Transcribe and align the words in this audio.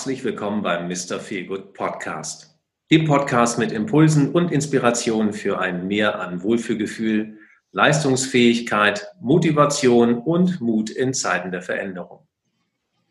herzlich 0.00 0.24
willkommen 0.24 0.62
beim 0.62 0.88
Mr. 0.88 1.20
Feelgood 1.20 1.74
Podcast. 1.74 2.58
Dem 2.90 3.04
Podcast 3.04 3.58
mit 3.58 3.70
Impulsen 3.70 4.32
und 4.32 4.50
Inspirationen 4.50 5.34
für 5.34 5.58
ein 5.58 5.88
Mehr 5.88 6.20
an 6.20 6.42
Wohlfühlgefühl, 6.42 7.36
Leistungsfähigkeit, 7.72 9.06
Motivation 9.20 10.16
und 10.16 10.62
Mut 10.62 10.88
in 10.88 11.12
Zeiten 11.12 11.50
der 11.50 11.60
Veränderung. 11.60 12.26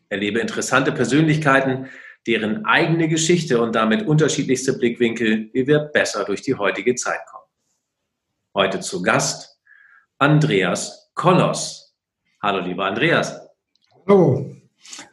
Erlebe 0.08 0.40
interessante 0.40 0.90
Persönlichkeiten, 0.90 1.86
deren 2.26 2.64
eigene 2.64 3.06
Geschichte 3.06 3.62
und 3.62 3.76
damit 3.76 4.08
unterschiedlichste 4.08 4.76
Blickwinkel, 4.76 5.48
wie 5.52 5.68
wir 5.68 5.78
besser 5.78 6.24
durch 6.24 6.42
die 6.42 6.56
heutige 6.56 6.96
Zeit 6.96 7.20
kommen. 7.30 7.46
Heute 8.52 8.80
zu 8.80 9.00
Gast 9.00 9.60
Andreas 10.18 11.12
Kollos. 11.14 11.94
Hallo, 12.42 12.58
lieber 12.58 12.86
Andreas. 12.86 13.48
Hallo. 14.08 14.59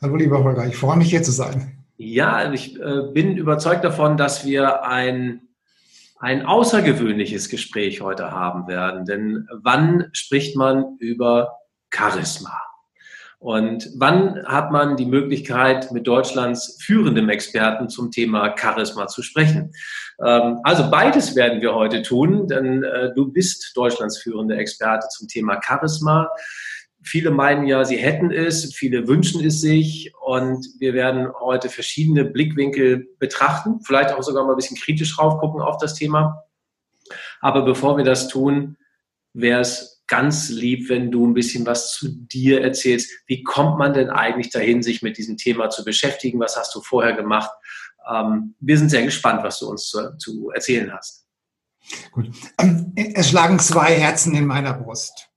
Hallo, 0.02 0.16
lieber 0.16 0.44
Holger. 0.44 0.66
Ich 0.68 0.78
freue 0.78 0.98
mich, 0.98 1.10
hier 1.10 1.24
zu 1.24 1.32
sein. 1.32 1.84
Ja, 1.98 2.52
ich 2.52 2.80
äh, 2.80 3.12
bin 3.14 3.38
überzeugt 3.38 3.84
davon, 3.84 4.18
dass 4.18 4.46
wir 4.46 4.84
ein, 4.84 5.48
ein 6.20 6.46
außergewöhnliches 6.46 7.50
Gespräch 7.50 8.02
heute 8.02 8.32
haben 8.32 8.68
werden. 8.68 9.06
Denn 9.06 9.48
wann 9.52 10.10
spricht 10.14 10.56
man 10.56 10.98
über 11.00 11.58
Charisma? 11.92 12.62
Und 13.40 13.92
wann 13.96 14.44
hat 14.46 14.72
man 14.72 14.98
die 14.98 15.06
Möglichkeit, 15.06 15.92
mit 15.92 16.08
Deutschlands 16.08 16.78
führendem 16.82 17.30
Experten 17.30 17.88
zum 17.88 18.10
Thema 18.10 18.56
Charisma 18.58 19.08
zu 19.08 19.22
sprechen? 19.22 19.74
Ähm, 20.24 20.60
also 20.64 20.90
beides 20.90 21.36
werden 21.36 21.62
wir 21.62 21.76
heute 21.76 22.02
tun, 22.02 22.48
denn 22.48 22.84
äh, 22.84 23.14
du 23.14 23.32
bist 23.32 23.74
Deutschlands 23.76 24.18
führende 24.18 24.58
Experte 24.58 25.08
zum 25.10 25.28
Thema 25.28 25.60
Charisma. 25.64 26.30
Viele 27.08 27.32
meinen 27.32 27.66
ja, 27.66 27.86
sie 27.86 27.98
hätten 27.98 28.32
es, 28.32 28.74
viele 28.74 29.08
wünschen 29.08 29.44
es 29.46 29.62
sich 29.62 30.14
und 30.20 30.68
wir 30.80 30.94
werden 30.94 31.30
heute 31.40 31.70
verschiedene 31.70 32.26
Blickwinkel 32.26 33.08
betrachten, 33.18 33.80
vielleicht 33.82 34.12
auch 34.12 34.24
sogar 34.24 34.44
mal 34.44 34.52
ein 34.52 34.58
bisschen 34.58 34.78
kritisch 34.78 35.18
raufgucken 35.18 35.62
auf 35.62 35.78
das 35.78 35.94
Thema. 35.94 36.44
Aber 37.40 37.64
bevor 37.64 37.98
wir 37.98 38.04
das 38.04 38.28
tun, 38.28 38.78
wäre 39.34 39.62
es 39.62 40.04
ganz 40.08 40.50
lieb, 40.50 40.90
wenn 40.90 41.12
du 41.12 41.26
ein 41.26 41.34
bisschen 41.34 41.66
was 41.66 41.94
zu 41.94 42.10
dir 42.10 42.62
erzählst. 42.62 43.12
Wie 43.28 43.44
kommt 43.44 43.78
man 43.78 43.94
denn 43.94 44.10
eigentlich 44.10 44.50
dahin, 44.50 44.82
sich 44.82 45.02
mit 45.02 45.18
diesem 45.18 45.38
Thema 45.38 45.70
zu 45.70 45.84
beschäftigen? 45.84 46.40
Was 46.40 46.58
hast 46.58 46.74
du 46.76 46.82
vorher 46.82 47.14
gemacht? 47.14 47.52
Ähm, 48.10 48.56
wir 48.60 48.78
sind 48.78 48.90
sehr 48.90 49.04
gespannt, 49.04 49.44
was 49.44 49.60
du 49.60 49.70
uns 49.70 49.88
zu, 49.90 50.18
zu 50.18 50.50
erzählen 50.52 50.92
hast. 50.94 51.26
Gut. 52.12 52.32
Es 52.96 53.30
schlagen 53.30 53.60
zwei 53.60 53.94
Herzen 53.94 54.36
in 54.36 54.46
meiner 54.46 54.74
Brust. 54.74 55.30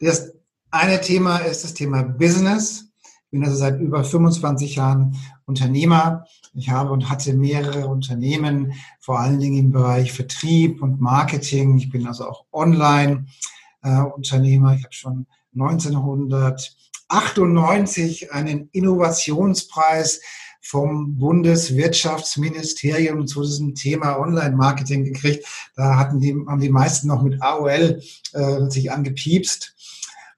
Das 0.00 0.32
eine 0.70 1.00
Thema 1.00 1.38
ist 1.38 1.64
das 1.64 1.72
Thema 1.74 2.02
Business. 2.02 2.84
Ich 3.24 3.30
bin 3.32 3.42
also 3.44 3.56
seit 3.56 3.80
über 3.80 4.04
25 4.04 4.76
Jahren 4.76 5.16
Unternehmer. 5.46 6.26
Ich 6.54 6.70
habe 6.70 6.92
und 6.92 7.08
hatte 7.08 7.32
mehrere 7.32 7.88
Unternehmen, 7.88 8.74
vor 8.98 9.18
allen 9.20 9.38
Dingen 9.38 9.58
im 9.58 9.72
Bereich 9.72 10.12
Vertrieb 10.12 10.82
und 10.82 11.00
Marketing. 11.00 11.78
Ich 11.78 11.88
bin 11.90 12.06
also 12.06 12.28
auch 12.28 12.44
Online-Unternehmer. 12.52 14.74
ich 14.74 14.84
habe 14.84 14.94
schon 14.94 15.26
1998 15.54 18.32
einen 18.32 18.68
Innovationspreis 18.72 20.20
vom 20.60 21.16
Bundeswirtschaftsministerium 21.16 23.26
zu 23.26 23.42
diesem 23.42 23.74
Thema 23.74 24.18
Online-Marketing 24.18 25.04
gekriegt. 25.04 25.46
Da 25.74 25.96
hatten 25.96 26.20
die, 26.20 26.32
haben 26.32 26.60
die 26.60 26.68
meisten 26.68 27.08
noch 27.08 27.22
mit 27.22 27.42
AOL 27.42 28.02
äh, 28.32 28.70
sich 28.70 28.92
angepiepst. 28.92 29.74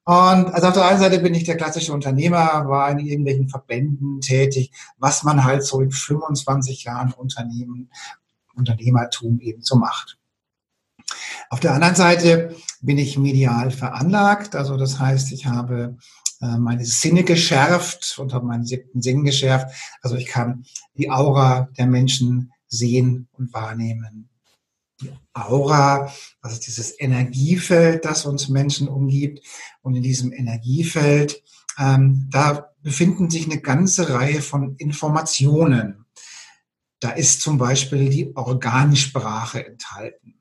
Und 0.05 0.47
also 0.53 0.69
auf 0.69 0.75
der 0.75 0.86
einen 0.86 0.98
Seite 0.98 1.20
bin 1.20 1.34
ich 1.34 1.45
der 1.45 1.56
klassische 1.56 1.92
Unternehmer, 1.92 2.69
war 2.69 2.91
in 2.91 2.98
irgendwelchen 2.98 3.48
Verbänden 3.48 4.20
tätig, 4.20 4.72
was 4.98 5.22
man 5.22 5.45
halt 5.45 5.64
so 5.64 5.80
in 5.80 5.92
25 5.92 6.85
Jahren 6.85 7.13
Unternehmen, 7.13 7.89
Unternehmertum 8.55 9.41
eben 9.41 9.62
so 9.62 9.77
macht. 9.77 10.18
Auf 11.51 11.61
der 11.61 11.74
anderen 11.74 11.95
Seite 11.95 12.57
bin 12.80 12.98
ich 12.98 13.18
medial 13.18 13.70
veranlagt, 13.70 14.57
also 14.57 14.77
das 14.77 14.98
heißt, 14.98 15.33
ich 15.33 15.46
habe 15.46 15.96
äh, 16.41 16.58
meine 16.58 16.85
Sinne 16.85 17.23
geschärft 17.23 18.18
und 18.18 18.35
habe 18.35 18.46
meinen 18.46 18.67
siebten 18.67 19.02
Sinn 19.02 19.23
geschärft. 19.23 19.73
Also 20.01 20.17
ich 20.17 20.27
kann 20.27 20.64
die 20.95 21.11
Aura 21.11 21.68
der 21.79 21.86
Menschen 21.86 22.52
sehen 22.67 23.29
und 23.33 23.52
wahrnehmen 23.52 24.30
die 25.02 25.13
Aura, 25.35 26.13
also 26.40 26.61
dieses 26.61 26.98
Energiefeld, 26.98 28.05
das 28.05 28.24
uns 28.24 28.48
Menschen 28.48 28.89
umgibt. 28.89 29.45
Und 29.83 29.95
in 29.95 30.02
diesem 30.02 30.33
Energiefeld, 30.33 31.42
ähm, 31.79 32.29
da 32.30 32.70
befinden 32.83 33.30
sich 33.30 33.46
eine 33.46 33.61
ganze 33.61 34.11
Reihe 34.11 34.41
von 34.41 34.77
Informationen. 34.77 36.07
Da 37.01 37.11
ist 37.11 37.42
zum 37.42 37.58
Beispiel 37.58 38.08
die 38.08 38.36
Organsprache 38.36 39.67
enthalten. 39.67 40.41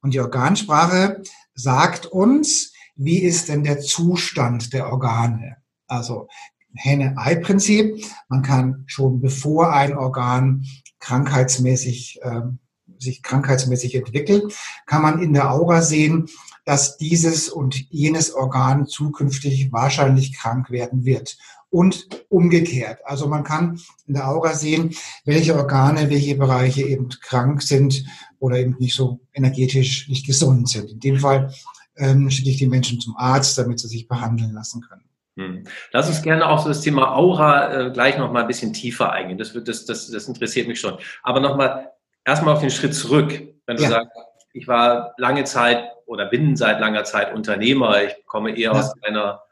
Und 0.00 0.14
die 0.14 0.20
Organsprache 0.20 1.22
sagt 1.54 2.06
uns, 2.06 2.72
wie 2.96 3.18
ist 3.18 3.48
denn 3.48 3.64
der 3.64 3.80
Zustand 3.80 4.72
der 4.72 4.90
Organe? 4.92 5.56
Also 5.86 6.28
Henne-Ei-Prinzip. 6.74 8.04
Man 8.28 8.42
kann 8.42 8.84
schon 8.86 9.20
bevor 9.20 9.72
ein 9.72 9.96
Organ 9.96 10.64
krankheitsmäßig 11.00 12.20
ähm, 12.22 12.58
sich 13.02 13.22
krankheitsmäßig 13.22 13.94
entwickelt, 13.94 14.54
kann 14.86 15.02
man 15.02 15.22
in 15.22 15.32
der 15.32 15.52
Aura 15.52 15.82
sehen, 15.82 16.28
dass 16.64 16.96
dieses 16.96 17.48
und 17.48 17.90
jenes 17.90 18.32
Organ 18.34 18.86
zukünftig 18.86 19.72
wahrscheinlich 19.72 20.36
krank 20.36 20.70
werden 20.70 21.04
wird. 21.04 21.36
Und 21.70 22.06
umgekehrt. 22.28 22.98
Also 23.06 23.28
man 23.28 23.44
kann 23.44 23.80
in 24.06 24.12
der 24.12 24.28
Aura 24.28 24.52
sehen, 24.52 24.94
welche 25.24 25.56
Organe, 25.56 26.10
welche 26.10 26.34
Bereiche 26.36 26.82
eben 26.82 27.08
krank 27.08 27.62
sind 27.62 28.04
oder 28.38 28.58
eben 28.58 28.76
nicht 28.78 28.94
so 28.94 29.20
energetisch 29.32 30.06
nicht 30.10 30.26
gesund 30.26 30.68
sind. 30.68 30.90
In 30.90 31.00
dem 31.00 31.18
Fall 31.18 31.50
ähm, 31.96 32.30
schicke 32.30 32.50
ich 32.50 32.58
die 32.58 32.66
Menschen 32.66 33.00
zum 33.00 33.16
Arzt, 33.16 33.56
damit 33.56 33.80
sie 33.80 33.88
sich 33.88 34.06
behandeln 34.06 34.52
lassen 34.52 34.82
können. 34.82 35.04
Hm. 35.36 35.64
Lass 35.92 36.08
uns 36.08 36.20
gerne 36.20 36.46
auch 36.46 36.62
so 36.62 36.68
das 36.68 36.82
Thema 36.82 37.16
Aura 37.16 37.72
äh, 37.72 37.90
gleich 37.90 38.18
noch 38.18 38.30
mal 38.30 38.42
ein 38.42 38.48
bisschen 38.48 38.74
tiefer 38.74 39.10
eingehen. 39.10 39.38
Das, 39.38 39.54
wird, 39.54 39.66
das, 39.66 39.86
das, 39.86 40.10
das 40.10 40.28
interessiert 40.28 40.68
mich 40.68 40.78
schon. 40.78 40.98
Aber 41.22 41.40
noch 41.40 41.56
mal 41.56 41.90
erstmal 42.24 42.54
auf 42.54 42.60
den 42.60 42.70
Schritt 42.70 42.94
zurück, 42.94 43.32
wenn 43.66 43.76
du 43.76 43.82
ja. 43.82 43.88
sagst, 43.88 44.10
ich 44.52 44.68
war 44.68 45.14
lange 45.16 45.44
Zeit 45.44 45.90
oder 46.06 46.26
bin 46.26 46.56
seit 46.56 46.80
langer 46.80 47.04
Zeit 47.04 47.34
Unternehmer, 47.34 48.04
ich 48.04 48.26
komme 48.26 48.50
eher 48.50 48.72
ja. 48.72 48.78
aus 48.78 48.92
einer 49.02 49.42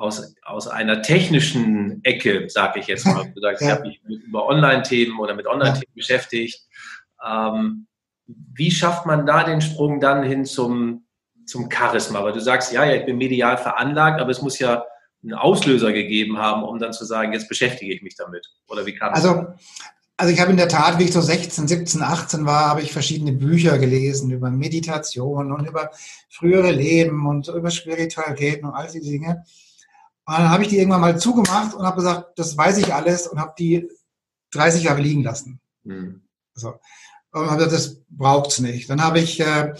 aus, 0.00 0.34
aus 0.42 0.66
einer 0.66 1.02
technischen 1.02 2.02
Ecke, 2.04 2.48
sage 2.48 2.80
ich 2.80 2.86
jetzt 2.86 3.06
mal. 3.06 3.30
Du 3.34 3.40
sagst, 3.40 3.62
ich 3.62 3.68
habe 3.68 3.82
mich 3.82 4.00
mit, 4.04 4.22
über 4.22 4.46
Online-Themen 4.46 5.18
oder 5.18 5.34
mit 5.34 5.46
Online-Themen 5.46 5.94
beschäftigt. 5.94 6.62
Ähm, 7.24 7.86
wie 8.26 8.70
schafft 8.70 9.06
man 9.06 9.26
da 9.26 9.44
den 9.44 9.60
Sprung 9.60 10.00
dann 10.00 10.22
hin 10.22 10.46
zum, 10.46 11.04
zum 11.44 11.70
Charisma? 11.70 12.24
Weil 12.24 12.32
du 12.32 12.40
sagst, 12.40 12.72
ja, 12.72 12.84
ja, 12.84 12.94
ich 12.94 13.04
bin 13.04 13.18
medial 13.18 13.58
veranlagt, 13.58 14.20
aber 14.20 14.30
es 14.30 14.40
muss 14.40 14.58
ja 14.58 14.84
einen 15.22 15.34
Auslöser 15.34 15.92
gegeben 15.92 16.38
haben, 16.38 16.62
um 16.62 16.78
dann 16.78 16.94
zu 16.94 17.04
sagen, 17.04 17.34
jetzt 17.34 17.48
beschäftige 17.48 17.92
ich 17.92 18.00
mich 18.00 18.16
damit. 18.16 18.46
Oder 18.68 18.86
wie 18.86 18.94
kam 18.94 19.12
also, 19.12 19.48
also 20.20 20.34
ich 20.34 20.40
habe 20.40 20.50
in 20.50 20.58
der 20.58 20.68
Tat, 20.68 20.98
wie 20.98 21.04
ich 21.04 21.14
so 21.14 21.22
16, 21.22 21.66
17, 21.66 22.02
18 22.02 22.44
war, 22.44 22.66
habe 22.66 22.82
ich 22.82 22.92
verschiedene 22.92 23.32
Bücher 23.32 23.78
gelesen 23.78 24.30
über 24.30 24.50
Meditation 24.50 25.50
und 25.50 25.66
über 25.66 25.90
frühere 26.28 26.72
Leben 26.72 27.26
und 27.26 27.48
über 27.48 27.70
Spiritualität 27.70 28.62
und 28.62 28.70
all 28.70 28.86
diese 28.86 29.10
Dinge. 29.10 29.44
Und 30.26 30.36
dann 30.36 30.50
habe 30.50 30.62
ich 30.62 30.68
die 30.68 30.76
irgendwann 30.76 31.00
mal 31.00 31.18
zugemacht 31.18 31.74
und 31.74 31.86
habe 31.86 31.96
gesagt, 31.96 32.38
das 32.38 32.54
weiß 32.54 32.76
ich 32.76 32.92
alles 32.92 33.28
und 33.28 33.40
habe 33.40 33.54
die 33.58 33.88
30 34.50 34.84
Jahre 34.84 35.00
liegen 35.00 35.22
lassen. 35.22 35.58
Mhm. 35.84 36.20
So. 36.52 36.74
Und 37.32 37.46
habe 37.46 37.56
gesagt, 37.56 37.72
das 37.72 37.96
braucht's 38.10 38.58
nicht. 38.58 38.90
Dann 38.90 39.02
habe 39.02 39.20
ich 39.20 39.40
äh, 39.40 39.72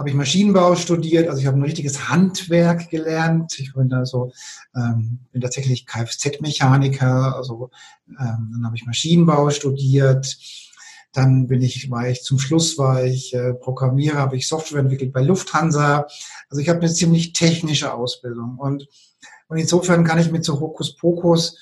habe 0.00 0.08
ich 0.08 0.14
Maschinenbau 0.14 0.76
studiert, 0.76 1.28
also 1.28 1.42
ich 1.42 1.46
habe 1.46 1.58
ein 1.58 1.62
richtiges 1.62 2.08
Handwerk 2.08 2.88
gelernt. 2.88 3.58
Ich 3.58 3.74
bin 3.74 3.90
da 3.90 4.06
so, 4.06 4.32
ähm, 4.74 5.18
bin 5.30 5.42
tatsächlich 5.42 5.84
Kfz-Mechaniker, 5.84 7.36
also 7.36 7.70
ähm, 8.08 8.48
dann 8.50 8.64
habe 8.64 8.76
ich 8.76 8.86
Maschinenbau 8.86 9.50
studiert. 9.50 10.38
Dann 11.12 11.48
bin 11.48 11.60
ich, 11.60 11.90
war 11.90 12.08
ich 12.08 12.22
zum 12.22 12.38
Schluss 12.38 12.78
war 12.78 13.04
ich 13.04 13.34
äh, 13.34 13.52
Programmierer, 13.52 14.16
habe 14.16 14.36
ich 14.38 14.48
Software 14.48 14.80
entwickelt 14.80 15.12
bei 15.12 15.20
Lufthansa. 15.20 16.06
Also 16.48 16.62
ich 16.62 16.70
habe 16.70 16.78
eine 16.78 16.90
ziemlich 16.90 17.34
technische 17.34 17.92
Ausbildung 17.92 18.56
und 18.56 18.88
und 19.48 19.58
insofern 19.58 20.04
kann 20.04 20.20
ich 20.20 20.30
mit 20.30 20.44
so 20.44 20.60
Hokuspokus 20.60 21.58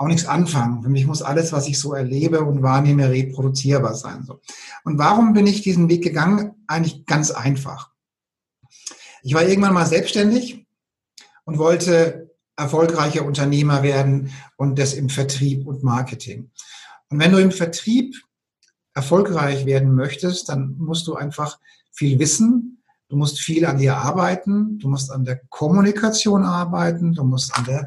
auch 0.00 0.06
nichts 0.06 0.24
anfangen. 0.24 0.82
Für 0.82 0.88
mich 0.88 1.06
muss 1.06 1.20
alles, 1.20 1.52
was 1.52 1.68
ich 1.68 1.78
so 1.78 1.92
erlebe 1.92 2.42
und 2.42 2.62
wahrnehme, 2.62 3.10
reproduzierbar 3.10 3.94
sein. 3.94 4.24
So. 4.26 4.40
Und 4.82 4.96
warum 4.96 5.34
bin 5.34 5.46
ich 5.46 5.60
diesen 5.60 5.90
Weg 5.90 6.02
gegangen? 6.02 6.52
Eigentlich 6.66 7.04
ganz 7.04 7.30
einfach. 7.30 7.90
Ich 9.22 9.34
war 9.34 9.46
irgendwann 9.46 9.74
mal 9.74 9.84
selbstständig 9.84 10.66
und 11.44 11.58
wollte 11.58 12.30
erfolgreicher 12.56 13.26
Unternehmer 13.26 13.82
werden 13.82 14.32
und 14.56 14.78
das 14.78 14.94
im 14.94 15.10
Vertrieb 15.10 15.66
und 15.66 15.82
Marketing. 15.82 16.50
Und 17.10 17.18
wenn 17.18 17.32
du 17.32 17.38
im 17.38 17.52
Vertrieb 17.52 18.16
erfolgreich 18.94 19.66
werden 19.66 19.94
möchtest, 19.94 20.48
dann 20.48 20.76
musst 20.78 21.06
du 21.08 21.14
einfach 21.14 21.58
viel 21.92 22.18
wissen, 22.18 22.82
du 23.10 23.16
musst 23.16 23.38
viel 23.38 23.66
an 23.66 23.76
dir 23.76 23.98
arbeiten, 23.98 24.78
du 24.78 24.88
musst 24.88 25.10
an 25.10 25.26
der 25.26 25.42
Kommunikation 25.50 26.44
arbeiten, 26.44 27.12
du 27.12 27.24
musst 27.24 27.54
an 27.54 27.66
der 27.66 27.86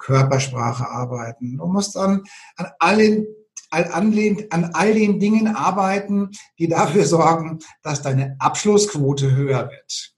Körpersprache 0.00 0.88
arbeiten. 0.88 1.58
Du 1.58 1.66
musst 1.66 1.96
an, 1.96 2.24
an 2.56 2.66
allen 2.78 3.26
an, 3.70 4.12
an 4.50 4.64
all 4.72 4.94
den 4.94 5.20
Dingen 5.20 5.54
arbeiten, 5.54 6.30
die 6.58 6.68
dafür 6.68 7.04
sorgen, 7.06 7.60
dass 7.82 8.02
deine 8.02 8.36
Abschlussquote 8.40 9.34
höher 9.34 9.70
wird. 9.70 10.14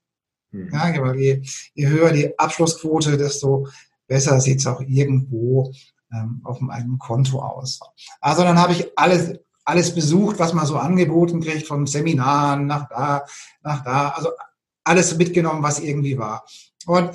Mhm. 0.51 0.69
Ja, 0.73 1.01
weil 1.01 1.15
je, 1.19 1.41
je 1.73 1.87
höher 1.87 2.11
die 2.11 2.37
Abschlussquote, 2.37 3.17
desto 3.17 3.67
besser 4.07 4.39
sieht 4.39 4.59
es 4.59 4.67
auch 4.67 4.81
irgendwo 4.81 5.71
ähm, 6.11 6.41
auf 6.43 6.59
einem 6.67 6.97
Konto 6.97 7.39
aus. 7.39 7.79
Also 8.21 8.43
dann 8.43 8.59
habe 8.59 8.73
ich 8.73 8.91
alles, 8.97 9.39
alles 9.65 9.93
besucht, 9.93 10.39
was 10.39 10.53
man 10.53 10.65
so 10.65 10.77
angeboten 10.77 11.41
kriegt, 11.41 11.67
von 11.67 11.85
Seminaren 11.85 12.65
nach 12.67 12.87
da, 12.89 13.25
nach 13.61 13.83
da, 13.83 14.09
also 14.09 14.29
alles 14.83 15.15
mitgenommen, 15.17 15.63
was 15.63 15.79
irgendwie 15.79 16.17
war. 16.17 16.45
Und 16.85 17.11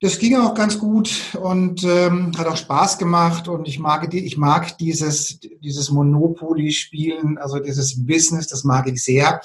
das 0.00 0.18
ging 0.18 0.36
auch 0.36 0.54
ganz 0.54 0.78
gut 0.78 1.36
und 1.40 1.84
ähm, 1.84 2.32
hat 2.38 2.46
auch 2.46 2.56
Spaß 2.56 2.96
gemacht 2.96 3.48
und 3.48 3.68
ich 3.68 3.78
mag, 3.78 4.12
ich 4.14 4.38
mag 4.38 4.78
dieses, 4.78 5.40
dieses 5.40 5.90
Monopoly-Spielen, 5.90 7.36
also 7.36 7.58
dieses 7.58 8.06
Business, 8.06 8.46
das 8.46 8.64
mag 8.64 8.88
ich 8.88 9.02
sehr. 9.04 9.42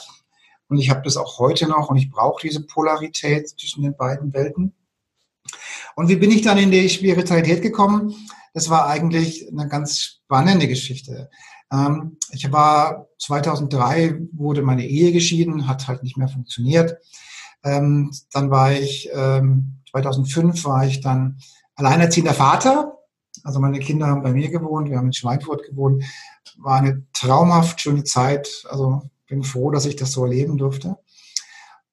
Und 0.69 0.77
ich 0.77 0.89
habe 0.89 1.01
das 1.03 1.17
auch 1.17 1.39
heute 1.39 1.67
noch 1.67 1.89
und 1.89 1.97
ich 1.97 2.09
brauche 2.09 2.41
diese 2.41 2.61
Polarität 2.61 3.49
zwischen 3.49 3.83
den 3.83 3.97
beiden 3.97 4.33
Welten. 4.33 4.73
Und 5.95 6.07
wie 6.07 6.15
bin 6.15 6.31
ich 6.31 6.41
dann 6.41 6.57
in 6.57 6.71
die 6.71 6.89
Spiritualität 6.89 7.61
gekommen? 7.61 8.15
Das 8.53 8.69
war 8.69 8.87
eigentlich 8.87 9.49
eine 9.51 9.67
ganz 9.67 9.99
spannende 9.99 10.69
Geschichte. 10.69 11.29
Ähm, 11.71 12.17
ich 12.31 12.49
war 12.51 13.07
2003 13.19 14.21
wurde 14.31 14.61
meine 14.61 14.87
Ehe 14.87 15.11
geschieden, 15.11 15.67
hat 15.67 15.87
halt 15.89 16.01
nicht 16.01 16.17
mehr 16.17 16.29
funktioniert. 16.29 16.97
Ähm, 17.63 18.11
dann 18.31 18.49
war 18.49 18.71
ich 18.71 19.09
ähm, 19.13 19.81
2005 19.95 20.65
war 20.65 20.85
ich 20.85 20.99
dann 20.99 21.37
alleinerziehender 21.75 22.33
Vater. 22.33 22.97
Also 23.43 23.59
meine 23.59 23.79
Kinder 23.79 24.07
haben 24.07 24.23
bei 24.23 24.33
mir 24.33 24.49
gewohnt, 24.49 24.89
wir 24.89 24.97
haben 24.97 25.07
in 25.07 25.13
Schweinfurt 25.13 25.63
gewohnt. 25.63 26.03
War 26.57 26.79
eine 26.79 27.05
traumhaft 27.13 27.79
schöne 27.79 28.03
Zeit. 28.03 28.65
Also 28.69 29.03
bin 29.27 29.43
froh, 29.43 29.71
dass 29.71 29.85
ich 29.85 29.95
das 29.95 30.11
so 30.11 30.23
erleben 30.25 30.57
durfte. 30.57 30.97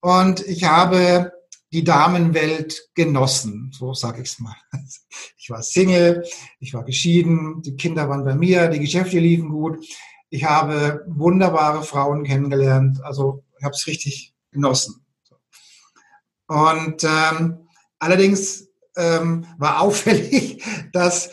Und 0.01 0.41
ich 0.47 0.65
habe 0.65 1.33
die 1.73 1.85
Damenwelt 1.85 2.91
genossen, 2.95 3.71
so 3.73 3.95
sage 3.95 4.23
ich 4.23 4.29
es 4.31 4.39
mal. 4.39 4.57
Ich 5.37 5.51
war 5.51 5.61
Single, 5.61 6.25
ich 6.61 6.73
war 6.73 6.85
geschieden, 6.85 7.63
die 7.63 7.75
Kinder 7.77 8.09
waren 8.09 8.25
bei 8.25 8.37
mir, 8.37 8.69
die 8.69 8.79
Geschäfte 8.79 9.19
liefen 9.19 9.49
gut. 9.49 9.85
Ich 10.31 10.45
habe 10.45 11.05
wunderbare 11.09 11.83
Frauen 11.83 12.23
kennengelernt, 12.23 13.03
also 13.03 13.43
ich 13.59 13.65
habe 13.65 13.75
es 13.75 13.89
richtig 13.89 14.35
genossen. 14.53 15.05
Und 16.47 17.03
ähm, 17.03 17.67
Allerdings 18.03 18.69
ähm, 18.97 19.47
war 19.59 19.81
auffällig, 19.81 20.61
dass 20.93 21.31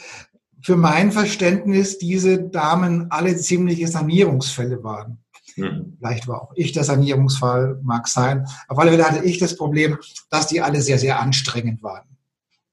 für 0.61 0.77
mein 0.77 1.11
Verständnis 1.11 1.97
diese 1.97 2.43
Damen 2.43 3.09
alle 3.09 3.35
ziemliche 3.37 3.87
Sanierungsfälle 3.87 4.83
waren. 4.83 5.17
Mhm. 5.55 5.97
Vielleicht 5.97 6.27
war 6.27 6.43
auch 6.43 6.51
ich 6.53 6.71
der 6.71 6.83
Sanierungsfall, 6.83 7.79
mag 7.81 8.07
sein. 8.07 8.45
Auf 8.67 8.77
alle 8.77 8.91
Fälle 8.91 9.09
hatte 9.09 9.25
ich 9.25 9.39
das 9.39 9.57
Problem, 9.57 9.97
dass 10.29 10.45
die 10.45 10.61
alle 10.61 10.79
sehr, 10.81 10.99
sehr 10.99 11.19
anstrengend 11.19 11.81
waren. 11.81 12.05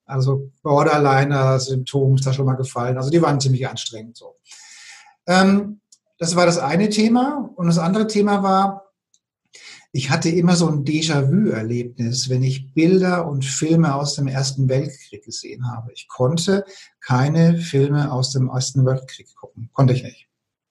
Also 0.05 0.51
Borderliner-Symptom 0.61 2.17
ist 2.17 2.27
da 2.27 2.33
schon 2.33 2.45
mal 2.45 2.53
gefallen. 2.53 2.97
Also 2.97 3.09
die 3.09 3.21
waren 3.23 3.39
ziemlich 3.39 3.67
anstrengend 3.67 4.15
so. 4.15 4.35
Ähm, 5.25 5.81
das 6.19 6.35
war 6.35 6.45
das 6.45 6.59
eine 6.59 6.89
Thema. 6.89 7.49
Und 7.55 7.65
das 7.65 7.79
andere 7.79 8.05
Thema 8.05 8.43
war, 8.43 8.86
ich 9.97 10.11
hatte 10.11 10.29
immer 10.29 10.55
so 10.55 10.67
ein 10.67 10.85
Déjà-vu-Erlebnis, 10.85 12.29
wenn 12.29 12.43
ich 12.43 12.71
Bilder 12.75 13.27
und 13.27 13.43
Filme 13.43 13.95
aus 13.95 14.13
dem 14.13 14.27
Ersten 14.27 14.69
Weltkrieg 14.69 15.25
gesehen 15.25 15.71
habe. 15.71 15.91
Ich 15.91 16.07
konnte 16.07 16.65
keine 17.01 17.57
Filme 17.57 18.11
aus 18.11 18.31
dem 18.31 18.47
Ersten 18.47 18.85
Weltkrieg 18.85 19.33
gucken. 19.35 19.71
Konnte 19.73 19.93
ich 19.93 20.03
nicht. 20.03 20.27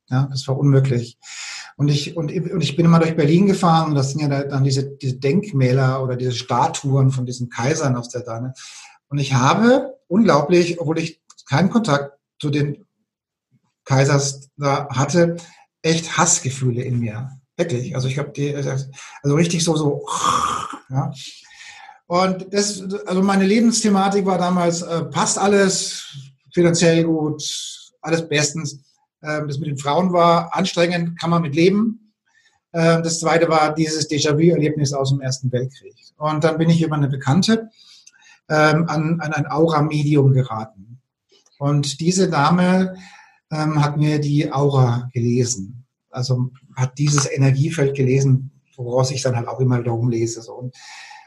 Ja, 0.08 0.28
das 0.30 0.46
war 0.46 0.56
unmöglich. 0.56 1.18
Und 1.76 1.88
ich, 1.88 2.16
und, 2.16 2.30
und 2.30 2.60
ich 2.60 2.76
bin 2.76 2.86
immer 2.86 3.00
durch 3.00 3.16
Berlin 3.16 3.46
gefahren 3.46 3.88
und 3.88 3.94
das 3.96 4.12
sind 4.12 4.20
ja 4.20 4.44
dann 4.44 4.62
diese, 4.62 4.96
diese 4.96 5.16
Denkmäler 5.16 6.04
oder 6.04 6.14
diese 6.14 6.30
Statuen 6.30 7.10
von 7.10 7.26
diesen 7.26 7.48
Kaisern 7.48 7.96
aus 7.96 8.08
der 8.08 8.20
Dane. 8.20 8.54
Und 9.08 9.18
ich 9.18 9.34
habe 9.34 9.96
unglaublich, 10.06 10.80
obwohl 10.80 11.00
ich 11.00 11.20
keinen 11.48 11.70
Kontakt 11.70 12.16
zu 12.38 12.48
den 12.48 12.86
Kaisers 13.84 14.50
da 14.56 14.88
hatte, 14.88 15.34
echt 15.82 16.16
Hassgefühle 16.16 16.82
in 16.82 17.00
mir. 17.00 17.40
Wirklich. 17.56 17.94
Also 17.94 18.08
ich 18.08 18.18
habe 18.18 18.30
die, 18.30 18.54
also 18.54 19.34
richtig 19.34 19.64
so, 19.64 19.76
so, 19.76 20.06
ja. 20.90 21.12
Und 22.06 22.52
das, 22.52 22.82
also 23.06 23.22
meine 23.22 23.44
Lebensthematik 23.44 24.26
war 24.26 24.38
damals, 24.38 24.82
äh, 24.82 25.04
passt 25.04 25.38
alles, 25.38 26.06
finanziell 26.52 27.04
gut, 27.04 27.42
alles 28.00 28.28
bestens. 28.28 28.84
Ähm, 29.22 29.48
das 29.48 29.58
mit 29.58 29.68
den 29.68 29.78
Frauen 29.78 30.12
war 30.12 30.54
anstrengend, 30.54 31.18
kann 31.18 31.30
man 31.30 31.42
mit 31.42 31.56
leben. 31.56 32.12
Ähm, 32.72 33.02
das 33.02 33.20
zweite 33.20 33.48
war 33.48 33.74
dieses 33.74 34.08
Déjà-vu-Erlebnis 34.08 34.92
aus 34.92 35.10
dem 35.10 35.20
Ersten 35.20 35.50
Weltkrieg. 35.50 35.94
Und 36.16 36.44
dann 36.44 36.58
bin 36.58 36.70
ich 36.70 36.82
über 36.82 36.94
eine 36.94 37.08
Bekannte 37.08 37.70
ähm, 38.48 38.88
an, 38.88 39.20
an 39.20 39.32
ein 39.32 39.50
Aura-Medium 39.50 40.32
geraten. 40.32 41.00
Und 41.58 42.00
diese 42.00 42.28
Dame 42.28 42.94
ähm, 43.50 43.82
hat 43.82 43.96
mir 43.96 44.20
die 44.20 44.52
Aura 44.52 45.10
gelesen. 45.12 45.85
Also 46.16 46.50
hat 46.74 46.96
dieses 46.96 47.30
Energiefeld 47.30 47.94
gelesen, 47.94 48.50
woraus 48.76 49.10
ich 49.10 49.22
dann 49.22 49.36
halt 49.36 49.48
auch 49.48 49.60
immer 49.60 49.78
wieder 49.80 49.92
umlese. 49.92 50.40
So. 50.40 50.54
Und, 50.54 50.74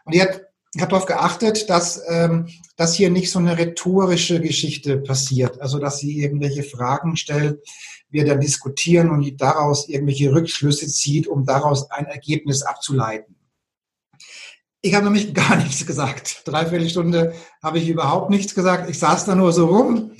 und 0.05 0.19
hat, 0.19 0.41
hat 0.79 0.91
darauf 0.91 1.05
geachtet, 1.05 1.69
dass, 1.69 2.01
ähm, 2.09 2.47
dass 2.75 2.95
hier 2.95 3.11
nicht 3.11 3.29
so 3.29 3.37
eine 3.37 3.57
rhetorische 3.57 4.41
Geschichte 4.41 4.97
passiert. 4.97 5.61
Also 5.61 5.77
dass 5.77 5.99
sie 5.99 6.19
irgendwelche 6.19 6.63
Fragen 6.63 7.17
stellt, 7.17 7.61
wir 8.09 8.25
dann 8.25 8.41
diskutieren 8.41 9.11
und 9.11 9.39
daraus 9.39 9.87
irgendwelche 9.87 10.33
Rückschlüsse 10.33 10.87
zieht, 10.87 11.27
um 11.27 11.45
daraus 11.45 11.91
ein 11.91 12.05
Ergebnis 12.05 12.63
abzuleiten. 12.63 13.35
Ich 14.81 14.95
habe 14.95 15.05
nämlich 15.05 15.33
gar 15.35 15.55
nichts 15.55 15.85
gesagt. 15.85 16.41
Dreiviertel 16.45 16.89
Stunde 16.89 17.35
habe 17.61 17.77
ich 17.77 17.87
überhaupt 17.87 18.31
nichts 18.31 18.55
gesagt. 18.55 18.89
Ich 18.89 18.97
saß 18.97 19.25
da 19.25 19.35
nur 19.35 19.53
so 19.53 19.67
rum 19.67 20.13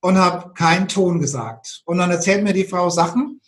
und 0.00 0.18
habe 0.18 0.52
keinen 0.54 0.88
Ton 0.88 1.20
gesagt. 1.20 1.82
Und 1.84 1.98
dann 1.98 2.10
erzählt 2.10 2.42
mir 2.42 2.52
die 2.52 2.64
Frau 2.64 2.90
Sachen, 2.90 3.40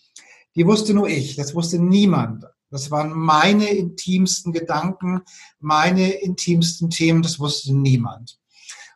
die 0.58 0.66
wusste 0.66 0.92
nur 0.92 1.08
ich, 1.08 1.36
das 1.36 1.54
wusste 1.54 1.78
niemand. 1.78 2.44
Das 2.70 2.90
waren 2.90 3.12
meine 3.12 3.68
intimsten 3.68 4.52
Gedanken, 4.52 5.22
meine 5.60 6.10
intimsten 6.10 6.90
Themen, 6.90 7.22
das 7.22 7.38
wusste 7.38 7.72
niemand. 7.72 8.38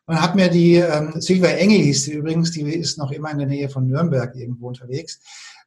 Und 0.06 0.20
hat 0.20 0.34
mir 0.34 0.48
die 0.48 0.74
ähm, 0.74 1.20
Silvia 1.20 1.50
Engel 1.50 1.78
hieß 1.78 2.04
sie 2.04 2.14
übrigens, 2.14 2.50
die 2.50 2.62
ist 2.62 2.98
noch 2.98 3.12
immer 3.12 3.30
in 3.30 3.38
der 3.38 3.46
Nähe 3.46 3.68
von 3.68 3.86
Nürnberg 3.86 4.34
irgendwo 4.34 4.66
unterwegs. 4.66 5.20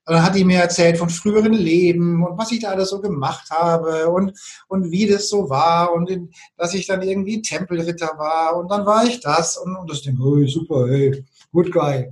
Und 0.06 0.16
dann 0.16 0.24
hat 0.24 0.36
die 0.36 0.44
mir 0.44 0.60
erzählt 0.60 0.98
von 0.98 1.10
früheren 1.10 1.54
Leben 1.54 2.24
und 2.24 2.38
was 2.38 2.52
ich 2.52 2.60
da 2.60 2.72
alles 2.72 2.90
so 2.90 3.00
gemacht 3.00 3.50
habe 3.50 4.10
und, 4.10 4.34
und 4.68 4.92
wie 4.92 5.08
das 5.08 5.30
so 5.30 5.50
war 5.50 5.94
und 5.94 6.10
in, 6.10 6.30
dass 6.58 6.74
ich 6.74 6.86
dann 6.86 7.02
irgendwie 7.02 7.42
Tempelritter 7.42 8.12
war 8.18 8.58
und 8.58 8.70
dann 8.70 8.86
war 8.86 9.06
ich 9.06 9.22
das 9.22 9.58
und, 9.58 9.78
und 9.78 9.90
das 9.90 10.02
Ding, 10.02 10.20
hey, 10.22 10.48
super, 10.48 10.88
hey, 10.90 11.26
good 11.54 11.72
guy, 11.72 12.12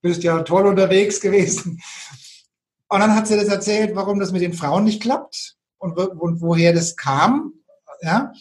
bist 0.00 0.22
ja 0.22 0.40
toll 0.42 0.66
unterwegs 0.66 1.20
gewesen. 1.20 1.80
Und 2.94 3.00
dann 3.00 3.16
hat 3.16 3.26
sie 3.26 3.34
das 3.36 3.48
erzählt, 3.48 3.96
warum 3.96 4.20
das 4.20 4.30
mit 4.30 4.40
den 4.40 4.52
Frauen 4.52 4.84
nicht 4.84 5.02
klappt 5.02 5.56
und, 5.78 5.98
und 5.98 6.40
woher 6.40 6.72
das 6.72 6.94
kam. 6.94 7.54
Ja, 8.00 8.32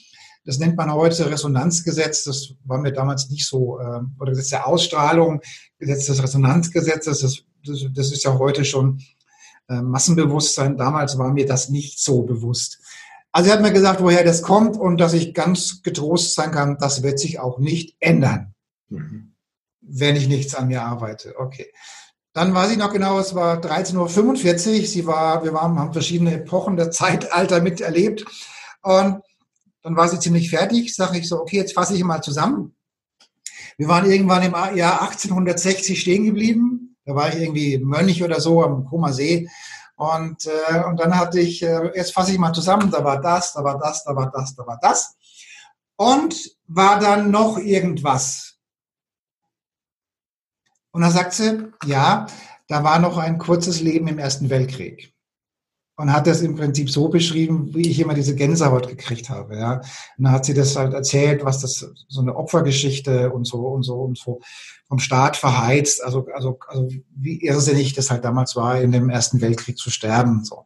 das 0.46 0.60
nennt 0.60 0.78
man 0.78 0.94
heute 0.94 1.28
Resonanzgesetz. 1.32 2.24
Das 2.26 2.54
war 2.64 2.78
mir 2.78 2.92
damals 2.92 3.32
nicht 3.32 3.48
so, 3.48 3.80
äh, 3.80 4.02
oder 4.20 4.30
Gesetz 4.30 4.50
der 4.50 4.68
Ausstrahlung, 4.68 5.42
Gesetz 5.80 6.06
des 6.06 6.22
Resonanzgesetzes. 6.22 7.22
Das, 7.22 7.44
das, 7.66 7.80
das 7.96 8.12
ist 8.12 8.24
ja 8.26 8.38
heute 8.38 8.64
schon 8.64 9.02
äh, 9.70 9.82
Massenbewusstsein. 9.82 10.78
Damals 10.78 11.18
war 11.18 11.34
mir 11.34 11.48
das 11.48 11.70
nicht 11.70 12.00
so 12.00 12.22
bewusst. 12.22 12.78
Also 13.32 13.50
er 13.50 13.56
hat 13.56 13.64
mir 13.64 13.74
gesagt, 13.74 14.04
woher 14.04 14.24
das 14.24 14.44
kommt 14.44 14.78
und 14.78 15.00
dass 15.00 15.14
ich 15.14 15.34
ganz 15.34 15.82
getrost 15.82 16.36
sein 16.36 16.52
kann, 16.52 16.78
das 16.78 17.02
wird 17.02 17.18
sich 17.18 17.40
auch 17.40 17.58
nicht 17.58 17.96
ändern, 18.00 18.54
mhm. 18.90 19.34
wenn 19.82 20.16
ich 20.16 20.28
nichts 20.28 20.54
an 20.54 20.68
mir 20.68 20.84
arbeite. 20.84 21.40
Okay. 21.40 21.74
Dann 22.34 22.54
weiß 22.54 22.72
ich 22.72 22.78
noch 22.78 22.92
genau, 22.92 23.20
es 23.20 23.36
war 23.36 23.60
13.45 23.62 24.80
Uhr. 24.82 24.88
Sie 24.88 25.06
war, 25.06 25.44
wir 25.44 25.54
waren, 25.54 25.78
haben 25.78 25.94
verschiedene 25.94 26.34
Epochen 26.34 26.76
der 26.76 26.90
Zeitalter 26.90 27.62
miterlebt. 27.62 28.26
Und 28.82 29.22
dann 29.84 29.96
war 29.96 30.08
sie 30.08 30.20
ziemlich 30.20 30.50
fertig. 30.50 30.96
Sage 30.96 31.20
ich 31.20 31.30
so, 31.30 31.40
okay, 31.40 31.58
jetzt 31.58 31.74
fasse 31.74 31.96
ich 31.96 32.04
mal 32.04 32.22
zusammen. 32.22 32.76
Wir 33.78 33.88
waren 33.88 34.10
irgendwann 34.10 34.44
im 34.44 34.54
Jahr 34.76 35.02
1860 35.04 36.00
stehen 36.00 36.26
geblieben. 36.26 36.96
Da 37.06 37.16
war 37.16 37.30
ich 37.30 37.36
irgendwie 37.36 37.78
Mönch 37.78 38.24
oder 38.24 38.40
so 38.40 38.64
am 38.64 38.86
Koma 38.86 39.12
See. 39.12 39.48
Und, 39.96 40.48
äh, 40.48 40.84
und 40.86 41.00
dann 41.00 41.18
hatte 41.18 41.40
ich, 41.40 41.62
äh, 41.62 41.92
jetzt 41.96 42.14
fasse 42.14 42.32
ich 42.32 42.40
mal 42.40 42.54
zusammen, 42.54 42.90
da 42.90 43.04
war 43.04 43.22
das, 43.22 43.54
da 43.54 43.64
war 43.64 43.78
das, 43.78 44.04
da 44.04 44.16
war 44.16 44.32
das, 44.32 44.56
da 44.56 44.66
war 44.66 44.80
das. 44.82 45.16
Und 45.96 46.36
war 46.68 47.00
dann 47.00 47.30
noch 47.30 47.58
irgendwas. 47.58 48.53
Und 50.94 51.02
dann 51.02 51.12
sagt 51.12 51.34
sie, 51.34 51.68
ja, 51.86 52.28
da 52.70 52.84
war 52.86 53.00
noch 53.00 53.18
ein 53.18 53.38
kurzes 53.38 53.82
Leben 53.82 54.08
im 54.08 54.20
Ersten 54.20 54.50
Weltkrieg. 54.50 55.14
und 55.96 56.12
hat 56.12 56.26
das 56.26 56.42
im 56.42 56.56
Prinzip 56.56 56.90
so 56.90 57.08
beschrieben, 57.08 57.74
wie 57.74 57.88
ich 57.90 58.00
immer 58.00 58.14
diese 58.16 58.36
Gänsehaut 58.36 58.88
gekriegt 58.88 59.30
habe. 59.30 59.58
Ja. 59.58 59.76
Und 60.18 60.24
dann 60.26 60.32
hat 60.32 60.46
sie 60.46 60.54
das 60.54 60.76
halt 60.76 60.94
erzählt, 60.94 61.46
was 61.46 61.60
das 61.60 61.88
so 62.08 62.22
eine 62.22 62.36
Opfergeschichte 62.36 63.32
und 63.32 63.46
so 63.46 63.68
und 63.68 63.84
so 63.84 63.96
und 64.02 64.18
so 64.18 64.42
vom 64.88 65.00
Staat 65.00 65.38
verheizt. 65.38 66.04
Also 66.04 66.26
also 66.34 66.58
also 66.68 66.88
wie 67.16 67.42
irrsinnig 67.42 67.94
das 67.94 68.10
halt 68.10 68.26
damals 68.26 68.56
war, 68.56 68.82
in 68.82 68.92
dem 68.92 69.10
Ersten 69.10 69.40
Weltkrieg 69.42 69.78
zu 69.78 69.92
sterben. 69.92 70.44
So. 70.44 70.66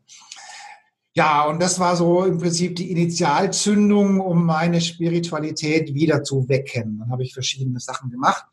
Ja, 1.13 1.45
und 1.45 1.59
das 1.61 1.79
war 1.79 1.97
so 1.97 2.23
im 2.23 2.37
Prinzip 2.37 2.75
die 2.75 2.91
Initialzündung, 2.91 4.21
um 4.21 4.45
meine 4.45 4.79
Spiritualität 4.79 5.93
wieder 5.93 6.23
zu 6.23 6.47
wecken. 6.47 6.99
Dann 6.99 7.11
habe 7.11 7.23
ich 7.23 7.33
verschiedene 7.33 7.79
Sachen 7.79 8.11
gemacht. 8.11 8.45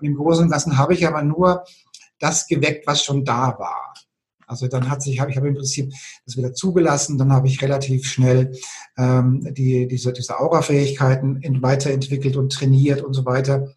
Und 0.00 0.06
im 0.06 0.16
Großen 0.16 0.44
und 0.44 0.50
Ganzen 0.50 0.78
habe 0.78 0.94
ich 0.94 1.06
aber 1.06 1.22
nur 1.22 1.64
das 2.18 2.46
geweckt, 2.46 2.86
was 2.86 3.04
schon 3.04 3.24
da 3.24 3.58
war. 3.58 3.94
Also 4.46 4.66
dann 4.66 4.90
hat 4.90 5.00
sich, 5.02 5.20
habe 5.20 5.30
ich 5.30 5.36
habe 5.36 5.48
im 5.48 5.54
Prinzip 5.54 5.92
das 6.26 6.36
wieder 6.36 6.52
zugelassen, 6.52 7.18
dann 7.18 7.32
habe 7.32 7.46
ich 7.46 7.62
relativ 7.62 8.04
schnell 8.06 8.52
ähm, 8.98 9.46
die, 9.54 9.86
diese, 9.86 10.12
diese 10.12 10.40
Aura-Fähigkeiten 10.40 11.62
weiterentwickelt 11.62 12.36
und 12.36 12.52
trainiert 12.52 13.00
und 13.02 13.14
so 13.14 13.24
weiter. 13.24 13.72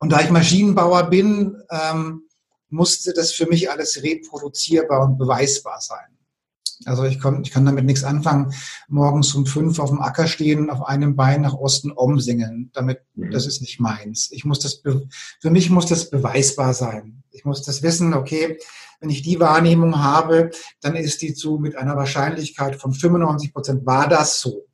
Und 0.00 0.12
da 0.12 0.20
ich 0.20 0.30
Maschinenbauer 0.30 1.04
bin, 1.04 1.56
ähm, 1.70 2.28
musste 2.68 3.14
das 3.14 3.32
für 3.32 3.46
mich 3.46 3.70
alles 3.70 4.02
reproduzierbar 4.02 5.02
und 5.06 5.16
beweisbar 5.16 5.80
sein. 5.80 6.13
Also 6.84 7.04
ich 7.04 7.20
kann, 7.20 7.42
ich 7.42 7.50
kann 7.50 7.64
damit 7.64 7.84
nichts 7.84 8.04
anfangen, 8.04 8.52
morgens 8.88 9.34
um 9.34 9.46
fünf 9.46 9.78
auf 9.78 9.90
dem 9.90 10.00
Acker 10.00 10.26
stehen, 10.26 10.70
auf 10.70 10.82
einem 10.82 11.16
Bein 11.16 11.42
nach 11.42 11.54
Osten 11.54 11.90
umsingen. 11.90 12.70
Damit, 12.74 13.00
mhm. 13.14 13.30
das 13.30 13.46
ist 13.46 13.60
nicht 13.60 13.80
meins. 13.80 14.30
Ich 14.32 14.44
muss 14.44 14.58
das, 14.58 14.82
für 15.40 15.50
mich 15.50 15.70
muss 15.70 15.86
das 15.86 16.10
beweisbar 16.10 16.74
sein. 16.74 17.22
Ich 17.30 17.44
muss 17.44 17.62
das 17.62 17.82
wissen, 17.82 18.14
okay, 18.14 18.58
wenn 19.00 19.10
ich 19.10 19.22
die 19.22 19.40
Wahrnehmung 19.40 20.02
habe, 20.02 20.50
dann 20.80 20.96
ist 20.96 21.22
die 21.22 21.34
zu 21.34 21.58
mit 21.58 21.76
einer 21.76 21.96
Wahrscheinlichkeit 21.96 22.76
von 22.76 22.92
95 22.92 23.52
Prozent 23.52 23.86
war 23.86 24.08
das 24.08 24.40
so. 24.40 24.66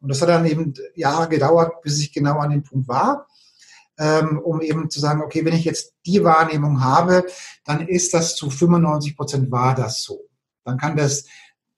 Und 0.00 0.08
das 0.10 0.22
hat 0.22 0.28
dann 0.28 0.46
eben 0.46 0.74
Jahre 0.94 1.28
gedauert, 1.28 1.82
bis 1.82 1.98
ich 1.98 2.12
genau 2.12 2.38
an 2.38 2.50
dem 2.50 2.62
Punkt 2.62 2.86
war, 2.86 3.26
ähm, 3.98 4.38
um 4.38 4.60
eben 4.60 4.90
zu 4.90 5.00
sagen, 5.00 5.22
okay, 5.22 5.44
wenn 5.44 5.54
ich 5.54 5.64
jetzt 5.64 5.94
die 6.06 6.22
Wahrnehmung 6.22 6.82
habe, 6.84 7.26
dann 7.64 7.88
ist 7.88 8.14
das 8.14 8.36
zu 8.36 8.50
95 8.50 9.16
Prozent 9.16 9.50
war 9.50 9.74
das 9.74 10.02
so. 10.02 10.27
Dann 10.68 10.78
kann 10.78 10.96
das 10.96 11.24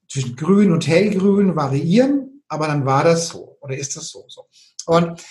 zwischen 0.09 0.35
grün 0.35 0.71
und 0.71 0.87
hellgrün 0.87 1.55
variieren, 1.55 2.43
aber 2.47 2.67
dann 2.67 2.85
war 2.85 3.03
das 3.03 3.29
so 3.29 3.57
oder 3.61 3.77
ist 3.77 3.95
das 3.95 4.09
so. 4.09 4.25
so. 4.27 4.45
Und, 4.85 5.23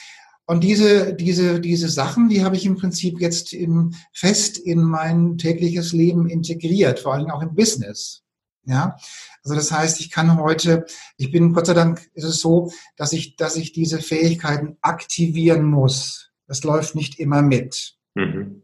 und 0.47 0.65
diese, 0.65 1.15
diese, 1.15 1.61
diese 1.61 1.89
Sachen, 1.89 2.29
die 2.29 2.43
habe 2.43 2.57
ich 2.57 2.65
im 2.65 2.77
Prinzip 2.77 3.21
jetzt 3.21 3.53
im, 3.53 3.95
fest 4.13 4.57
in 4.57 4.83
mein 4.83 5.37
tägliches 5.37 5.93
Leben 5.93 6.29
integriert, 6.29 7.01
vor 7.01 7.15
allem 7.15 7.31
auch 7.31 7.43
im 7.43 7.55
Business. 7.55 8.23
Ja, 8.65 8.97
also 9.43 9.55
das 9.55 9.73
heißt, 9.73 10.01
ich 10.01 10.11
kann 10.11 10.39
heute, 10.39 10.85
ich 11.17 11.31
bin 11.31 11.55
Gott 11.55 11.67
sei 11.67 11.75
Dank 11.75 12.11
ist 12.15 12.25
es 12.25 12.41
so, 12.41 12.71
dass 12.97 13.13
ich, 13.13 13.37
dass 13.37 13.57
ich 13.57 13.73
diese 13.73 14.01
Fähigkeiten 14.01 14.77
aktivieren 14.83 15.65
muss. 15.65 16.31
Das 16.47 16.63
läuft 16.63 16.95
nicht 16.95 17.19
immer 17.19 17.43
mit. 17.43 17.97
Mhm 18.15 18.60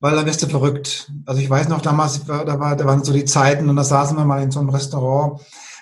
weil 0.00 0.14
da 0.14 0.26
wirst 0.26 0.42
du 0.42 0.46
verrückt. 0.46 1.10
Also 1.24 1.40
ich 1.40 1.48
weiß 1.48 1.68
noch 1.68 1.80
damals, 1.80 2.24
da, 2.24 2.58
war, 2.60 2.76
da 2.76 2.84
waren 2.84 3.04
so 3.04 3.12
die 3.12 3.24
Zeiten 3.24 3.68
und 3.68 3.76
da 3.76 3.84
saßen 3.84 4.16
wir 4.16 4.24
mal 4.24 4.42
in 4.42 4.50
so 4.50 4.60
einem 4.60 4.68
Restaurant 4.68 5.40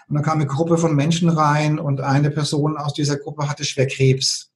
und 0.08 0.16
da 0.16 0.22
kam 0.22 0.38
eine 0.38 0.46
Gruppe 0.46 0.78
von 0.78 0.94
Menschen 0.94 1.28
rein 1.28 1.78
und 1.78 2.00
eine 2.00 2.30
Person 2.30 2.76
aus 2.76 2.94
dieser 2.94 3.16
Gruppe 3.16 3.48
hatte 3.48 3.64
schwer 3.64 3.86
Krebs. 3.86 4.50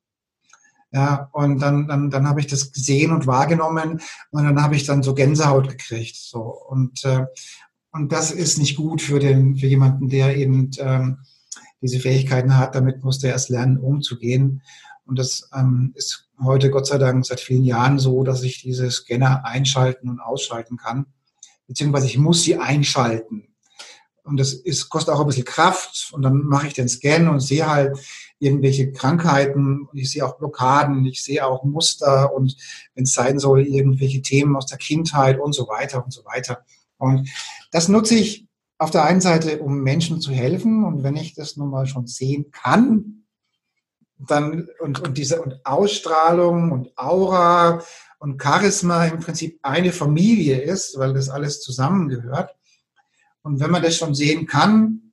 Ja, 0.90 1.28
und 1.32 1.60
dann, 1.60 1.86
dann, 1.86 2.10
dann 2.10 2.26
habe 2.26 2.40
ich 2.40 2.46
das 2.46 2.72
gesehen 2.72 3.12
und 3.12 3.26
wahrgenommen 3.26 4.00
und 4.30 4.44
dann 4.44 4.62
habe 4.62 4.74
ich 4.74 4.84
dann 4.84 5.02
so 5.02 5.14
Gänsehaut 5.14 5.68
gekriegt. 5.68 6.16
So. 6.16 6.40
Und, 6.40 7.04
äh, 7.04 7.26
und 7.92 8.12
das 8.12 8.30
ist 8.30 8.58
nicht 8.58 8.76
gut 8.76 9.02
für, 9.02 9.18
den, 9.18 9.56
für 9.56 9.66
jemanden, 9.66 10.08
der 10.08 10.36
eben 10.36 10.70
ähm, 10.78 11.18
diese 11.82 12.00
Fähigkeiten 12.00 12.56
hat. 12.56 12.74
Damit 12.74 13.04
muss 13.04 13.18
der 13.18 13.32
erst 13.32 13.50
lernen, 13.50 13.76
umzugehen. 13.76 14.62
Und 15.04 15.18
das 15.18 15.50
ähm, 15.54 15.92
ist 15.94 16.27
heute 16.42 16.70
Gott 16.70 16.86
sei 16.86 16.98
Dank 16.98 17.24
seit 17.26 17.40
vielen 17.40 17.64
Jahren 17.64 17.98
so, 17.98 18.22
dass 18.22 18.42
ich 18.42 18.62
diese 18.62 18.90
Scanner 18.90 19.44
einschalten 19.44 20.08
und 20.08 20.20
ausschalten 20.20 20.76
kann. 20.76 21.06
Beziehungsweise 21.66 22.06
ich 22.06 22.18
muss 22.18 22.42
sie 22.42 22.56
einschalten. 22.56 23.48
Und 24.28 24.38
das 24.38 24.52
ist, 24.52 24.90
kostet 24.90 25.14
auch 25.14 25.20
ein 25.20 25.26
bisschen 25.26 25.46
Kraft. 25.46 26.10
Und 26.12 26.22
dann 26.22 26.42
mache 26.42 26.66
ich 26.66 26.74
den 26.74 26.88
Scan 26.88 27.28
und 27.28 27.40
sehe 27.40 27.66
halt 27.66 27.98
irgendwelche 28.38 28.92
Krankheiten. 28.92 29.88
Ich 29.94 30.10
sehe 30.10 30.24
auch 30.24 30.36
Blockaden. 30.36 31.06
Ich 31.06 31.24
sehe 31.24 31.46
auch 31.46 31.64
Muster. 31.64 32.34
Und 32.34 32.56
wenn 32.94 33.04
es 33.04 33.14
sein 33.14 33.38
soll, 33.38 33.66
irgendwelche 33.66 34.20
Themen 34.20 34.54
aus 34.54 34.66
der 34.66 34.78
Kindheit 34.78 35.40
und 35.40 35.54
so 35.54 35.66
weiter 35.66 36.04
und 36.04 36.12
so 36.12 36.24
weiter. 36.26 36.64
Und 36.98 37.30
das 37.70 37.88
nutze 37.88 38.16
ich 38.16 38.46
auf 38.76 38.90
der 38.90 39.04
einen 39.04 39.22
Seite, 39.22 39.60
um 39.60 39.82
Menschen 39.82 40.20
zu 40.20 40.30
helfen. 40.30 40.84
Und 40.84 41.02
wenn 41.02 41.16
ich 41.16 41.34
das 41.34 41.56
nun 41.56 41.70
mal 41.70 41.86
schon 41.86 42.06
sehen 42.06 42.50
kann, 42.50 43.17
dann 44.18 44.68
und, 44.80 45.00
und 45.00 45.16
diese 45.16 45.40
und 45.40 45.64
Ausstrahlung 45.64 46.72
und 46.72 46.96
Aura 46.96 47.82
und 48.18 48.42
Charisma 48.42 49.06
im 49.06 49.20
Prinzip 49.20 49.58
eine 49.62 49.92
Familie 49.92 50.60
ist, 50.60 50.98
weil 50.98 51.14
das 51.14 51.28
alles 51.28 51.60
zusammengehört. 51.60 52.54
Und 53.42 53.60
wenn 53.60 53.70
man 53.70 53.82
das 53.82 53.96
schon 53.96 54.14
sehen 54.14 54.46
kann, 54.46 55.12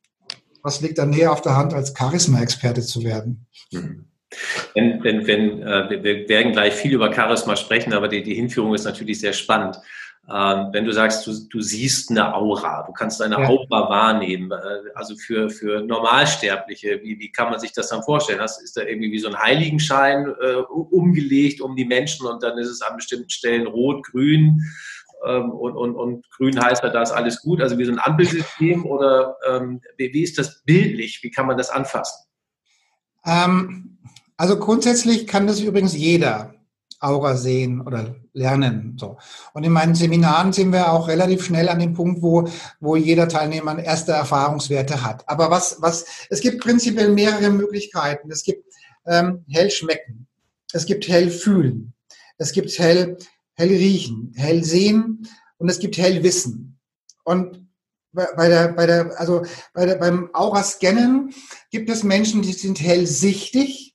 was 0.64 0.82
liegt 0.82 0.98
da 0.98 1.06
näher 1.06 1.32
auf 1.32 1.42
der 1.42 1.56
Hand, 1.56 1.74
als 1.74 1.94
Charisma-Experte 1.96 2.82
zu 2.82 3.04
werden? 3.04 3.46
Mhm. 3.72 4.06
Wenn, 4.74 5.04
wenn, 5.04 5.28
wenn, 5.28 5.62
äh, 5.62 6.04
wir 6.04 6.28
werden 6.28 6.52
gleich 6.52 6.74
viel 6.74 6.94
über 6.94 7.14
Charisma 7.14 7.56
sprechen, 7.56 7.94
aber 7.94 8.08
die, 8.08 8.24
die 8.24 8.34
Hinführung 8.34 8.74
ist 8.74 8.84
natürlich 8.84 9.20
sehr 9.20 9.34
spannend. 9.34 9.78
Ähm, 10.28 10.70
wenn 10.72 10.86
du 10.86 10.92
sagst, 10.92 11.28
du, 11.28 11.34
du 11.50 11.62
siehst 11.62 12.10
eine 12.10 12.34
Aura, 12.34 12.84
du 12.88 12.94
kannst 12.94 13.22
eine 13.22 13.40
ja. 13.40 13.48
Aura 13.48 13.90
wahrnehmen, 13.90 14.52
äh, 14.52 14.90
also 14.96 15.16
für, 15.16 15.52
für 15.52 15.82
Normalsterbliche, 15.82 17.00
wie, 17.04 17.20
wie 17.20 17.32
kann 17.32 17.52
man 17.52 17.60
sich 17.60 17.74
das 17.74 17.90
dann 17.90 18.02
vorstellen? 18.02 18.40
Hast, 18.40 18.60
ist 18.64 18.76
da 18.76 18.82
irgendwie 18.82 19.12
wie 19.12 19.20
so 19.20 19.28
ein 19.28 19.38
Heiligenschein 19.38 20.34
äh, 20.42 20.56
umgelegt 20.56 21.62
um 21.62 21.76
die 21.76 21.86
Menschen 21.86 22.26
und 22.26 22.42
dann 22.42 22.58
ist 22.58 22.70
es 22.70 22.82
an 22.82 22.96
bestimmten 22.96 23.30
Stellen 23.30 23.68
rot, 23.68 24.04
grün 24.04 24.62
ähm, 25.28 25.52
und, 25.52 25.76
und, 25.76 25.96
und 25.96 26.30
grün 26.32 26.60
heißt 26.60 26.84
da, 26.84 26.90
da 26.90 27.04
ist 27.04 27.12
alles 27.12 27.42
gut, 27.42 27.62
also 27.62 27.78
wie 27.78 27.86
so 27.86 27.92
ein 27.92 28.00
Ampelsystem 28.00 28.84
oder 28.84 29.38
ähm, 29.48 29.80
wie, 29.98 30.12
wie 30.12 30.24
ist 30.24 30.40
das 30.40 30.64
bildlich, 30.64 31.20
wie 31.22 31.30
kann 31.30 31.46
man 31.46 31.58
das 31.58 31.70
anfassen? 31.70 32.26
Ähm, 33.26 34.00
also 34.38 34.58
grundsätzlich 34.58 35.28
kann 35.28 35.46
das 35.46 35.60
übrigens 35.60 35.96
jeder. 35.96 36.55
Aura 37.00 37.36
sehen 37.36 37.82
oder 37.82 38.16
lernen. 38.34 38.98
So. 39.00 39.18
Und 39.54 39.64
in 39.64 39.72
meinen 39.72 39.96
Seminaren 39.96 40.54
sind 40.54 40.72
wir 40.72 40.92
auch 40.92 41.08
relativ 41.08 41.46
schnell 41.46 41.70
an 41.70 41.80
dem 41.80 41.94
Punkt, 41.94 42.22
wo, 42.22 42.48
wo 42.80 42.96
jeder 42.96 43.28
Teilnehmer 43.28 43.78
erste 43.78 44.14
Erfahrungswerte 44.14 45.04
hat. 45.04 45.28
Aber 45.28 45.52
was, 45.52 45.78
was, 45.80 46.06
es 46.30 46.42
gibt 46.42 46.62
prinzipiell 46.62 47.10
mehrere 47.10 47.50
Möglichkeiten. 47.50 48.32
Es 48.32 48.44
gibt 48.44 48.66
ähm, 49.06 49.46
hell 49.50 49.70
schmecken. 49.70 50.28
Es 50.74 50.86
gibt 50.86 51.08
hell 51.08 51.30
fühlen. 51.30 51.94
Es 52.38 52.52
gibt 52.52 52.78
hell, 52.80 53.18
hell 53.54 53.70
riechen, 53.70 54.34
hell 54.36 54.64
sehen 54.64 55.28
und 55.58 55.70
es 55.70 55.80
gibt 55.80 55.98
hell 55.98 56.24
wissen. 56.24 56.80
Und 57.24 57.66
bei 58.12 58.48
der, 58.48 58.70
bei 58.70 58.86
der, 58.86 59.20
also 59.20 59.46
bei 59.74 59.86
der, 59.86 59.96
beim 59.96 60.30
Aura-Scannen 60.34 61.34
gibt 61.70 61.90
es 61.90 62.04
Menschen, 62.04 62.42
die 62.42 62.54
sind 62.54 62.80
hellsichtig 62.80 63.95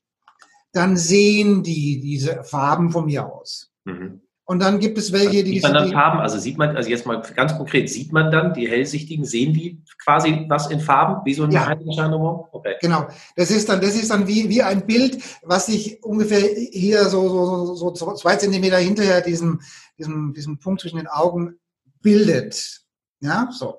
dann 0.73 0.97
sehen 0.97 1.63
die 1.63 2.01
diese 2.01 2.45
Farben 2.45 2.91
von 2.91 3.07
mir 3.07 3.27
aus. 3.27 3.71
Mhm. 3.85 4.21
Und 4.51 4.59
dann 4.59 4.81
gibt 4.81 4.99
es 4.99 5.13
welche, 5.13 5.45
die. 5.45 5.53
Sieht 5.53 5.63
man 5.63 5.75
dann 5.75 5.93
Farben? 5.93 6.19
Also 6.19 6.37
sieht 6.41 6.59
man, 6.59 6.77
also 6.77 6.91
jetzt 6.91 7.07
mal 7.07 7.23
ganz 7.37 7.57
konkret, 7.57 7.89
sieht 7.89 8.13
man 8.13 8.33
dann, 8.33 8.53
die 8.53 8.69
Hellsichtigen, 8.69 9.25
sehen 9.25 9.55
die 9.55 9.81
quasi 10.03 10.45
was 10.49 10.69
in 10.73 10.81
Farben, 10.81 11.25
wie 11.25 11.35
so 11.35 11.45
ein 11.45 11.53
ja. 11.53 11.67
Heiligenschein 11.67 12.13
Okay. 12.13 12.75
Genau. 12.81 13.07
Das 13.37 13.53
ist 13.53 13.69
dann, 13.69 13.81
das 13.81 13.95
ist 13.95 14.11
dann 14.11 14.27
wie, 14.27 14.49
wie 14.49 14.61
ein 14.65 14.87
Bild, 14.87 15.23
was 15.45 15.67
sich 15.67 16.03
ungefähr 16.03 16.41
hier 16.73 17.05
so, 17.05 17.29
so, 17.29 17.75
so, 17.77 17.95
so 17.95 18.15
zwei 18.15 18.35
Zentimeter 18.35 18.79
hinterher 18.79 19.21
diesem, 19.21 19.61
diesem, 19.97 20.35
diesem 20.35 20.59
Punkt 20.59 20.81
zwischen 20.81 20.97
den 20.97 21.07
Augen 21.07 21.61
bildet. 22.03 22.81
Ja, 23.21 23.51
so. 23.53 23.79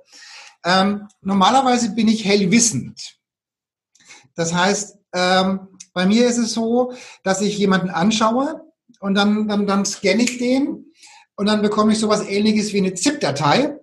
Ähm, 0.63 1.09
normalerweise 1.19 1.93
bin 1.93 2.07
ich 2.07 2.23
hellwissend. 2.23 3.17
Das 4.35 4.53
heißt, 4.53 4.97
ähm, 5.13 5.67
bei 5.93 6.05
mir 6.05 6.27
ist 6.27 6.37
es 6.37 6.53
so, 6.53 6.93
dass 7.23 7.41
ich 7.41 7.57
jemanden 7.57 7.89
anschaue 7.89 8.61
und 8.99 9.15
dann, 9.15 9.47
dann, 9.47 9.67
dann 9.67 9.85
scanne 9.85 10.23
ich 10.23 10.37
den 10.37 10.93
und 11.35 11.45
dann 11.47 11.61
bekomme 11.61 11.93
ich 11.93 11.99
sowas 11.99 12.27
ähnliches 12.27 12.73
wie 12.73 12.77
eine 12.77 12.93
ZIP-Datei 12.93 13.79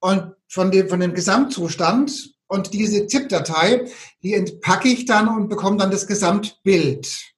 und 0.00 0.34
von 0.48 0.70
dem, 0.70 0.88
von 0.88 1.00
dem 1.00 1.14
Gesamtzustand 1.14 2.34
und 2.46 2.72
diese 2.72 3.06
ZIP-Datei, 3.06 3.90
die 4.22 4.34
entpacke 4.34 4.88
ich 4.88 5.04
dann 5.04 5.28
und 5.28 5.48
bekomme 5.48 5.76
dann 5.76 5.90
das 5.90 6.06
Gesamtbild. 6.06 7.34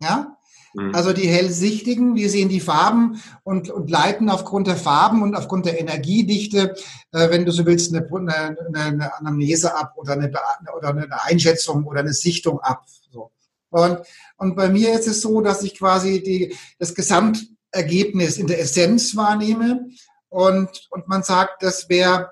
Ja? 0.00 0.37
Mhm. 0.74 0.94
Also 0.94 1.12
die 1.12 1.28
Hellsichtigen, 1.28 2.14
die 2.14 2.28
sehen 2.28 2.48
die 2.48 2.60
Farben 2.60 3.22
und, 3.42 3.70
und 3.70 3.90
leiten 3.90 4.28
aufgrund 4.30 4.66
der 4.66 4.76
Farben 4.76 5.22
und 5.22 5.34
aufgrund 5.34 5.66
der 5.66 5.80
Energiedichte, 5.80 6.74
äh, 7.12 7.30
wenn 7.30 7.44
du 7.44 7.52
so 7.52 7.66
willst, 7.66 7.94
eine, 7.94 8.06
eine, 8.06 8.56
eine 8.74 9.14
Anamnese 9.16 9.76
ab 9.76 9.94
oder 9.96 10.12
eine, 10.12 10.30
oder 10.76 10.88
eine 10.90 11.22
Einschätzung 11.24 11.84
oder 11.84 12.00
eine 12.00 12.12
Sichtung 12.12 12.60
ab. 12.60 12.84
So. 13.10 13.30
Und, 13.70 14.00
und 14.36 14.56
bei 14.56 14.68
mir 14.68 14.92
ist 14.92 15.08
es 15.08 15.20
so, 15.20 15.40
dass 15.40 15.62
ich 15.62 15.78
quasi 15.78 16.22
die, 16.22 16.56
das 16.78 16.94
Gesamtergebnis 16.94 18.38
in 18.38 18.46
der 18.46 18.60
Essenz 18.60 19.16
wahrnehme 19.16 19.88
und, 20.28 20.88
und 20.90 21.08
man 21.08 21.22
sagt, 21.22 21.62
das 21.62 21.88
wäre 21.88 22.30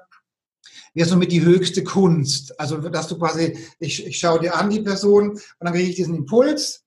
wäre 0.97 1.09
somit 1.09 1.31
die 1.31 1.43
höchste 1.45 1.85
Kunst. 1.85 2.59
Also, 2.59 2.79
dass 2.79 3.07
du 3.07 3.19
quasi, 3.19 3.59
ich, 3.79 4.07
ich 4.07 4.19
schaue 4.19 4.41
dir 4.41 4.57
an, 4.57 4.71
die 4.71 4.81
Person, 4.81 5.33
und 5.33 5.43
dann 5.61 5.75
kriege 5.75 5.91
ich 5.91 5.97
diesen 5.97 6.15
Impuls. 6.15 6.86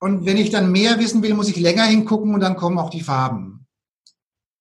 Und 0.00 0.24
wenn 0.24 0.38
ich 0.38 0.50
dann 0.50 0.72
mehr 0.72 0.98
wissen 0.98 1.22
will, 1.22 1.34
muss 1.34 1.48
ich 1.48 1.56
länger 1.56 1.84
hingucken 1.84 2.34
und 2.34 2.40
dann 2.40 2.56
kommen 2.56 2.78
auch 2.78 2.90
die 2.90 3.02
Farben. 3.02 3.66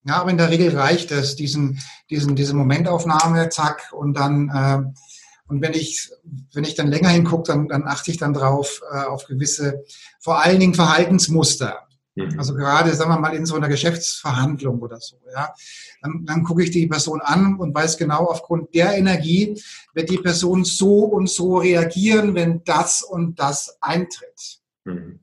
Ja, 0.03 0.21
aber 0.21 0.31
in 0.31 0.37
der 0.37 0.49
Regel 0.49 0.75
reicht 0.77 1.11
es, 1.11 1.35
diesen, 1.35 1.79
diesen, 2.09 2.35
diese 2.35 2.53
Momentaufnahme, 2.53 3.49
zack, 3.49 3.91
und 3.93 4.17
dann, 4.17 4.49
äh, 4.49 4.81
und 5.47 5.61
wenn 5.61 5.73
ich, 5.73 6.11
wenn 6.53 6.63
ich 6.63 6.75
dann 6.75 6.87
länger 6.87 7.09
hingucke, 7.09 7.51
dann, 7.51 7.67
dann 7.67 7.87
achte 7.87 8.11
ich 8.11 8.17
dann 8.17 8.33
drauf, 8.33 8.81
äh, 8.91 9.03
auf 9.03 9.25
gewisse, 9.25 9.83
vor 10.19 10.43
allen 10.43 10.59
Dingen 10.59 10.73
Verhaltensmuster. 10.73 11.87
Mhm. 12.15 12.37
Also 12.37 12.53
gerade, 12.53 12.93
sagen 12.93 13.11
wir 13.11 13.19
mal, 13.19 13.35
in 13.35 13.45
so 13.45 13.55
einer 13.55 13.69
Geschäftsverhandlung 13.69 14.79
oder 14.79 14.99
so, 14.99 15.17
ja. 15.33 15.53
Dann, 16.01 16.25
dann 16.25 16.43
gucke 16.43 16.63
ich 16.63 16.71
die 16.71 16.87
Person 16.87 17.21
an 17.21 17.57
und 17.57 17.75
weiß 17.75 17.97
genau, 17.97 18.25
aufgrund 18.25 18.73
der 18.73 18.97
Energie 18.97 19.61
wird 19.93 20.09
die 20.09 20.17
Person 20.17 20.65
so 20.65 21.03
und 21.05 21.29
so 21.29 21.57
reagieren, 21.57 22.35
wenn 22.35 22.63
das 22.63 23.01
und 23.01 23.39
das 23.39 23.77
eintritt. 23.81 24.59
Mhm. 24.85 25.19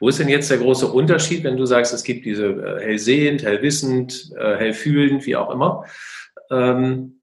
Wo 0.00 0.08
ist 0.08 0.18
denn 0.18 0.28
jetzt 0.28 0.50
der 0.50 0.58
große 0.58 0.86
Unterschied, 0.86 1.44
wenn 1.44 1.56
du 1.56 1.66
sagst, 1.66 1.92
es 1.92 2.04
gibt 2.04 2.24
diese 2.24 2.46
äh, 2.46 2.84
hellsehend, 2.84 3.42
hellwissend, 3.42 4.32
äh, 4.38 4.56
hellfühlend, 4.56 5.26
wie 5.26 5.36
auch 5.36 5.50
immer? 5.50 5.84
Ähm, 6.50 7.20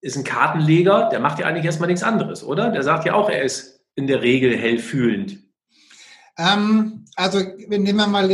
ist 0.00 0.16
ein 0.16 0.24
Kartenleger, 0.24 1.08
der 1.10 1.20
macht 1.20 1.38
ja 1.38 1.46
eigentlich 1.46 1.64
erstmal 1.64 1.88
nichts 1.88 2.02
anderes, 2.02 2.44
oder? 2.44 2.70
Der 2.70 2.82
sagt 2.82 3.04
ja 3.06 3.14
auch, 3.14 3.28
er 3.28 3.42
ist 3.42 3.84
in 3.94 4.06
der 4.06 4.22
Regel 4.22 4.56
hellfühlend. 4.56 5.38
Ähm, 6.38 7.04
also, 7.16 7.40
nehmen 7.68 7.96
wir 7.96 8.06
mal, 8.06 8.30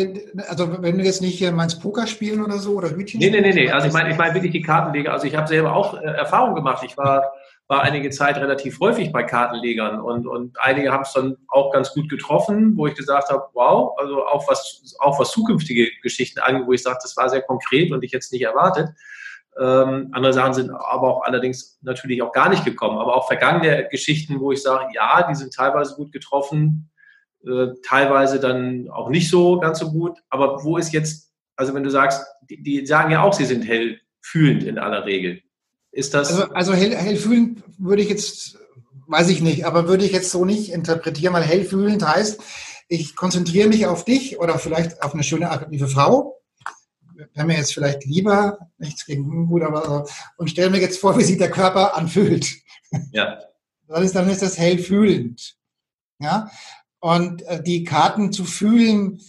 also 0.48 0.82
wenn 0.82 0.98
du 0.98 1.04
jetzt 1.04 1.22
nicht 1.22 1.38
hier 1.38 1.52
meinst 1.52 1.80
Poker 1.80 2.08
spielen 2.08 2.42
oder 2.42 2.58
so 2.58 2.72
oder 2.72 2.90
Hütchen. 2.90 3.20
Nee, 3.20 3.30
nee, 3.30 3.40
nee, 3.40 3.52
nee. 3.52 3.70
Also 3.70 3.86
ich 3.86 3.92
meine, 3.92 4.10
ich 4.10 4.18
meine 4.18 4.34
wirklich 4.34 4.50
die 4.50 4.62
Kartenleger. 4.62 5.12
Also 5.12 5.26
ich 5.26 5.36
habe 5.36 5.46
selber 5.46 5.74
auch 5.74 5.94
äh, 5.94 6.04
Erfahrung 6.04 6.56
gemacht. 6.56 6.82
Ich 6.84 6.98
war, 6.98 7.32
war 7.72 7.82
einige 7.84 8.10
Zeit 8.10 8.36
relativ 8.36 8.80
häufig 8.80 9.12
bei 9.12 9.22
Kartenlegern 9.22 9.98
und, 9.98 10.26
und 10.26 10.60
einige 10.60 10.92
haben 10.92 11.04
es 11.04 11.14
dann 11.14 11.38
auch 11.48 11.72
ganz 11.72 11.94
gut 11.94 12.10
getroffen, 12.10 12.76
wo 12.76 12.86
ich 12.86 12.94
gesagt 12.94 13.30
habe, 13.30 13.44
wow, 13.54 13.98
also 13.98 14.26
auch 14.26 14.46
was, 14.46 14.94
auch 14.98 15.18
was 15.18 15.30
zukünftige 15.30 15.88
Geschichten 16.02 16.38
angeht, 16.40 16.66
wo 16.66 16.74
ich 16.74 16.82
sage, 16.82 16.98
das 17.02 17.16
war 17.16 17.30
sehr 17.30 17.40
konkret 17.40 17.90
und 17.90 18.04
ich 18.04 18.12
jetzt 18.12 18.30
nicht 18.30 18.42
erwartet. 18.42 18.90
Ähm, 19.58 20.10
andere 20.12 20.34
Sachen 20.34 20.52
sind 20.52 20.70
aber 20.70 21.16
auch 21.16 21.22
allerdings 21.22 21.78
natürlich 21.80 22.20
auch 22.20 22.32
gar 22.32 22.50
nicht 22.50 22.66
gekommen. 22.66 22.98
Aber 22.98 23.16
auch 23.16 23.26
vergangene 23.26 23.88
Geschichten, 23.90 24.38
wo 24.38 24.52
ich 24.52 24.60
sage, 24.60 24.92
ja, 24.94 25.26
die 25.26 25.34
sind 25.34 25.54
teilweise 25.54 25.94
gut 25.94 26.12
getroffen, 26.12 26.90
äh, 27.46 27.68
teilweise 27.82 28.38
dann 28.38 28.90
auch 28.90 29.08
nicht 29.08 29.30
so 29.30 29.58
ganz 29.58 29.78
so 29.78 29.90
gut. 29.90 30.18
Aber 30.28 30.62
wo 30.62 30.76
ist 30.76 30.92
jetzt, 30.92 31.32
also 31.56 31.72
wenn 31.72 31.84
du 31.84 31.90
sagst, 31.90 32.22
die, 32.50 32.62
die 32.62 32.84
sagen 32.84 33.12
ja 33.12 33.22
auch, 33.22 33.32
sie 33.32 33.46
sind 33.46 33.62
hellfühlend 33.62 34.62
in 34.64 34.78
aller 34.78 35.06
Regel. 35.06 35.40
Ist 35.92 36.14
das. 36.14 36.30
Also, 36.30 36.52
also 36.54 36.75
hell, 36.75 36.96
hellfühlend 36.96 37.62
würde 37.78 38.02
ich 38.02 38.08
jetzt, 38.08 38.58
weiß 39.06 39.28
ich 39.28 39.42
nicht, 39.42 39.66
aber 39.66 39.87
würde 39.87 40.04
ich 40.04 40.12
jetzt 40.12 40.30
so 40.30 40.44
nicht 40.44 40.72
interpretieren, 40.72 41.34
weil 41.34 41.44
hellfühlend 41.44 42.06
heißt, 42.06 42.40
ich 42.88 43.14
konzentriere 43.14 43.68
mich 43.68 43.87
auf 43.87 44.04
dich 44.04 44.38
oder 44.38 44.58
vielleicht 44.58 45.02
auf 45.02 45.14
eine 45.14 45.22
schöne, 45.22 45.50
attraktive 45.50 45.88
Frau. 45.88 46.40
Wäre 47.34 47.46
mir 47.46 47.56
jetzt 47.56 47.75
vielleicht 47.75 48.04
lieber, 48.04 48.58
nichts 48.78 49.04
gegen 49.04 49.46
gut, 49.46 49.62
aber 49.62 50.06
und 50.37 50.50
stelle 50.50 50.70
mir 50.70 50.80
jetzt 50.80 50.99
vor, 50.99 51.16
wie 51.18 51.25
sich 51.25 51.38
der 51.38 51.50
Körper 51.50 51.96
anfühlt. 51.96 52.50
Ja. 53.12 53.38
Dann 53.88 54.02
ist, 54.02 54.14
dann 54.14 54.28
ist 54.28 54.42
das 54.42 54.58
hellfühlend. 54.58 55.56
Ja. 56.18 56.50
Und 57.00 57.42
äh, 57.42 57.62
die 57.62 57.84
Karten 57.84 58.32
zu 58.32 58.44
fühlen, 58.44 59.20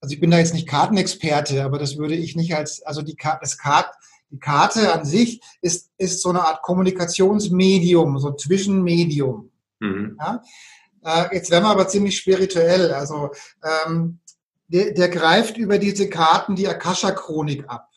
also 0.00 0.14
ich 0.14 0.20
bin 0.20 0.30
da 0.30 0.38
jetzt 0.38 0.54
nicht 0.54 0.66
Kartenexperte, 0.66 1.62
aber 1.62 1.78
das 1.78 1.96
würde 1.96 2.14
ich 2.14 2.36
nicht 2.36 2.54
als, 2.54 2.82
also 2.82 3.02
die, 3.02 3.16
das 3.40 3.58
Kart, 3.58 3.94
die 4.30 4.38
Karte 4.38 4.92
an 4.92 5.04
sich 5.04 5.40
ist, 5.60 5.90
ist 5.98 6.22
so 6.22 6.30
eine 6.30 6.46
Art 6.46 6.62
Kommunikationsmedium, 6.62 8.18
so 8.18 8.32
Zwischenmedium. 8.32 9.50
Mhm. 9.80 10.16
Ja? 10.18 10.42
Äh, 11.04 11.34
jetzt 11.34 11.50
werden 11.50 11.64
wir 11.64 11.70
aber 11.70 11.88
ziemlich 11.88 12.16
spirituell. 12.16 12.92
Also 12.92 13.30
ähm, 13.62 14.20
der, 14.68 14.92
der 14.92 15.08
greift 15.08 15.56
über 15.56 15.78
diese 15.78 16.08
Karten 16.08 16.54
die 16.54 16.68
Akasha-Chronik 16.68 17.68
ab. 17.68 17.88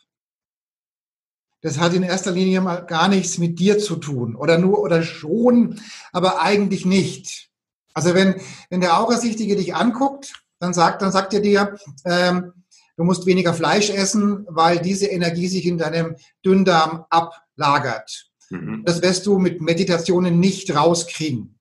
Das 1.62 1.80
hat 1.80 1.94
in 1.94 2.04
erster 2.04 2.32
Linie 2.32 2.60
mal 2.60 2.86
gar 2.86 3.08
nichts 3.08 3.38
mit 3.38 3.58
dir 3.58 3.80
zu 3.80 3.96
tun. 3.96 4.36
Oder 4.36 4.58
nur, 4.58 4.80
oder 4.80 5.02
schon, 5.04 5.80
aber 6.12 6.42
eigentlich 6.42 6.86
nicht. 6.86 7.50
Also 7.94 8.14
wenn, 8.16 8.42
wenn 8.70 8.82
der 8.82 9.00
Aurasichtige 9.00 9.56
dich 9.56 9.76
anguckt, 9.76 10.34
dann 10.60 10.74
sagt, 10.74 11.02
dann 11.02 11.12
sagt 11.12 11.34
er 11.34 11.40
dir, 11.40 11.78
ähm, 12.06 12.54
du 12.98 13.04
musst 13.04 13.26
weniger 13.26 13.54
Fleisch 13.54 13.90
essen, 13.90 14.46
weil 14.50 14.80
diese 14.80 15.08
Energie 15.08 15.48
sich 15.48 15.66
in 15.66 15.78
deinem 15.78 16.16
Dünndarm 16.46 17.06
ablagert. 17.10 18.30
Mhm. 18.50 18.84
Das 18.86 19.02
wirst 19.02 19.26
du 19.26 19.40
mit 19.40 19.62
Meditationen 19.62 20.40
nicht 20.40 20.76
rauskriegen. 20.76 21.60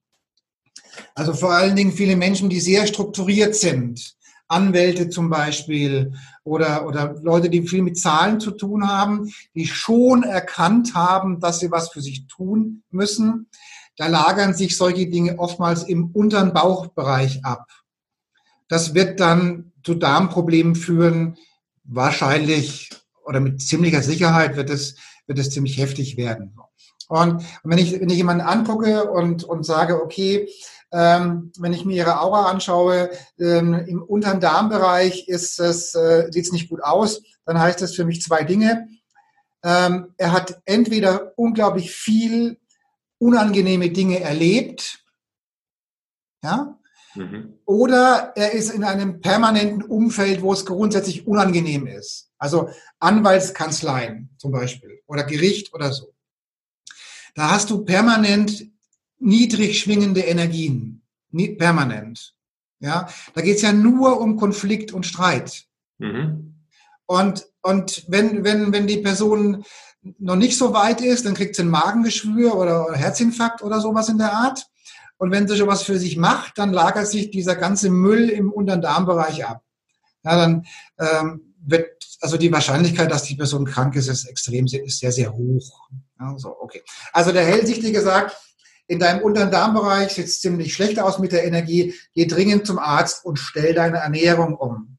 Also 1.14 1.32
vor 1.32 1.52
allen 1.52 1.76
Dingen 1.76 1.92
viele 1.92 2.16
Menschen, 2.16 2.50
die 2.50 2.60
sehr 2.60 2.86
strukturiert 2.86 3.54
sind, 3.54 4.16
Anwälte 4.48 5.08
zum 5.08 5.30
Beispiel 5.30 6.12
oder, 6.44 6.86
oder 6.86 7.14
Leute, 7.22 7.48
die 7.48 7.66
viel 7.66 7.82
mit 7.82 7.98
Zahlen 7.98 8.38
zu 8.38 8.50
tun 8.50 8.86
haben, 8.86 9.32
die 9.54 9.66
schon 9.66 10.22
erkannt 10.22 10.94
haben, 10.94 11.40
dass 11.40 11.60
sie 11.60 11.70
was 11.70 11.90
für 11.90 12.02
sich 12.02 12.26
tun 12.26 12.82
müssen, 12.90 13.48
da 13.96 14.06
lagern 14.06 14.54
sich 14.54 14.76
solche 14.76 15.08
Dinge 15.08 15.38
oftmals 15.38 15.84
im 15.84 16.10
unteren 16.12 16.52
Bauchbereich 16.52 17.44
ab. 17.44 17.66
Das 18.72 18.94
wird 18.94 19.20
dann 19.20 19.70
zu 19.84 19.92
Darmproblemen 19.92 20.76
führen, 20.76 21.36
wahrscheinlich 21.84 22.88
oder 23.26 23.38
mit 23.38 23.60
ziemlicher 23.60 24.00
Sicherheit 24.00 24.56
wird 24.56 24.70
es, 24.70 24.96
wird 25.26 25.38
es 25.38 25.50
ziemlich 25.50 25.76
heftig 25.76 26.16
werden. 26.16 26.56
Und, 27.06 27.44
wenn, 27.64 27.76
ich, 27.76 28.00
wenn 28.00 28.08
ich 28.08 28.16
jemanden 28.16 28.46
angucke 28.46 29.10
und, 29.10 29.44
und 29.44 29.66
sage, 29.66 30.02
okay, 30.02 30.48
ähm, 30.90 31.52
wenn 31.58 31.74
ich 31.74 31.84
mir 31.84 31.96
ihre 31.96 32.22
Aura 32.22 32.50
anschaue, 32.50 33.10
ähm, 33.38 33.74
im 33.74 34.02
unteren 34.02 34.40
Darmbereich 34.40 35.28
ist 35.28 35.60
es, 35.60 35.94
äh, 35.94 36.28
sieht 36.30 36.46
es 36.46 36.52
nicht 36.52 36.70
gut 36.70 36.82
aus, 36.82 37.22
dann 37.44 37.60
heißt 37.60 37.82
das 37.82 37.94
für 37.94 38.06
mich 38.06 38.22
zwei 38.22 38.42
Dinge. 38.42 38.88
Ähm, 39.62 40.14
er 40.16 40.32
hat 40.32 40.62
entweder 40.64 41.34
unglaublich 41.36 41.90
viel 41.90 42.58
unangenehme 43.18 43.90
Dinge 43.90 44.20
erlebt, 44.20 45.04
ja, 46.42 46.78
mhm. 47.14 47.54
oder 47.64 48.32
er 48.36 48.52
ist 48.52 48.70
in 48.70 48.84
einem 48.84 49.20
permanenten 49.20 49.82
Umfeld, 49.82 50.42
wo 50.42 50.52
es 50.52 50.66
grundsätzlich 50.66 51.26
unangenehm 51.26 51.86
ist. 51.86 52.30
Also 52.38 52.70
Anwaltskanzleien 52.98 54.30
zum 54.38 54.52
Beispiel 54.52 55.00
oder 55.06 55.24
Gericht 55.24 55.72
oder 55.74 55.92
so. 55.92 56.14
Da 57.34 57.50
hast 57.50 57.70
du 57.70 57.84
permanent 57.84 58.66
niedrig 59.18 59.78
schwingende 59.78 60.20
Energien, 60.20 61.02
permanent. 61.58 62.34
Ja, 62.80 63.08
da 63.34 63.40
geht 63.42 63.56
es 63.56 63.62
ja 63.62 63.72
nur 63.72 64.20
um 64.20 64.36
Konflikt 64.36 64.92
und 64.92 65.06
Streit. 65.06 65.64
Mhm. 65.98 66.56
Und, 67.06 67.46
und 67.62 68.04
wenn, 68.08 68.42
wenn, 68.42 68.72
wenn 68.72 68.86
die 68.86 68.98
Person 68.98 69.64
noch 70.18 70.36
nicht 70.36 70.58
so 70.58 70.72
weit 70.72 71.00
ist, 71.00 71.26
dann 71.26 71.34
kriegt 71.34 71.54
sie 71.54 71.62
ein 71.62 71.68
Magengeschwür 71.68 72.56
oder 72.56 72.92
Herzinfarkt 72.92 73.62
oder 73.62 73.80
sowas 73.80 74.08
in 74.08 74.18
der 74.18 74.32
Art. 74.32 74.66
Und 75.22 75.30
wenn 75.30 75.46
sie 75.46 75.54
sowas 75.54 75.84
für 75.84 76.00
sich 76.00 76.16
macht, 76.16 76.58
dann 76.58 76.72
lagert 76.72 77.06
sich 77.06 77.30
dieser 77.30 77.54
ganze 77.54 77.90
Müll 77.90 78.28
im 78.28 78.50
unteren 78.50 78.82
Darmbereich 78.82 79.46
ab. 79.46 79.62
Ja, 80.24 80.36
dann 80.36 80.66
ähm, 80.98 81.54
wird 81.64 81.92
also 82.20 82.36
die 82.36 82.50
Wahrscheinlichkeit, 82.50 83.08
dass 83.08 83.22
die 83.22 83.36
Person 83.36 83.64
krank 83.64 83.94
ist, 83.94 84.08
ist 84.08 84.24
extrem 84.24 84.66
ist 84.66 84.98
sehr 84.98 85.12
sehr 85.12 85.32
hoch. 85.32 85.88
Ja, 86.18 86.36
so, 86.36 86.56
okay. 86.60 86.82
Also 87.12 87.30
der 87.30 87.44
Hellsichtige 87.44 88.00
sagt, 88.00 88.36
in 88.88 88.98
deinem 88.98 89.22
unteren 89.22 89.52
Darmbereich 89.52 90.10
sieht 90.10 90.26
es 90.26 90.40
ziemlich 90.40 90.74
schlecht 90.74 90.98
aus 90.98 91.20
mit 91.20 91.30
der 91.30 91.44
Energie. 91.44 91.94
Geh 92.14 92.26
dringend 92.26 92.66
zum 92.66 92.80
Arzt 92.80 93.24
und 93.24 93.38
stell 93.38 93.74
deine 93.74 93.98
Ernährung 93.98 94.56
um. 94.56 94.98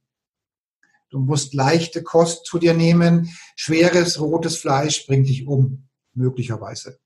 Du 1.10 1.20
musst 1.20 1.54
leichte 1.54 2.02
Kost 2.02 2.46
zu 2.46 2.60
dir 2.60 2.74
nehmen. 2.74 3.30
Schweres 3.58 4.22
rotes 4.22 4.56
Fleisch 4.56 5.06
bringt 5.06 5.28
dich 5.28 5.46
um, 5.48 5.90
möglicherweise. 6.14 6.98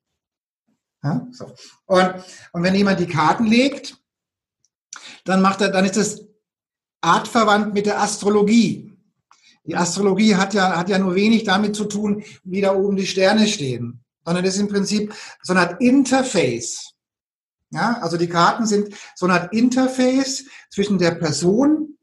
Ja? 1.08 1.28
So. 1.32 1.54
Und, 1.86 2.14
und 2.52 2.64
wenn 2.64 2.76
jemand 2.76 3.00
die 3.00 3.08
Karten 3.08 3.46
legt, 3.46 3.98
dann 5.26 5.42
macht 5.42 5.62
er, 5.62 5.70
dann 5.70 5.86
ist 5.86 5.98
es 5.98 6.26
artverwandt 7.02 7.74
mit 7.74 7.86
der 7.86 8.02
Astrologie. 8.02 8.94
Die 9.66 9.76
Astrologie 9.76 10.36
hat 10.36 10.54
ja, 10.54 10.78
hat 10.78 10.90
ja 10.90 10.98
nur 10.98 11.16
wenig 11.16 11.44
damit 11.44 11.76
zu 11.76 11.86
tun, 11.86 12.24
wie 12.44 12.62
da 12.62 12.74
oben 12.74 12.96
die 12.96 13.06
Sterne 13.06 13.48
stehen, 13.48 14.04
sondern 14.26 14.46
ist 14.46 14.58
im 14.58 14.70
Prinzip 14.70 15.14
so 15.42 15.54
eine 15.54 15.62
Art 15.62 15.82
Interface. 15.82 16.94
Ja, 17.72 18.00
also 18.02 18.16
die 18.16 18.30
Karten 18.30 18.66
sind 18.66 18.94
so 19.16 19.26
eine 19.26 19.42
Art 19.42 19.54
Interface 19.54 20.46
zwischen 20.70 20.98
der 20.98 21.12
Person 21.12 21.98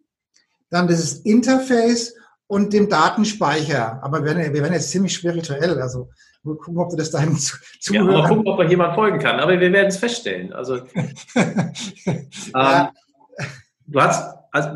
dann 0.69 0.89
dieses 0.89 1.21
Interface 1.21 2.15
und 2.47 2.73
dem 2.73 2.89
Datenspeicher. 2.89 4.03
Aber 4.03 4.25
wir 4.25 4.37
werden 4.37 4.73
jetzt 4.73 4.91
ziemlich 4.91 5.15
spirituell. 5.15 5.81
Also 5.81 6.11
wir 6.45 6.57
gucken, 6.57 6.79
ob 6.79 6.91
du 6.91 6.97
das 6.97 7.11
deinem 7.11 7.37
zuhören. 7.39 8.11
Ja, 8.11 8.19
mal 8.19 8.29
gucken, 8.29 8.47
ob 8.47 8.59
man 8.59 8.71
jemand 8.71 8.95
folgen 8.95 9.19
kann. 9.19 9.41
Aber 9.41 9.59
wir 9.59 9.73
werden 9.73 9.89
es 9.89 9.97
feststellen. 9.97 10.53
Also 10.53 10.77
ähm, 11.35 12.89
du 13.87 14.01
hast, 14.01 14.39
also, 14.53 14.69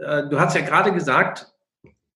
äh, 0.00 0.28
du 0.28 0.38
hast 0.38 0.54
ja 0.54 0.62
gerade 0.62 0.92
gesagt, 0.92 1.52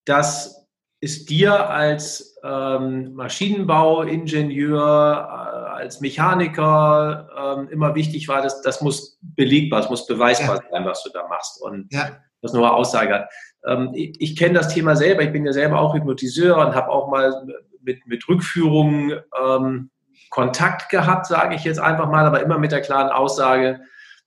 dass 0.05 0.61
ist 1.03 1.31
dir 1.31 1.71
als 1.71 2.37
ähm, 2.45 3.15
Maschinenbauingenieur, 3.15 4.79
äh, 4.79 5.71
als 5.71 6.01
Mechaniker 6.03 7.57
ähm, 7.59 7.69
immer 7.71 7.95
wichtig 7.95 8.29
war, 8.29 8.43
dass 8.43 8.61
das 8.61 8.83
muss 8.83 9.19
belegbar, 9.23 9.81
es 9.81 9.89
muss 9.89 10.07
beweisbar 10.07 10.57
ja. 10.57 10.63
sein, 10.71 10.85
was 10.85 11.03
du 11.03 11.09
da 11.11 11.27
machst 11.27 11.63
und 11.63 11.91
ja. 11.91 12.19
das 12.43 12.53
nur 12.53 12.75
Aussage 12.75 13.15
hat. 13.15 13.31
Ähm, 13.67 13.91
ich, 13.95 14.21
ich 14.21 14.37
kenne 14.37 14.55
das 14.55 14.73
Thema 14.73 14.97
selber, 14.97 15.23
ich 15.23 15.33
bin 15.33 15.47
ja 15.47 15.53
selber 15.53 15.81
auch 15.81 15.95
Hypnotiseur 15.95 16.59
und 16.59 16.75
habe 16.75 16.89
auch 16.89 17.09
mal 17.09 17.47
mit, 17.83 18.07
mit 18.07 18.29
Rückführungen 18.29 19.21
ähm, 19.43 19.91
Kontakt 20.31 20.91
gehabt, 20.91 21.27
sage 21.27 21.55
ich 21.55 21.65
jetzt 21.65 21.81
einfach 21.81 22.09
mal, 22.09 22.25
aber 22.25 22.43
immer 22.43 22.59
mit 22.59 22.73
der 22.73 22.83
klaren 22.83 23.11
Aussage, 23.11 23.81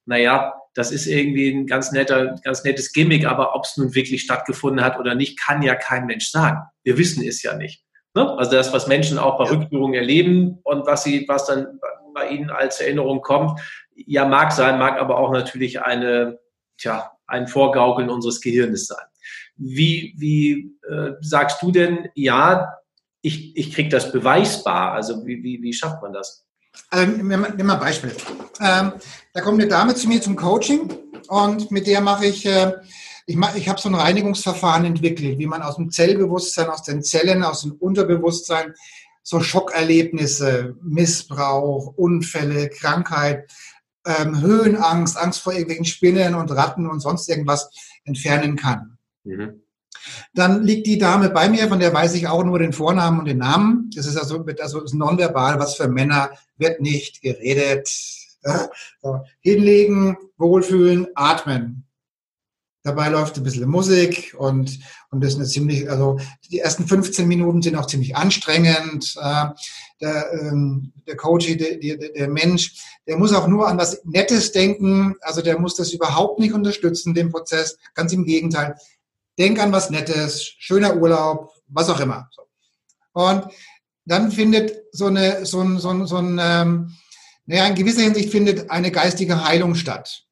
naja, 0.06 0.54
das 0.74 0.92
ist 0.92 1.06
irgendwie 1.06 1.52
ein 1.52 1.68
ganz 1.68 1.92
netter, 1.92 2.36
ganz 2.44 2.64
nettes 2.64 2.92
Gimmick, 2.94 3.26
aber 3.26 3.56
ob 3.56 3.66
es 3.66 3.78
nun 3.78 3.94
wirklich 3.96 4.24
stattgefunden 4.24 4.84
hat 4.84 5.00
oder 5.00 5.16
nicht, 5.16 5.40
kann 5.40 5.62
ja 5.62 5.76
kein 5.76 6.06
Mensch 6.06 6.30
sagen. 6.30 6.62
Wir 6.84 6.98
wissen 6.98 7.26
es 7.26 7.44
ja 7.44 7.56
nicht. 7.56 7.84
Ne? 8.16 8.30
Also 8.38 8.52
das, 8.52 8.74
was 8.74 8.88
Menschen 8.88 9.18
auch 9.18 9.38
bei 9.38 9.50
Rückführungen 9.50 9.94
erleben 9.94 10.60
und 10.64 10.86
was 10.86 11.04
sie, 11.04 11.26
was 11.28 11.46
dann 11.46 11.80
bei 12.14 12.30
ihnen 12.30 12.50
als 12.50 12.80
Erinnerung 12.80 13.22
kommt, 13.22 13.60
ja, 13.96 14.26
mag 14.26 14.52
sein, 14.52 14.80
mag 14.80 15.00
aber 15.00 15.18
auch 15.18 15.32
natürlich 15.32 15.82
eine, 15.82 16.40
tja, 16.78 17.12
ein 17.28 17.48
Vorgaukeln 17.48 18.10
unseres 18.10 18.42
Gehirnes 18.42 18.88
sein. 18.88 19.06
Wie, 19.56 20.14
wie 20.18 20.76
äh, 20.90 21.14
sagst 21.22 21.62
du 21.62 21.72
denn, 21.72 22.10
ja, 22.16 22.74
ich, 23.22 23.56
ich 23.56 23.74
kriege 23.74 23.90
das 23.90 24.12
beweisbar? 24.12 24.92
Also 24.92 25.26
wie, 25.26 25.44
wie, 25.44 25.62
wie 25.62 25.74
schafft 25.74 26.02
man 26.02 26.14
das? 26.14 26.46
Also, 26.90 27.12
nimm 27.12 27.28
mal 27.28 27.54
ein 27.54 27.80
Beispiel. 27.80 28.12
Ähm, 28.60 28.94
da 29.34 29.42
kommt 29.42 29.60
eine 29.62 29.70
Dame 29.70 29.96
zu 29.96 30.08
mir 30.08 30.22
zum 30.22 30.36
Coaching 30.36 30.92
und 31.28 31.72
mit 31.72 31.88
der 31.88 32.02
mache 32.02 32.26
ich, 32.26 32.46
äh, 32.46 32.74
ich, 33.28 33.36
mach, 33.36 33.56
ich 33.56 33.70
habe 33.70 33.80
so 33.80 33.90
ein 33.90 33.96
Reinigungsverfahren 33.96 34.86
entwickelt, 34.86 35.38
wie 35.38 35.46
man 35.46 35.62
aus 35.62 35.76
dem 35.76 35.92
Zellbewusstsein, 35.92 36.70
aus 36.70 36.84
den 36.84 37.04
Zellen, 37.04 37.44
aus 37.44 37.62
dem 37.62 37.74
Unterbewusstsein 37.74 38.74
so 39.24 39.40
Schockerlebnisse, 39.40 40.76
Missbrauch, 40.82 41.94
Unfälle, 41.96 42.70
Krankheit, 42.70 43.50
ähm, 44.06 44.42
Höhenangst, 44.42 45.18
Angst 45.18 45.40
vor 45.40 45.54
irgendwelchen 45.54 45.86
Spinnen 45.86 46.36
und 46.36 46.52
Ratten 46.52 46.90
und 46.90 47.00
sonst 47.00 47.30
irgendwas 47.30 47.70
entfernen 48.04 48.58
kann. 48.58 48.93
Mhm. 49.24 49.62
Dann 50.34 50.64
liegt 50.64 50.88
die 50.88 50.98
Dame 50.98 51.30
bei 51.30 51.50
mir, 51.50 51.68
von 51.68 51.80
der 51.80 51.94
weiß 51.94 52.16
ich 52.16 52.28
auch 52.28 52.44
nur 52.44 52.60
den 52.60 52.74
Vornamen 52.74 53.20
und 53.20 53.26
den 53.26 53.38
Namen. 53.38 53.90
Das 53.96 54.06
ist 54.06 54.18
also, 54.18 54.44
also 54.60 54.82
ist 54.82 54.94
nonverbal, 54.94 55.60
was 55.60 55.76
für 55.76 55.88
Männer 55.88 56.32
wird 56.58 56.82
nicht 56.82 57.22
geredet. 57.22 57.90
So. 59.02 59.22
Hinlegen, 59.40 60.18
wohlfühlen, 60.38 61.08
atmen. 61.16 61.86
Dabei 62.84 63.08
läuft 63.08 63.38
ein 63.38 63.44
bisschen 63.44 63.70
Musik 63.70 64.36
und, 64.38 64.80
und 65.10 65.24
das 65.24 65.32
ist 65.32 65.36
eine 65.38 65.48
ziemlich, 65.48 65.90
also 65.90 66.20
die 66.52 66.60
ersten 66.60 66.86
15 66.86 67.26
Minuten 67.26 67.62
sind 67.62 67.78
auch 67.78 67.86
ziemlich 67.86 68.18
anstrengend. 68.18 69.16
Äh, 69.22 69.46
der, 70.02 70.34
ähm, 70.34 70.92
der 71.08 71.16
Coach, 71.16 71.48
der, 71.56 71.78
der, 71.78 71.96
der 71.96 72.28
Mensch, 72.28 72.76
der 73.08 73.18
muss 73.18 73.32
auch 73.32 73.48
nur 73.48 73.70
an 73.70 73.78
was 73.78 74.04
Nettes 74.04 74.52
denken. 74.52 75.16
Also 75.22 75.42
der 75.42 75.58
muss 75.58 75.76
das 75.76 75.94
überhaupt 75.94 76.40
nicht 76.40 76.54
unterstützen, 76.54 77.14
den 77.14 77.32
Prozess. 77.32 77.78
Ganz 77.94 78.12
im 78.12 78.26
Gegenteil 78.26 78.76
denk 79.38 79.60
an 79.60 79.72
was 79.72 79.90
Nettes, 79.90 80.54
schöner 80.58 80.96
Urlaub, 80.96 81.52
was 81.68 81.90
auch 81.90 82.00
immer. 82.00 82.30
Und 83.14 83.46
dann 84.06 84.32
findet 84.32 84.74
so 84.92 85.08
eine, 85.08 85.46
so 85.46 85.62
ein, 85.62 85.80
so 85.80 85.90
ein, 85.90 86.06
so 86.08 86.18
ein 86.18 86.40
ähm, 86.42 86.96
naja, 87.46 87.68
in 87.68 87.76
gewisser 87.76 88.02
Hinsicht 88.02 88.32
findet 88.32 88.70
eine 88.70 88.92
geistige 88.92 89.44
Heilung 89.44 89.76
statt. 89.76 90.26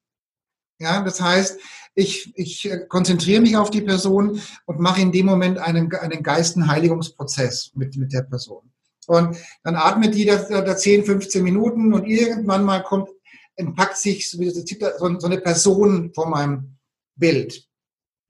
Ja, 0.78 1.02
das 1.02 1.20
heißt, 1.20 1.58
ich, 1.94 2.32
ich 2.36 2.70
konzentriere 2.88 3.42
mich 3.42 3.56
auf 3.56 3.70
die 3.70 3.82
Person 3.82 4.40
und 4.64 4.80
mache 4.80 5.02
in 5.02 5.12
dem 5.12 5.26
Moment 5.26 5.58
einen, 5.58 5.94
einen 5.94 6.22
Geistenheiligungsprozess 6.22 7.72
mit, 7.74 7.96
mit 7.96 8.12
der 8.12 8.22
Person. 8.22 8.72
Und 9.06 9.36
dann 9.62 9.76
atmet 9.76 10.14
die 10.14 10.24
da, 10.24 10.36
da 10.36 10.76
10, 10.76 11.04
15 11.04 11.42
Minuten 11.42 11.92
und 11.92 12.06
irgendwann 12.06 12.64
mal 12.64 12.82
kommt, 12.82 13.10
entpackt 13.56 13.98
sich 13.98 14.30
so 14.30 14.38
eine 14.38 15.38
Person 15.40 16.12
vor 16.14 16.28
meinem 16.28 16.78
Bild. 17.16 17.68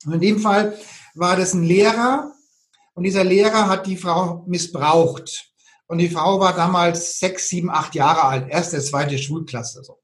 Und 0.04 0.14
in 0.14 0.20
dem 0.20 0.38
Fall 0.38 0.76
war 1.14 1.36
das 1.36 1.54
ein 1.54 1.64
Lehrer 1.64 2.32
und 2.94 3.04
dieser 3.04 3.24
Lehrer 3.24 3.68
hat 3.68 3.86
die 3.86 3.96
Frau 3.96 4.44
missbraucht. 4.46 5.52
Und 5.86 5.98
die 5.98 6.08
Frau 6.08 6.40
war 6.40 6.54
damals 6.54 7.18
sechs, 7.18 7.48
sieben, 7.48 7.70
acht 7.70 7.94
Jahre 7.94 8.24
alt, 8.24 8.48
erste, 8.48 8.80
zweite 8.80 9.18
Schulklasse. 9.18 9.82
So. 9.84 9.98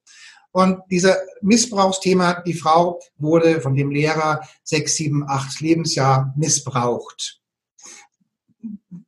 Und 0.52 0.80
dieser 0.90 1.16
Missbrauchsthema, 1.40 2.42
die 2.42 2.54
Frau 2.54 3.00
wurde 3.16 3.60
von 3.60 3.74
dem 3.74 3.90
Lehrer 3.90 4.40
sechs, 4.64 4.96
sieben, 4.96 5.24
acht 5.28 5.60
Lebensjahr 5.60 6.34
missbraucht. 6.36 7.40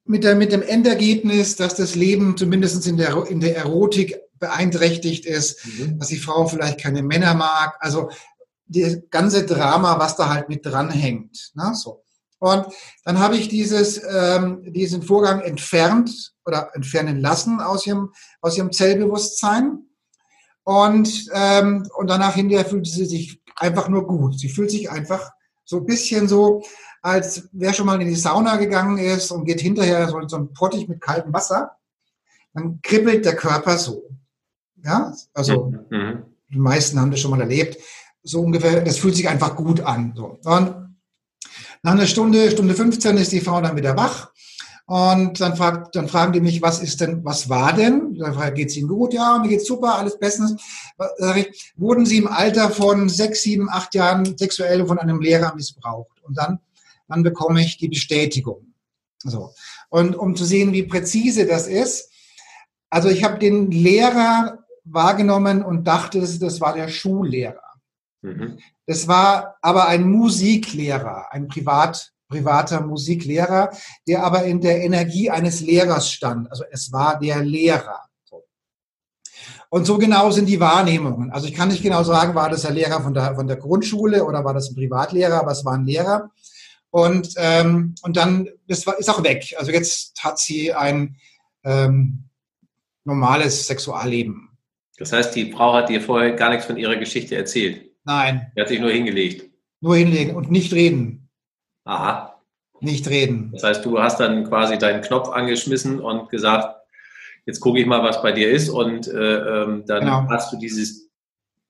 Mit, 0.04 0.24
der, 0.24 0.34
mit 0.34 0.52
dem 0.52 0.62
Endergebnis, 0.62 1.56
dass 1.56 1.74
das 1.74 1.94
Leben 1.94 2.36
zumindest 2.36 2.86
in 2.86 2.96
der, 2.96 3.26
in 3.26 3.40
der 3.40 3.56
Erotik 3.56 4.20
beeinträchtigt 4.38 5.26
ist, 5.26 5.64
mhm. 5.66 5.98
dass 5.98 6.08
die 6.08 6.18
Frau 6.18 6.46
vielleicht 6.46 6.80
keine 6.80 7.02
Männer 7.02 7.34
mag. 7.34 7.76
Also 7.80 8.10
die 8.70 9.02
ganze 9.10 9.44
Drama, 9.44 9.98
was 9.98 10.16
da 10.16 10.28
halt 10.28 10.48
mit 10.48 10.64
dranhängt. 10.64 11.50
Ne? 11.54 11.74
So. 11.74 12.04
Und 12.38 12.66
dann 13.04 13.18
habe 13.18 13.36
ich 13.36 13.48
dieses, 13.48 14.00
ähm, 14.08 14.72
diesen 14.72 15.02
Vorgang 15.02 15.40
entfernt 15.40 16.32
oder 16.46 16.70
entfernen 16.74 17.20
lassen 17.20 17.60
aus 17.60 17.86
ihrem, 17.86 18.12
aus 18.40 18.56
ihrem 18.56 18.72
Zellbewusstsein. 18.72 19.86
Und, 20.62 21.26
ähm, 21.34 21.86
und 21.96 22.08
danach 22.08 22.34
hinterher 22.34 22.64
fühlt 22.64 22.86
sie 22.86 23.06
sich 23.06 23.42
einfach 23.56 23.88
nur 23.88 24.06
gut. 24.06 24.38
Sie 24.38 24.48
fühlt 24.48 24.70
sich 24.70 24.90
einfach 24.90 25.30
so 25.64 25.78
ein 25.78 25.86
bisschen 25.86 26.28
so, 26.28 26.62
als 27.02 27.48
wer 27.52 27.72
schon 27.72 27.86
mal 27.86 28.00
in 28.00 28.08
die 28.08 28.14
Sauna 28.14 28.56
gegangen 28.56 28.98
ist 28.98 29.32
und 29.32 29.44
geht 29.44 29.60
hinterher 29.60 30.08
so, 30.08 30.20
so 30.28 30.36
ein 30.36 30.52
Pottich 30.52 30.86
mit 30.86 31.00
kaltem 31.00 31.32
Wasser, 31.32 31.72
dann 32.54 32.80
kribbelt 32.82 33.24
der 33.24 33.36
Körper 33.36 33.78
so. 33.78 34.08
Ja, 34.82 35.12
also 35.34 35.72
mhm. 35.90 36.24
die 36.48 36.58
meisten 36.58 37.00
haben 37.00 37.10
das 37.10 37.20
schon 37.20 37.32
mal 37.32 37.40
erlebt 37.40 37.76
so 38.22 38.40
ungefähr, 38.40 38.82
das 38.82 38.98
fühlt 38.98 39.16
sich 39.16 39.28
einfach 39.28 39.56
gut 39.56 39.80
an. 39.80 40.12
So. 40.16 40.38
Und 40.44 40.96
nach 41.82 41.92
einer 41.92 42.06
Stunde, 42.06 42.50
Stunde 42.50 42.74
15 42.74 43.16
ist 43.16 43.32
die 43.32 43.40
Frau 43.40 43.60
dann 43.60 43.76
wieder 43.76 43.96
wach. 43.96 44.30
Und 44.86 45.40
dann, 45.40 45.56
fragt, 45.56 45.94
dann 45.94 46.08
fragen 46.08 46.32
die 46.32 46.40
mich, 46.40 46.62
was 46.62 46.82
ist 46.82 47.00
denn, 47.00 47.24
was 47.24 47.48
war 47.48 47.72
denn? 47.72 48.16
Dann 48.16 48.36
ich, 48.48 48.54
geht's 48.54 48.76
Ihnen 48.76 48.88
gut? 48.88 49.14
Ja, 49.14 49.38
mir 49.38 49.48
geht's 49.48 49.68
super, 49.68 49.96
alles 49.96 50.18
bestens. 50.18 50.60
Ich, 51.36 51.72
wurden 51.76 52.06
Sie 52.06 52.16
im 52.16 52.26
Alter 52.26 52.70
von 52.70 53.08
sechs, 53.08 53.42
sieben, 53.42 53.70
acht 53.70 53.94
Jahren 53.94 54.36
sexuell 54.36 54.84
von 54.84 54.98
einem 54.98 55.20
Lehrer 55.20 55.54
missbraucht? 55.54 56.20
Und 56.24 56.36
dann, 56.36 56.58
dann 57.06 57.22
bekomme 57.22 57.60
ich 57.60 57.78
die 57.78 57.88
Bestätigung. 57.88 58.74
So. 59.18 59.54
Und 59.90 60.16
um 60.16 60.34
zu 60.34 60.44
sehen, 60.44 60.72
wie 60.72 60.82
präzise 60.82 61.46
das 61.46 61.68
ist, 61.68 62.10
also 62.90 63.08
ich 63.08 63.22
habe 63.22 63.38
den 63.38 63.70
Lehrer 63.70 64.64
wahrgenommen 64.84 65.62
und 65.62 65.84
dachte, 65.84 66.20
das 66.20 66.60
war 66.60 66.74
der 66.74 66.88
Schullehrer. 66.88 67.62
Mhm. 68.22 68.58
Das 68.86 69.08
war 69.08 69.56
aber 69.62 69.88
ein 69.88 70.08
Musiklehrer, 70.08 71.32
ein 71.32 71.48
privat, 71.48 72.12
privater 72.28 72.80
Musiklehrer, 72.80 73.70
der 74.06 74.24
aber 74.24 74.44
in 74.44 74.60
der 74.60 74.82
Energie 74.82 75.30
eines 75.30 75.60
Lehrers 75.60 76.10
stand. 76.10 76.50
Also 76.50 76.64
es 76.70 76.92
war 76.92 77.18
der 77.18 77.42
Lehrer. 77.42 78.10
Und 79.72 79.84
so 79.84 79.98
genau 79.98 80.32
sind 80.32 80.46
die 80.46 80.58
Wahrnehmungen. 80.58 81.30
Also 81.30 81.46
ich 81.46 81.54
kann 81.54 81.68
nicht 81.68 81.82
genau 81.82 82.02
sagen, 82.02 82.34
war 82.34 82.50
das 82.50 82.62
der 82.62 82.72
Lehrer 82.72 83.00
von 83.02 83.14
der, 83.14 83.36
von 83.36 83.46
der 83.46 83.56
Grundschule 83.56 84.24
oder 84.24 84.44
war 84.44 84.52
das 84.52 84.68
ein 84.68 84.74
Privatlehrer, 84.74 85.38
aber 85.38 85.52
es 85.52 85.64
war 85.64 85.74
ein 85.74 85.86
Lehrer. 85.86 86.30
Und, 86.90 87.34
ähm, 87.36 87.94
und 88.02 88.16
dann, 88.16 88.48
das 88.66 88.84
war, 88.86 88.98
ist 88.98 89.08
auch 89.08 89.22
weg. 89.22 89.54
Also 89.56 89.70
jetzt 89.70 90.24
hat 90.24 90.40
sie 90.40 90.74
ein 90.74 91.16
ähm, 91.62 92.24
normales 93.04 93.68
Sexualleben. 93.68 94.48
Das 94.98 95.12
heißt, 95.12 95.36
die 95.36 95.52
Frau 95.52 95.72
hat 95.72 95.88
dir 95.88 96.02
vorher 96.02 96.32
gar 96.32 96.50
nichts 96.50 96.66
von 96.66 96.76
ihrer 96.76 96.96
Geschichte 96.96 97.36
erzählt. 97.36 97.89
Nein. 98.04 98.50
Er 98.54 98.62
hat 98.62 98.68
sich 98.68 98.80
nur 98.80 98.90
hingelegt. 98.90 99.50
Nur 99.80 99.96
hinlegen 99.96 100.34
und 100.34 100.50
nicht 100.50 100.72
reden. 100.72 101.28
Aha. 101.84 102.40
Nicht 102.80 103.08
reden. 103.08 103.50
Das 103.52 103.62
heißt, 103.62 103.84
du 103.84 104.00
hast 104.00 104.20
dann 104.20 104.44
quasi 104.48 104.78
deinen 104.78 105.02
Knopf 105.02 105.28
angeschmissen 105.28 106.00
und 106.00 106.30
gesagt, 106.30 106.76
jetzt 107.46 107.60
gucke 107.60 107.78
ich 107.80 107.86
mal, 107.86 108.02
was 108.02 108.22
bei 108.22 108.32
dir 108.32 108.50
ist 108.50 108.68
und 108.68 109.08
äh, 109.08 109.62
ähm, 109.62 109.84
dann 109.86 110.00
genau. 110.00 110.26
hast 110.30 110.52
du 110.52 110.56
dieses, 110.56 111.10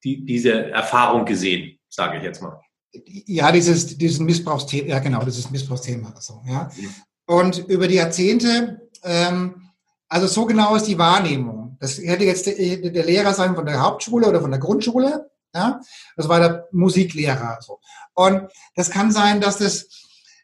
die, 0.05 0.25
diese 0.25 0.71
Erfahrung 0.71 1.25
gesehen, 1.25 1.79
sage 1.89 2.19
ich 2.19 2.23
jetzt 2.23 2.43
mal. 2.43 2.61
Ja, 2.93 3.53
dieses, 3.53 3.99
dieses 3.99 4.19
Missbrauchsthema, 4.19 4.89
ja 4.89 4.99
genau, 4.99 5.25
dieses 5.25 5.51
Missbrauchsthema. 5.51 6.13
Also, 6.15 6.43
ja. 6.47 6.71
Mhm. 6.77 6.95
Und 7.27 7.59
über 7.69 7.87
die 7.87 7.95
Jahrzehnte, 7.95 8.89
ähm, 9.05 9.71
also 10.09 10.27
so 10.27 10.45
genau 10.45 10.75
ist 10.75 10.87
die 10.87 10.99
Wahrnehmung. 10.99 11.77
Das 11.81 11.99
hätte 11.99 12.25
jetzt 12.25 12.47
der, 12.47 12.91
der 12.91 13.05
Lehrer 13.05 13.33
sein 13.33 13.55
von 13.55 13.65
der 13.65 13.81
Hauptschule 13.81 14.29
oder 14.29 14.41
von 14.41 14.51
der 14.51 14.61
Grundschule. 14.61 15.31
Ja? 15.55 15.81
Das 16.17 16.29
war 16.29 16.41
der 16.41 16.69
Musiklehrer. 16.73 17.59
So. 17.61 17.81
Und 18.15 18.51
das 18.75 18.91
kann 18.91 19.11
sein, 19.11 19.41
dass 19.41 19.59
das, 19.59 19.89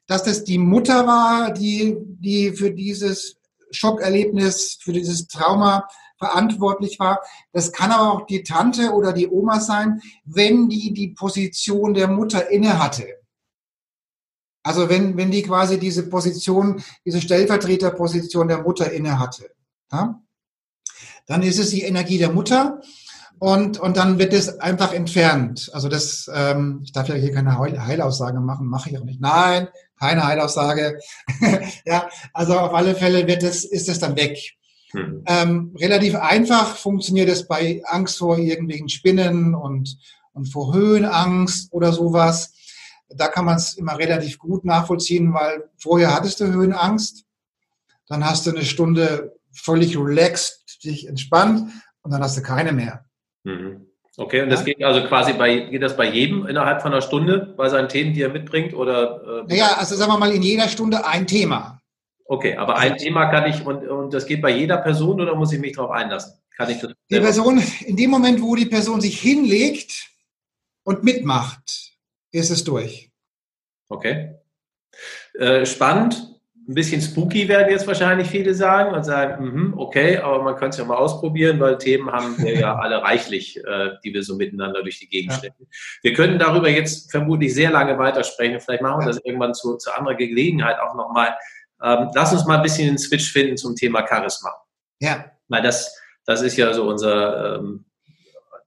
dass 0.06 0.22
das 0.22 0.44
die 0.44 0.58
Mutter 0.58 1.06
war, 1.06 1.52
die, 1.52 1.96
die 2.00 2.52
für 2.52 2.70
dieses 2.70 3.36
Schockerlebnis, 3.70 4.78
für 4.80 4.92
dieses 4.92 5.26
Trauma 5.26 5.88
verantwortlich 6.18 6.98
war. 6.98 7.20
Das 7.52 7.72
kann 7.72 7.92
aber 7.92 8.12
auch 8.12 8.26
die 8.26 8.42
Tante 8.42 8.92
oder 8.92 9.12
die 9.12 9.28
Oma 9.28 9.60
sein, 9.60 10.00
wenn 10.24 10.68
die 10.68 10.92
die 10.92 11.08
Position 11.08 11.94
der 11.94 12.08
Mutter 12.08 12.50
inne 12.50 12.82
hatte. 12.82 13.06
Also 14.62 14.88
wenn, 14.88 15.16
wenn 15.16 15.30
die 15.30 15.42
quasi 15.42 15.78
diese 15.78 16.08
Position, 16.08 16.82
diese 17.04 17.20
Stellvertreterposition 17.20 18.48
der 18.48 18.62
Mutter 18.62 18.90
inne 18.90 19.20
hatte, 19.20 19.50
ja, 19.92 20.20
dann 21.26 21.42
ist 21.42 21.58
es 21.58 21.70
die 21.70 21.82
Energie 21.82 22.18
der 22.18 22.32
Mutter 22.32 22.80
und, 23.38 23.78
und 23.78 23.96
dann 23.96 24.18
wird 24.18 24.32
es 24.32 24.60
einfach 24.60 24.92
entfernt. 24.92 25.70
Also 25.72 25.88
das, 25.88 26.30
ähm, 26.32 26.80
ich 26.84 26.92
darf 26.92 27.08
ja 27.08 27.14
hier 27.14 27.32
keine 27.32 27.58
Heilaussage 27.58 28.40
machen, 28.40 28.66
mache 28.66 28.90
ich 28.90 28.98
auch 28.98 29.04
nicht. 29.04 29.20
Nein, 29.20 29.68
keine 29.98 30.26
Heilaussage. 30.26 30.98
ja, 31.84 32.08
also 32.32 32.58
auf 32.58 32.72
alle 32.72 32.94
Fälle 32.94 33.26
wird 33.26 33.42
es, 33.42 33.64
ist 33.64 33.88
es 33.88 33.98
dann 33.98 34.16
weg. 34.16 34.38
Hm. 34.92 35.22
Ähm, 35.26 35.76
relativ 35.78 36.14
einfach 36.14 36.76
funktioniert 36.76 37.28
es 37.28 37.46
bei 37.46 37.82
Angst 37.84 38.18
vor 38.18 38.38
irgendwelchen 38.38 38.88
Spinnen 38.88 39.54
und, 39.54 39.98
und 40.32 40.46
vor 40.46 40.72
Höhenangst 40.72 41.72
oder 41.72 41.92
sowas. 41.92 42.54
Da 43.08 43.28
kann 43.28 43.44
man 43.44 43.56
es 43.56 43.74
immer 43.74 43.98
relativ 43.98 44.38
gut 44.38 44.64
nachvollziehen, 44.64 45.34
weil 45.34 45.68
vorher 45.76 46.14
hattest 46.14 46.40
du 46.40 46.46
Höhenangst, 46.46 47.24
dann 48.08 48.24
hast 48.24 48.46
du 48.46 48.50
eine 48.50 48.64
Stunde 48.64 49.36
völlig 49.52 49.96
relaxed, 49.98 50.84
dich 50.84 51.06
entspannt 51.06 51.70
und 52.02 52.12
dann 52.12 52.22
hast 52.22 52.36
du 52.36 52.42
keine 52.42 52.72
mehr. 52.72 53.05
Mhm. 53.46 53.86
Okay, 54.18 54.42
und 54.42 54.50
das 54.50 54.64
geht 54.64 54.82
also 54.82 55.06
quasi 55.06 55.34
bei, 55.34 55.58
geht 55.58 55.82
das 55.82 55.96
bei 55.96 56.08
jedem 56.08 56.46
innerhalb 56.46 56.80
von 56.80 56.92
einer 56.92 57.02
Stunde 57.02 57.54
bei 57.56 57.68
seinen 57.68 57.88
Themen, 57.88 58.14
die 58.14 58.22
er 58.22 58.30
mitbringt? 58.30 58.72
Oder, 58.72 59.44
äh, 59.44 59.44
naja, 59.46 59.76
also 59.76 59.94
sagen 59.94 60.10
wir 60.10 60.18
mal 60.18 60.32
in 60.32 60.42
jeder 60.42 60.68
Stunde 60.68 61.06
ein 61.06 61.26
Thema. 61.26 61.82
Okay, 62.24 62.56
aber 62.56 62.76
ein 62.76 62.96
Thema 62.96 63.26
kann 63.26 63.48
ich, 63.48 63.64
und, 63.64 63.86
und 63.86 64.14
das 64.14 64.26
geht 64.26 64.40
bei 64.40 64.50
jeder 64.50 64.78
Person 64.78 65.20
oder 65.20 65.34
muss 65.34 65.52
ich 65.52 65.60
mich 65.60 65.76
darauf 65.76 65.90
einlassen? 65.90 66.32
Kann 66.56 66.70
ich 66.70 66.80
das 66.80 66.92
die 67.10 67.20
Person, 67.20 67.62
in 67.84 67.96
dem 67.96 68.10
Moment, 68.10 68.40
wo 68.40 68.56
die 68.56 68.66
Person 68.66 69.00
sich 69.02 69.20
hinlegt 69.20 70.08
und 70.82 71.04
mitmacht, 71.04 71.92
ist 72.32 72.50
es 72.50 72.64
durch. 72.64 73.10
Okay. 73.88 74.34
Äh, 75.34 75.66
spannend 75.66 76.35
ein 76.68 76.74
bisschen 76.74 77.00
spooky 77.00 77.48
werden 77.48 77.70
jetzt 77.70 77.86
wahrscheinlich 77.86 78.28
viele 78.28 78.52
sagen 78.52 78.94
und 78.94 79.04
sagen, 79.04 79.44
mm 79.44 79.78
okay, 79.78 80.16
aber 80.16 80.42
man 80.42 80.56
könnte 80.56 80.70
es 80.70 80.78
ja 80.78 80.84
mal 80.84 80.96
ausprobieren, 80.96 81.60
weil 81.60 81.78
Themen 81.78 82.10
haben 82.10 82.36
wir 82.38 82.58
ja 82.58 82.76
alle 82.80 83.02
reichlich, 83.02 83.56
äh, 83.58 83.90
die 84.02 84.12
wir 84.12 84.22
so 84.22 84.36
miteinander 84.36 84.82
durch 84.82 84.98
die 84.98 85.08
Gegend 85.08 85.40
ja. 85.42 85.50
Wir 86.02 86.12
können 86.12 86.38
darüber 86.38 86.68
jetzt 86.68 87.10
vermutlich 87.10 87.54
sehr 87.54 87.70
lange 87.70 87.98
weitersprechen. 87.98 88.60
Vielleicht 88.60 88.82
machen 88.82 89.00
wir 89.00 89.06
das 89.06 89.20
irgendwann 89.24 89.54
zu, 89.54 89.76
zu 89.76 89.92
anderer 89.92 90.16
Gelegenheit 90.16 90.78
auch 90.80 90.94
nochmal. 90.94 91.36
Ähm, 91.82 92.10
lass 92.14 92.32
uns 92.32 92.46
mal 92.46 92.56
ein 92.56 92.62
bisschen 92.62 92.88
den 92.88 92.98
Switch 92.98 93.30
finden 93.30 93.56
zum 93.56 93.76
Thema 93.76 94.06
Charisma. 94.08 94.50
Ja. 95.00 95.26
Weil 95.48 95.62
das, 95.62 95.94
das 96.24 96.42
ist 96.42 96.56
ja 96.56 96.72
so 96.72 96.88
unser, 96.88 97.56
ähm, 97.56 97.84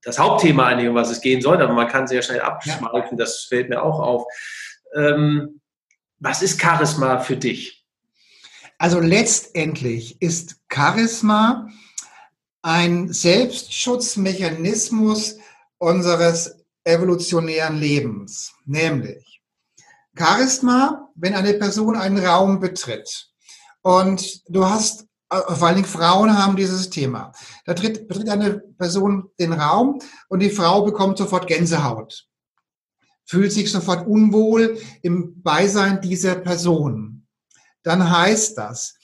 das 0.04 0.20
Hauptthema 0.20 0.68
eigentlich, 0.68 0.90
um 0.90 0.96
was 0.96 1.12
es 1.12 1.22
gehen 1.22 1.42
soll, 1.42 1.62
aber 1.62 1.74
man 1.74 1.88
kann 1.88 2.08
sehr 2.08 2.22
schnell 2.22 2.42
abschmalzen, 2.42 3.18
ja. 3.18 3.24
das 3.26 3.46
fällt 3.50 3.70
mir 3.70 3.82
auch 3.82 4.00
auf. 4.00 4.26
Ähm, 4.96 5.60
was 6.20 6.42
ist 6.42 6.62
Charisma 6.62 7.20
für 7.20 7.36
dich? 7.36 7.79
Also 8.82 9.02
letztendlich 9.02 10.22
ist 10.22 10.56
Charisma 10.74 11.68
ein 12.62 13.12
Selbstschutzmechanismus 13.12 15.36
unseres 15.78 16.64
evolutionären 16.86 17.78
Lebens. 17.78 18.54
Nämlich 18.66 19.42
Charisma, 20.18 21.10
wenn 21.16 21.36
eine 21.36 21.56
Person 21.56 21.98
einen 21.98 22.26
Raum 22.26 22.62
betritt 22.62 23.34
und 23.82 24.44
du 24.48 24.66
hast, 24.66 25.08
vor 25.30 25.68
allen 25.68 25.76
Dingen 25.76 25.88
Frauen 25.88 26.38
haben 26.38 26.56
dieses 26.56 26.90
Thema. 26.90 27.34
Da 27.66 27.74
tritt, 27.74 28.08
betritt 28.08 28.30
eine 28.30 28.60
Person 28.60 29.30
den 29.40 29.52
Raum 29.52 30.00
und 30.30 30.40
die 30.40 30.52
Frau 30.52 30.84
bekommt 30.84 31.18
sofort 31.18 31.48
Gänsehaut, 31.48 32.30
fühlt 33.26 33.52
sich 33.52 33.70
sofort 33.70 34.08
unwohl 34.08 34.80
im 35.02 35.42
Beisein 35.42 36.00
dieser 36.00 36.36
Person 36.36 37.19
dann 37.84 38.10
heißt 38.10 38.58
das, 38.58 38.96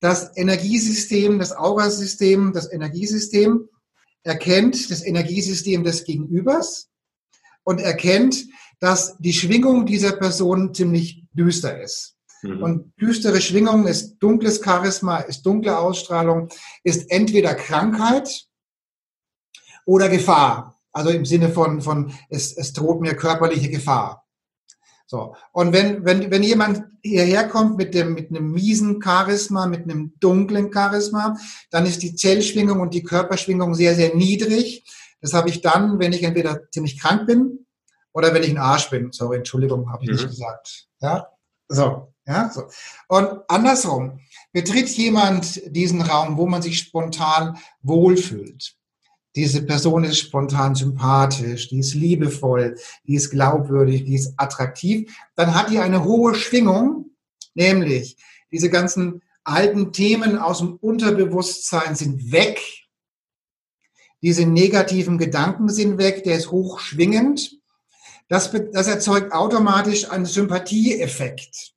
das 0.00 0.36
Energiesystem, 0.36 1.38
das 1.38 1.52
Aurasystem, 1.52 2.52
das 2.52 2.72
Energiesystem 2.72 3.68
erkennt 4.24 4.90
das 4.90 5.04
Energiesystem 5.04 5.84
des 5.84 6.04
Gegenübers 6.04 6.88
und 7.64 7.80
erkennt, 7.80 8.44
dass 8.80 9.16
die 9.18 9.32
Schwingung 9.32 9.86
dieser 9.86 10.12
Person 10.12 10.74
ziemlich 10.74 11.24
düster 11.32 11.80
ist. 11.80 12.16
Mhm. 12.42 12.62
Und 12.62 12.92
düstere 13.00 13.40
Schwingung 13.40 13.86
ist 13.86 14.18
dunkles 14.18 14.60
Charisma, 14.64 15.18
ist 15.18 15.42
dunkle 15.42 15.78
Ausstrahlung, 15.78 16.48
ist 16.82 17.10
entweder 17.10 17.54
Krankheit 17.54 18.46
oder 19.86 20.08
Gefahr. 20.08 20.80
Also 20.92 21.10
im 21.10 21.24
Sinne 21.24 21.48
von, 21.48 21.80
von 21.80 22.12
es, 22.28 22.56
es 22.56 22.72
droht 22.72 23.00
mir 23.00 23.14
körperliche 23.14 23.70
Gefahr. 23.70 24.21
So. 25.12 25.36
Und 25.52 25.74
wenn, 25.74 26.06
wenn, 26.06 26.30
wenn 26.30 26.42
jemand 26.42 26.84
hierher 27.02 27.46
kommt 27.46 27.76
mit 27.76 27.92
dem, 27.92 28.14
mit 28.14 28.30
einem 28.30 28.50
miesen 28.50 29.02
Charisma, 29.02 29.66
mit 29.66 29.82
einem 29.82 30.14
dunklen 30.20 30.72
Charisma, 30.72 31.36
dann 31.70 31.84
ist 31.84 32.02
die 32.02 32.14
Zellschwingung 32.14 32.80
und 32.80 32.94
die 32.94 33.02
Körperschwingung 33.02 33.74
sehr, 33.74 33.94
sehr 33.94 34.14
niedrig. 34.14 34.90
Das 35.20 35.34
habe 35.34 35.50
ich 35.50 35.60
dann, 35.60 35.98
wenn 35.98 36.14
ich 36.14 36.22
entweder 36.22 36.62
ziemlich 36.70 36.98
krank 36.98 37.26
bin 37.26 37.66
oder 38.14 38.32
wenn 38.32 38.42
ich 38.42 38.48
ein 38.48 38.56
Arsch 38.56 38.88
bin. 38.88 39.12
Sorry, 39.12 39.36
Entschuldigung, 39.36 39.92
habe 39.92 40.02
ich 40.02 40.08
mhm. 40.08 40.16
nicht 40.16 40.28
gesagt. 40.28 40.86
Ja, 41.02 41.28
so, 41.68 42.14
ja, 42.26 42.48
so. 42.48 42.62
Und 43.08 43.42
andersrum, 43.48 44.20
betritt 44.50 44.88
jemand 44.96 45.60
diesen 45.76 46.00
Raum, 46.00 46.38
wo 46.38 46.46
man 46.46 46.62
sich 46.62 46.78
spontan 46.78 47.58
wohlfühlt 47.82 48.76
diese 49.34 49.62
Person 49.62 50.04
ist 50.04 50.18
spontan 50.18 50.74
sympathisch, 50.74 51.68
die 51.68 51.78
ist 51.78 51.94
liebevoll, 51.94 52.76
die 53.06 53.14
ist 53.14 53.30
glaubwürdig, 53.30 54.04
die 54.04 54.14
ist 54.14 54.34
attraktiv, 54.36 55.10
dann 55.34 55.54
hat 55.54 55.70
die 55.70 55.78
eine 55.78 56.04
hohe 56.04 56.34
Schwingung, 56.34 57.10
nämlich 57.54 58.16
diese 58.50 58.68
ganzen 58.68 59.22
alten 59.44 59.92
Themen 59.92 60.38
aus 60.38 60.58
dem 60.58 60.76
Unterbewusstsein 60.76 61.94
sind 61.94 62.30
weg. 62.30 62.60
Diese 64.20 64.46
negativen 64.46 65.18
Gedanken 65.18 65.68
sind 65.68 65.98
weg, 65.98 66.22
der 66.24 66.36
ist 66.36 66.50
hochschwingend. 66.50 67.58
Das, 68.28 68.52
das 68.72 68.86
erzeugt 68.86 69.32
automatisch 69.32 70.10
einen 70.10 70.26
Sympathieeffekt. 70.26 71.74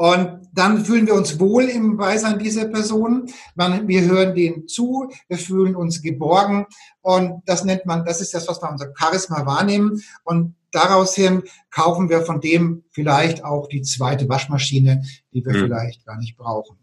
Und 0.00 0.48
dann 0.54 0.82
fühlen 0.82 1.06
wir 1.06 1.12
uns 1.12 1.38
wohl 1.38 1.64
im 1.64 1.98
Beisein 1.98 2.38
dieser 2.38 2.64
Person. 2.68 3.30
Wir 3.54 4.00
hören 4.06 4.34
denen 4.34 4.66
zu, 4.66 5.12
wir 5.28 5.36
fühlen 5.36 5.76
uns 5.76 6.00
geborgen. 6.00 6.64
Und 7.02 7.42
das 7.44 7.64
nennt 7.64 7.84
man, 7.84 8.06
das 8.06 8.22
ist 8.22 8.32
das, 8.32 8.48
was 8.48 8.62
wir 8.62 8.70
unser 8.70 8.94
Charisma 8.98 9.44
wahrnehmen. 9.44 10.02
Und 10.24 10.54
daraus 10.72 11.14
hin 11.14 11.42
kaufen 11.70 12.08
wir 12.08 12.22
von 12.22 12.40
dem 12.40 12.82
vielleicht 12.92 13.44
auch 13.44 13.68
die 13.68 13.82
zweite 13.82 14.26
Waschmaschine, 14.26 15.02
die 15.34 15.44
wir 15.44 15.52
hm. 15.52 15.60
vielleicht 15.64 16.06
gar 16.06 16.16
nicht 16.16 16.38
brauchen. 16.38 16.78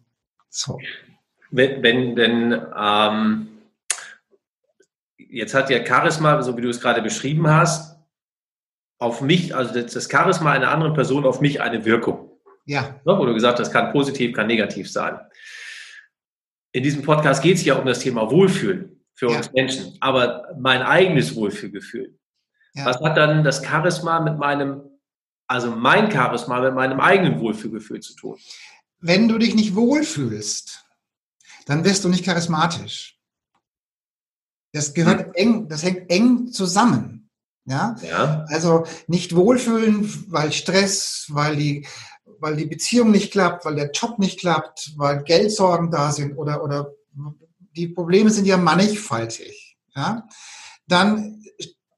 So. 0.50 0.78
Wenn, 1.50 1.82
wenn, 1.82 2.16
wenn 2.18 2.62
ähm, 2.80 3.48
jetzt 5.18 5.56
hat 5.56 5.72
ja 5.72 5.84
Charisma, 5.84 6.44
so 6.44 6.56
wie 6.56 6.62
du 6.62 6.70
es 6.70 6.82
gerade 6.82 7.02
beschrieben 7.02 7.50
hast, 7.50 7.98
auf 9.00 9.22
mich, 9.22 9.56
also 9.56 9.74
das 9.74 10.08
Charisma 10.08 10.52
einer 10.52 10.70
anderen 10.70 10.94
Person 10.94 11.26
auf 11.26 11.42
mich 11.42 11.62
eine 11.62 11.84
Wirkung. 11.84 12.27
Ja. 12.68 13.00
Ne, 13.06 13.18
wo 13.18 13.26
du 13.26 13.34
gesagt 13.34 13.60
hast, 13.60 13.72
kann 13.72 13.92
positiv, 13.92 14.36
kann 14.36 14.46
negativ 14.46 14.92
sein. 14.92 15.18
In 16.74 16.84
diesem 16.84 17.02
Podcast 17.02 17.42
geht 17.42 17.56
es 17.58 17.66
ja 17.66 17.76
um 17.76 17.86
das 17.86 18.00
Thema 18.00 18.30
Wohlfühlen 18.30 19.02
für 19.16 19.30
uns 19.30 19.48
ja. 19.48 19.52
Menschen, 19.56 19.98
aber 20.02 20.50
mein 20.60 20.84
eigenes 20.84 21.36
Wohlfühlgefühl. 21.36 22.20
Ja. 22.74 22.86
Was 22.86 23.00
hat 23.02 23.18
dann 23.18 23.44
das 23.44 23.64
Charisma 23.66 24.20
mit 24.20 24.38
meinem, 24.38 24.82
also 25.48 25.72
mein 25.72 26.12
Charisma 26.12 26.60
mit 26.60 26.76
meinem 26.76 27.00
eigenen 27.00 27.40
Wohlfühlgefühl 27.40 28.02
zu 28.02 28.16
tun? 28.16 28.38
Wenn 29.00 29.30
du 29.30 29.38
dich 29.38 29.56
nicht 29.56 29.74
wohlfühlst, 29.74 30.86
dann 31.66 31.86
wirst 31.86 32.04
du 32.04 32.10
nicht 32.10 32.26
charismatisch. 32.26 33.18
Das 34.74 34.94
gehört 34.94 35.28
hm. 35.28 35.32
eng, 35.36 35.70
das 35.70 35.84
hängt 35.84 36.12
eng 36.12 36.52
zusammen. 36.52 37.30
Ja? 37.66 37.96
ja. 38.02 38.46
Also 38.50 38.86
nicht 39.08 39.36
wohlfühlen, 39.36 40.32
weil 40.32 40.52
Stress, 40.52 41.28
weil 41.30 41.56
die 41.56 41.88
weil 42.40 42.56
die 42.56 42.66
Beziehung 42.66 43.12
nicht 43.12 43.32
klappt, 43.32 43.66
weil 43.66 43.76
der 43.76 43.92
Job 43.92 44.20
nicht 44.20 44.40
klappt, 44.40 44.94
weil 44.98 45.24
Geldsorgen 45.24 45.92
da 45.92 46.12
sind 46.12 46.36
oder, 46.38 46.64
oder 46.64 46.94
die 47.76 47.88
Probleme 47.88 48.30
sind 48.30 48.46
ja 48.46 48.58
mannigfaltig, 48.58 49.78
ja, 49.96 50.28
dann, 50.88 51.44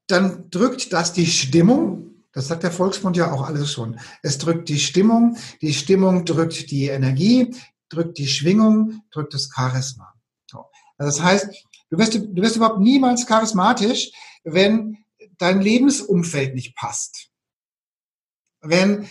dann 0.06 0.50
drückt 0.50 0.92
das 0.92 1.12
die 1.12 1.26
Stimmung, 1.26 2.10
das 2.32 2.48
sagt 2.48 2.62
der 2.62 2.72
Volksmund 2.72 3.16
ja 3.16 3.32
auch 3.32 3.42
alles 3.42 3.72
schon. 3.72 3.98
Es 4.22 4.38
drückt 4.38 4.68
die 4.68 4.78
Stimmung, 4.78 5.36
die 5.60 5.72
Stimmung 5.72 6.24
drückt 6.24 6.70
die 6.70 6.86
Energie, 6.86 7.54
drückt 7.88 8.18
die 8.18 8.28
Schwingung, 8.28 9.02
drückt 9.10 9.34
das 9.34 9.50
Charisma. 9.52 10.14
So. 10.46 10.66
Also 10.96 11.18
das 11.18 11.22
heißt, 11.22 11.66
du 11.90 11.98
wirst, 11.98 12.14
du 12.14 12.36
wirst 12.36 12.56
überhaupt 12.56 12.80
niemals 12.80 13.26
charismatisch, 13.26 14.12
wenn 14.44 14.98
dein 15.38 15.60
Lebensumfeld 15.60 16.54
nicht 16.54 16.76
passt. 16.76 17.30
Wenn, 18.60 19.08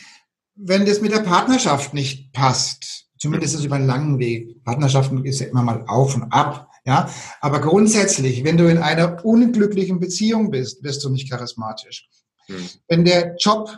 wenn 0.62 0.86
das 0.86 1.02
mit 1.02 1.12
der 1.12 1.22
Partnerschaft 1.22 1.94
nicht 1.94 2.34
passt, 2.34 3.06
zumindest 3.18 3.56
ist 3.56 3.64
über 3.64 3.76
einen 3.76 3.88
langen 3.88 4.20
Weg, 4.20 4.64
Partnerschaften 4.64 5.24
ist 5.26 5.40
ja 5.40 5.48
immer 5.48 5.64
mal 5.64 5.86
auf 5.88 6.16
und 6.16 6.32
ab, 6.32 6.70
ja, 6.86 7.10
aber 7.42 7.62
grundsätzlich, 7.62 8.44
wenn 8.44 8.58
du 8.58 8.70
in 8.70 8.78
einer 8.78 9.24
unglücklichen 9.24 10.00
Beziehung 10.00 10.52
bist, 10.52 10.82
bist 10.82 11.04
du 11.04 11.10
nicht 11.10 11.30
charismatisch. 11.30 12.10
Mhm. 12.48 12.70
Wenn 12.88 13.06
der 13.06 13.36
Job 13.38 13.70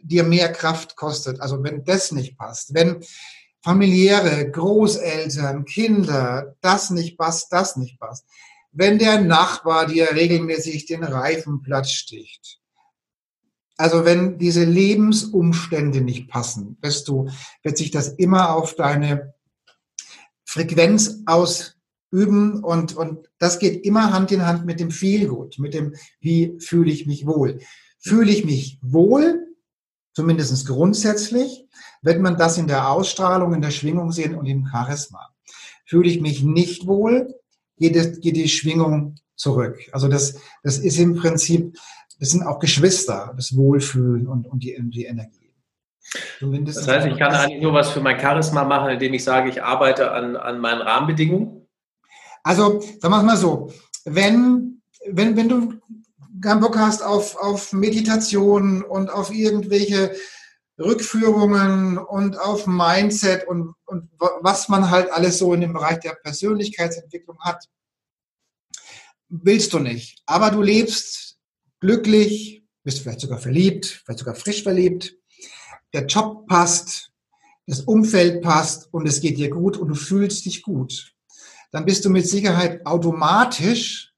dir 0.00 0.22
mehr 0.22 0.52
Kraft 0.52 0.96
kostet, 0.96 1.40
also 1.40 1.62
wenn 1.62 1.84
das 1.84 2.12
nicht 2.12 2.36
passt, 2.36 2.74
wenn 2.74 3.02
familiäre, 3.62 4.50
Großeltern, 4.50 5.64
Kinder, 5.64 6.56
das 6.60 6.90
nicht 6.90 7.18
passt, 7.18 7.52
das 7.52 7.76
nicht 7.76 7.98
passt, 7.98 8.24
wenn 8.70 8.98
der 8.98 9.20
Nachbar 9.20 9.86
dir 9.86 10.12
regelmäßig 10.12 10.86
den 10.86 11.02
Reifen 11.02 11.62
platt 11.62 11.88
sticht, 11.88 12.60
also 13.78 14.04
wenn 14.04 14.38
diese 14.38 14.64
Lebensumstände 14.64 16.00
nicht 16.00 16.28
passen, 16.28 16.76
wirst 16.82 17.06
du, 17.08 17.30
wird 17.62 17.78
sich 17.78 17.92
das 17.92 18.08
immer 18.08 18.54
auf 18.54 18.74
deine 18.74 19.34
Frequenz 20.44 21.22
ausüben 21.26 22.64
und, 22.64 22.96
und 22.96 23.30
das 23.38 23.60
geht 23.60 23.84
immer 23.84 24.12
Hand 24.12 24.32
in 24.32 24.44
Hand 24.44 24.66
mit 24.66 24.80
dem 24.80 24.90
Feelgood, 24.90 25.60
mit 25.60 25.74
dem, 25.74 25.94
wie 26.20 26.58
fühle 26.58 26.90
ich 26.90 27.06
mich 27.06 27.24
wohl. 27.24 27.60
Fühle 28.00 28.32
ich 28.32 28.44
mich 28.44 28.80
wohl, 28.82 29.46
zumindest 30.12 30.66
grundsätzlich, 30.66 31.68
wird 32.02 32.20
man 32.20 32.36
das 32.36 32.58
in 32.58 32.66
der 32.66 32.90
Ausstrahlung, 32.90 33.54
in 33.54 33.62
der 33.62 33.70
Schwingung 33.70 34.10
sehen 34.10 34.34
und 34.34 34.46
im 34.46 34.66
Charisma. 34.66 35.28
Fühle 35.84 36.10
ich 36.10 36.20
mich 36.20 36.42
nicht 36.42 36.88
wohl, 36.88 37.32
geht, 37.76 37.94
es, 37.94 38.18
geht 38.18 38.34
die 38.34 38.48
Schwingung 38.48 39.14
zurück. 39.36 39.78
Also 39.92 40.08
das, 40.08 40.34
das 40.64 40.78
ist 40.78 40.98
im 40.98 41.14
Prinzip 41.14 41.78
das 42.18 42.30
sind 42.30 42.42
auch 42.42 42.58
Geschwister, 42.58 43.32
das 43.36 43.56
Wohlfühlen 43.56 44.26
und, 44.26 44.46
und, 44.46 44.62
die, 44.62 44.76
die 44.90 45.04
Energie. 45.04 45.54
Zumindest 46.38 46.78
das 46.78 46.88
heißt, 46.88 47.06
ich 47.06 47.18
kann 47.18 47.34
eigentlich 47.34 47.62
nur 47.62 47.74
was 47.74 47.90
für 47.90 48.00
mein 48.00 48.18
Charisma 48.18 48.64
machen, 48.64 48.90
indem 48.90 49.14
ich 49.14 49.24
sage, 49.24 49.50
ich 49.50 49.62
arbeite 49.62 50.10
an, 50.12 50.36
an 50.36 50.58
meinen 50.58 50.80
Rahmenbedingungen? 50.80 51.68
Also, 52.42 52.80
sagen 52.80 53.12
wir 53.12 53.18
es 53.18 53.24
mal 53.24 53.36
so, 53.36 53.72
wenn, 54.04 54.82
wenn, 55.06 55.36
wenn 55.36 55.48
du 55.48 55.74
keinen 56.40 56.60
Bock 56.60 56.78
hast 56.78 57.02
auf, 57.02 57.36
auf 57.36 57.72
Meditation 57.72 58.82
und 58.82 59.10
auf 59.10 59.30
irgendwelche 59.32 60.14
Rückführungen 60.78 61.98
und 61.98 62.38
auf 62.38 62.66
Mindset 62.66 63.46
und, 63.46 63.74
und 63.84 64.10
was 64.40 64.68
man 64.68 64.90
halt 64.90 65.10
alles 65.10 65.38
so 65.38 65.52
in 65.52 65.60
dem 65.60 65.72
Bereich 65.72 66.00
der 66.00 66.14
Persönlichkeitsentwicklung 66.14 67.38
hat, 67.40 67.64
willst 69.28 69.72
du 69.72 69.80
nicht. 69.80 70.22
Aber 70.26 70.50
du 70.50 70.62
lebst 70.62 71.27
glücklich, 71.80 72.64
bist 72.84 73.00
vielleicht 73.00 73.20
sogar 73.20 73.38
verliebt, 73.38 73.86
vielleicht 74.04 74.20
sogar 74.20 74.34
frisch 74.34 74.62
verliebt, 74.62 75.14
der 75.92 76.06
Job 76.06 76.46
passt, 76.46 77.10
das 77.66 77.80
Umfeld 77.82 78.42
passt 78.42 78.92
und 78.92 79.06
es 79.06 79.20
geht 79.20 79.38
dir 79.38 79.50
gut 79.50 79.76
und 79.76 79.88
du 79.88 79.94
fühlst 79.94 80.44
dich 80.46 80.62
gut, 80.62 81.14
dann 81.70 81.84
bist 81.84 82.04
du 82.04 82.10
mit 82.10 82.26
Sicherheit 82.26 82.84
automatisch 82.86 84.14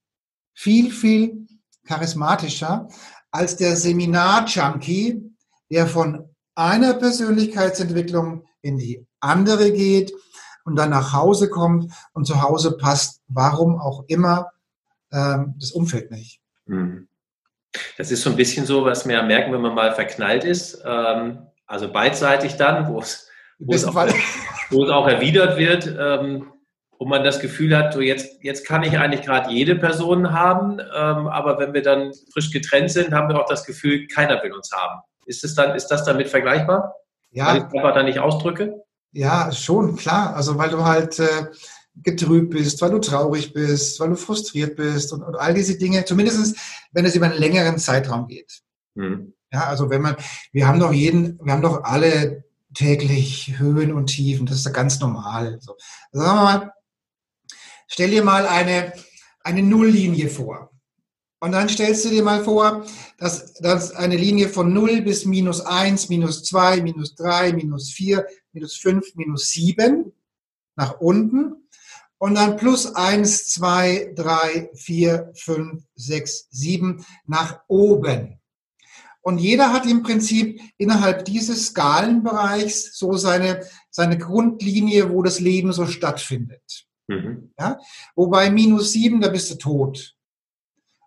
viel, 0.54 0.92
viel 0.92 1.46
charismatischer 1.86 2.88
als 3.30 3.56
der 3.56 3.76
Seminar-Junkie, 3.76 5.34
der 5.70 5.86
von 5.86 6.28
einer 6.54 6.94
Persönlichkeitsentwicklung 6.94 8.44
in 8.60 8.78
die 8.78 9.06
andere 9.20 9.72
geht 9.72 10.12
und 10.64 10.76
dann 10.76 10.90
nach 10.90 11.12
Hause 11.12 11.48
kommt 11.48 11.92
und 12.12 12.26
zu 12.26 12.42
Hause 12.42 12.76
passt, 12.76 13.22
warum 13.28 13.80
auch 13.80 14.04
immer, 14.08 14.52
ähm, 15.12 15.54
das 15.58 15.72
Umfeld 15.72 16.10
nicht. 16.10 16.40
Mhm. 16.66 17.08
Das 17.96 18.10
ist 18.10 18.22
so 18.22 18.30
ein 18.30 18.36
bisschen 18.36 18.66
so, 18.66 18.84
was 18.84 19.06
wir 19.06 19.22
merken, 19.22 19.52
wenn 19.52 19.60
man 19.60 19.74
mal 19.74 19.94
verknallt 19.94 20.44
ist. 20.44 20.82
Ähm, 20.84 21.46
also 21.66 21.92
beidseitig 21.92 22.56
dann, 22.56 22.88
wo 22.88 22.98
es, 22.98 23.28
wo 23.58 23.74
es, 23.74 23.84
auch, 23.84 23.94
wo 24.70 24.84
es 24.84 24.90
auch 24.90 25.06
erwidert 25.06 25.56
wird, 25.56 25.86
ähm, 25.86 26.52
wo 26.98 27.06
man 27.06 27.24
das 27.24 27.40
Gefühl 27.40 27.76
hat, 27.76 27.94
so 27.94 28.00
jetzt, 28.00 28.42
jetzt 28.42 28.66
kann 28.66 28.82
ich 28.82 28.98
eigentlich 28.98 29.22
gerade 29.22 29.50
jede 29.50 29.76
Person 29.76 30.32
haben, 30.32 30.80
ähm, 30.80 31.28
aber 31.28 31.58
wenn 31.58 31.72
wir 31.72 31.82
dann 31.82 32.12
frisch 32.32 32.50
getrennt 32.50 32.90
sind, 32.90 33.14
haben 33.14 33.28
wir 33.28 33.40
auch 33.40 33.48
das 33.48 33.64
Gefühl, 33.64 34.06
keiner 34.06 34.42
will 34.42 34.52
uns 34.52 34.70
haben. 34.72 35.00
Ist, 35.24 35.44
es 35.44 35.54
dann, 35.54 35.74
ist 35.74 35.86
das 35.86 36.04
damit 36.04 36.28
vergleichbar? 36.28 36.94
Ja. 37.30 37.46
Weil 37.46 37.58
ich 37.58 37.64
es 37.64 37.74
einfach 37.74 37.94
da 37.94 38.02
nicht 38.02 38.18
ausdrücke? 38.18 38.82
Ja, 39.12 39.50
schon, 39.52 39.96
klar. 39.96 40.34
Also 40.36 40.58
weil 40.58 40.70
du 40.70 40.84
halt 40.84 41.18
äh, 41.18 41.46
getrübt 41.94 42.50
bist, 42.50 42.80
weil 42.80 42.90
du 42.90 42.98
traurig 42.98 43.52
bist, 43.52 44.00
weil 44.00 44.10
du 44.10 44.16
frustriert 44.16 44.76
bist 44.76 45.12
und, 45.12 45.22
und 45.22 45.36
all 45.36 45.54
diese 45.54 45.76
Dinge, 45.76 46.04
zumindest 46.04 46.56
wenn 46.92 47.04
es 47.04 47.14
über 47.14 47.26
einen 47.26 47.38
längeren 47.38 47.78
Zeitraum 47.78 48.26
geht. 48.26 48.62
Mhm. 48.94 49.34
Ja, 49.52 49.66
also 49.66 49.90
wenn 49.90 50.02
man, 50.02 50.16
wir 50.52 50.66
haben 50.66 50.80
doch 50.80 50.92
jeden, 50.92 51.38
wir 51.44 51.52
haben 51.52 51.62
doch 51.62 51.82
alle 51.82 52.44
täglich 52.72 53.58
Höhen 53.58 53.92
und 53.92 54.06
Tiefen, 54.06 54.46
das 54.46 54.58
ist 54.58 54.66
ja 54.66 54.72
ganz 54.72 55.00
normal. 55.00 55.58
So. 55.60 55.76
Also 56.12 56.24
sagen 56.24 56.38
wir 56.38 56.44
mal, 56.44 56.72
stell 57.88 58.10
dir 58.10 58.22
mal 58.22 58.46
eine, 58.46 58.92
eine 59.42 59.62
Nulllinie 59.62 60.28
vor. 60.28 60.70
Und 61.42 61.52
dann 61.52 61.70
stellst 61.70 62.04
du 62.04 62.10
dir 62.10 62.22
mal 62.22 62.44
vor, 62.44 62.84
dass, 63.16 63.54
dass 63.54 63.92
eine 63.92 64.16
Linie 64.16 64.50
von 64.50 64.72
0 64.74 65.00
bis 65.00 65.24
minus 65.24 65.62
1, 65.62 66.10
minus 66.10 66.44
2, 66.44 66.82
minus 66.82 67.14
3, 67.14 67.54
minus 67.54 67.90
4, 67.90 68.26
minus 68.52 68.76
5, 68.76 69.14
minus 69.14 69.50
7 69.50 70.12
nach 70.76 71.00
unten 71.00 71.56
und 72.20 72.34
dann 72.34 72.58
plus 72.58 72.94
eins, 72.94 73.48
zwei, 73.48 74.12
drei, 74.14 74.70
vier, 74.74 75.32
fünf, 75.34 75.82
sechs, 75.94 76.48
sieben 76.50 77.04
nach 77.26 77.60
oben. 77.66 78.38
Und 79.22 79.38
jeder 79.38 79.72
hat 79.72 79.86
im 79.86 80.02
Prinzip 80.02 80.60
innerhalb 80.76 81.24
dieses 81.24 81.68
Skalenbereichs 81.68 82.98
so 82.98 83.14
seine, 83.16 83.66
seine 83.90 84.18
Grundlinie, 84.18 85.10
wo 85.10 85.22
das 85.22 85.40
Leben 85.40 85.72
so 85.72 85.86
stattfindet. 85.86 86.86
Mhm. 87.08 87.52
Ja? 87.58 87.78
Wobei 88.14 88.50
minus 88.50 88.92
sieben, 88.92 89.22
da 89.22 89.28
bist 89.28 89.50
du 89.50 89.54
tot. 89.54 90.14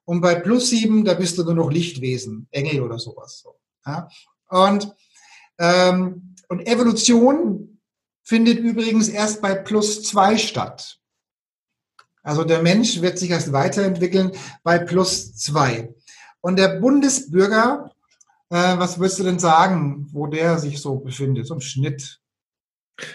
Und 0.06 0.22
bei 0.22 0.34
plus 0.36 0.72
sieben, 0.72 1.06
da 1.06 1.14
bist 1.14 1.38
du 1.38 1.44
nur 1.44 1.54
noch 1.54 1.72
Lichtwesen, 1.72 2.48
Engel 2.50 2.82
oder 2.82 2.98
sowas. 2.98 3.46
Ja? 3.86 4.10
Und, 4.50 4.92
ähm, 5.60 6.36
und 6.50 6.68
Evolution 6.68 7.80
findet 8.24 8.58
übrigens 8.58 9.10
erst 9.10 9.44
bei 9.44 9.54
plus 9.54 10.02
zwei 10.02 10.40
statt. 10.40 11.00
Also 12.24 12.46
der 12.46 12.62
Mensch 12.62 13.02
wird 13.02 13.20
sich 13.20 13.30
erst 13.30 13.52
weiterentwickeln 13.52 14.32
bei 14.64 14.80
plus 14.80 15.36
zwei. 15.36 15.94
Und 16.40 16.58
der 16.58 16.80
Bundesbürger, 16.80 17.92
äh, 18.50 18.78
was 18.78 18.98
würdest 18.98 19.20
du 19.20 19.24
denn 19.24 19.40
sagen, 19.40 20.08
wo 20.12 20.28
der 20.28 20.58
sich 20.58 20.82
so 20.82 20.96
befindet, 20.96 21.48
so 21.48 21.56
im 21.56 21.62
Schnitt? 21.62 22.22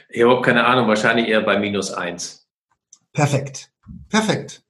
Ich 0.08 0.22
habe 0.22 0.42
keine 0.42 0.64
Ahnung, 0.64 0.88
wahrscheinlich 0.88 1.28
eher 1.28 1.40
bei 1.40 1.58
minus 1.58 1.90
eins. 1.90 2.46
Perfekt. 3.12 3.72
Perfekt. 4.08 4.62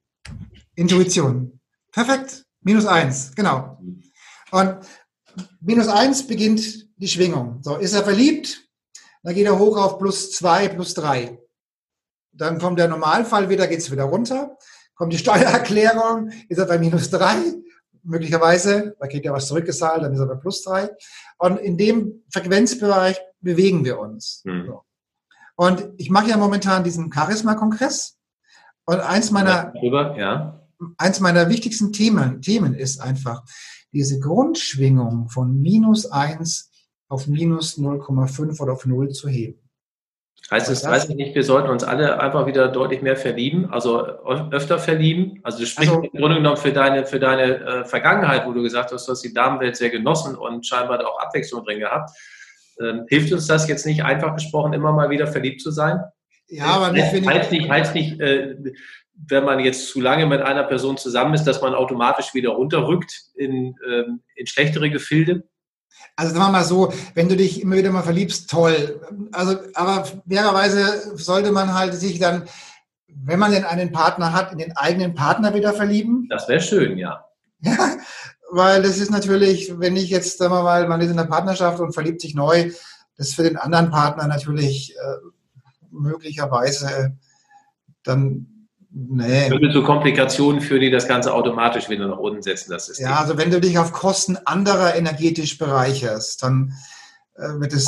Intuition. 0.75 1.59
Perfekt. 1.91 2.45
Minus 2.61 2.85
eins, 2.85 3.33
genau. 3.35 3.79
Und 4.51 4.77
minus 5.61 5.87
eins 5.87 6.25
beginnt 6.25 6.87
die 6.97 7.07
Schwingung. 7.07 7.59
So, 7.61 7.77
ist 7.77 7.93
er 7.93 8.03
verliebt? 8.03 8.67
Dann 9.23 9.35
geht 9.35 9.45
er 9.45 9.59
hoch 9.59 9.77
auf 9.77 9.99
plus 9.99 10.31
zwei, 10.31 10.67
plus 10.69 10.93
drei. 10.93 11.39
Dann 12.39 12.57
kommt 12.57 12.79
der 12.79 12.87
Normalfall 12.87 13.49
wieder, 13.49 13.67
geht 13.67 13.79
es 13.79 13.91
wieder 13.91 14.05
runter. 14.05 14.57
Kommt 14.95 15.13
die 15.13 15.17
Steuererklärung, 15.17 16.31
ist 16.47 16.57
er 16.57 16.65
bei 16.65 16.79
minus 16.79 17.09
drei, 17.09 17.37
möglicherweise, 18.03 18.95
da 18.99 19.07
kriegt 19.07 19.25
er 19.25 19.33
was 19.33 19.47
zurückgezahlt, 19.47 20.03
dann 20.03 20.13
ist 20.13 20.19
er 20.19 20.25
bei 20.25 20.35
plus 20.35 20.63
drei. 20.63 20.89
Und 21.37 21.57
in 21.57 21.77
dem 21.77 22.23
Frequenzbereich 22.31 23.19
bewegen 23.39 23.85
wir 23.85 23.99
uns. 23.99 24.41
Mhm. 24.45 24.73
Und 25.55 25.89
ich 25.97 26.09
mache 26.09 26.29
ja 26.29 26.37
momentan 26.37 26.83
diesen 26.83 27.11
Charisma-Kongress. 27.11 28.17
Und 28.85 29.01
eins 29.01 29.31
meiner, 29.31 29.73
ja. 30.17 30.65
eins 30.97 31.19
meiner 31.19 31.49
wichtigsten 31.49 31.91
Themen, 31.91 32.41
Themen 32.41 32.73
ist 32.73 33.01
einfach, 33.01 33.43
diese 33.91 34.19
Grundschwingung 34.19 35.29
von 35.29 35.61
minus 35.61 36.05
eins 36.05 36.71
auf 37.07 37.27
minus 37.27 37.77
0,5 37.77 38.59
oder 38.61 38.73
auf 38.73 38.85
null 38.85 39.09
zu 39.09 39.27
heben. 39.27 39.68
Heißt 40.51 40.69
es, 40.69 40.83
weiß 40.83 41.09
ich 41.09 41.15
nicht, 41.15 41.35
wir 41.35 41.43
sollten 41.43 41.69
uns 41.69 41.83
alle 41.83 42.19
einfach 42.19 42.47
wieder 42.47 42.69
deutlich 42.69 43.03
mehr 43.03 43.15
verlieben, 43.15 43.71
also 43.71 44.01
öfter 44.01 44.79
verlieben. 44.79 45.39
Also 45.43 45.59
das 45.59 45.69
spricht 45.69 45.91
also, 45.91 46.01
im 46.01 46.19
Grunde 46.19 46.37
genommen 46.37 46.57
für 46.57 46.71
deine, 46.71 47.05
für 47.05 47.19
deine 47.19 47.59
äh, 47.59 47.85
Vergangenheit, 47.85 48.47
wo 48.47 48.53
du 48.53 48.63
gesagt 48.63 48.91
hast, 48.91 49.07
du 49.07 49.11
hast 49.11 49.21
die 49.21 49.33
Damenwelt 49.33 49.75
sehr 49.77 49.91
genossen 49.91 50.35
und 50.35 50.65
scheinbar 50.65 51.05
auch 51.07 51.19
Abwechslung 51.19 51.63
drin 51.63 51.79
gehabt. 51.79 52.09
Ähm, 52.81 53.05
hilft 53.09 53.31
uns 53.31 53.45
das 53.45 53.67
jetzt 53.67 53.85
nicht, 53.85 54.03
einfach 54.03 54.33
gesprochen, 54.33 54.73
immer 54.73 54.91
mal 54.91 55.11
wieder 55.11 55.27
verliebt 55.27 55.61
zu 55.61 55.69
sein? 55.69 55.99
Ja, 56.47 56.65
aber 56.65 56.91
nicht, 56.93 57.13
wenn 57.13 57.29
heißt 57.29 57.51
nicht, 57.51 57.69
heißt 57.69 57.93
nicht 57.93 58.19
äh, 58.19 58.55
wenn 59.27 59.43
man 59.43 59.59
jetzt 59.59 59.89
zu 59.89 60.01
lange 60.01 60.25
mit 60.25 60.41
einer 60.41 60.63
Person 60.63 60.97
zusammen 60.97 61.33
ist, 61.33 61.43
dass 61.43 61.61
man 61.61 61.75
automatisch 61.75 62.33
wieder 62.33 62.51
runterrückt 62.51 63.23
in, 63.35 63.75
ähm, 63.87 64.21
in 64.35 64.47
schlechtere 64.47 64.89
Gefilde? 64.89 65.43
Also 66.15 66.33
sagen 66.33 66.45
wir 66.45 66.51
mal 66.51 66.63
so, 66.63 66.93
wenn 67.13 67.29
du 67.29 67.35
dich 67.35 67.61
immer 67.61 67.77
wieder 67.77 67.91
mal 67.91 68.03
verliebst, 68.03 68.49
toll. 68.49 69.01
Also, 69.31 69.57
aber 69.73 70.05
fairerweise 70.27 71.17
sollte 71.17 71.51
man 71.51 71.73
halt 71.73 71.93
sich 71.93 72.19
dann, 72.19 72.43
wenn 73.07 73.39
man 73.39 73.51
denn 73.51 73.63
einen 73.63 73.91
Partner 73.91 74.33
hat, 74.33 74.51
in 74.51 74.57
den 74.57 74.75
eigenen 74.75 75.15
Partner 75.15 75.53
wieder 75.53 75.73
verlieben. 75.73 76.27
Das 76.29 76.47
wäre 76.47 76.61
schön, 76.61 76.97
ja. 76.97 77.25
Ja, 77.61 77.97
weil 78.51 78.81
das 78.81 78.97
ist 78.97 79.11
natürlich, 79.11 79.79
wenn 79.79 79.95
ich 79.95 80.09
jetzt, 80.09 80.37
sagen 80.37 80.53
wir 80.53 80.63
mal, 80.63 80.87
man 80.87 81.01
ist 81.01 81.11
in 81.11 81.17
der 81.17 81.23
Partnerschaft 81.23 81.79
und 81.79 81.93
verliebt 81.93 82.21
sich 82.21 82.35
neu, 82.35 82.71
das 83.17 83.29
ist 83.29 83.35
für 83.35 83.43
den 83.43 83.57
anderen 83.57 83.89
Partner 83.89 84.27
natürlich 84.27 84.95
äh, 84.95 85.15
möglicherweise 85.91 87.17
dann 88.03 88.58
Nee. 88.91 89.49
Würde 89.51 89.71
zu 89.71 89.83
Komplikationen 89.83 90.61
führen, 90.61 90.81
die 90.81 90.89
das 90.89 91.07
Ganze 91.07 91.33
automatisch 91.33 91.89
wieder 91.89 92.07
nach 92.07 92.17
unten 92.17 92.41
setzen. 92.41 92.71
Das 92.71 92.87
System. 92.87 93.07
Ja, 93.07 93.19
also 93.19 93.37
wenn 93.37 93.51
du 93.51 93.61
dich 93.61 93.77
auf 93.77 93.91
Kosten 93.91 94.37
anderer 94.45 94.95
energetisch 94.95 95.57
bereicherst, 95.57 96.41
dann 96.41 96.73
äh, 97.35 97.59
wird 97.59 97.73
es, 97.73 97.87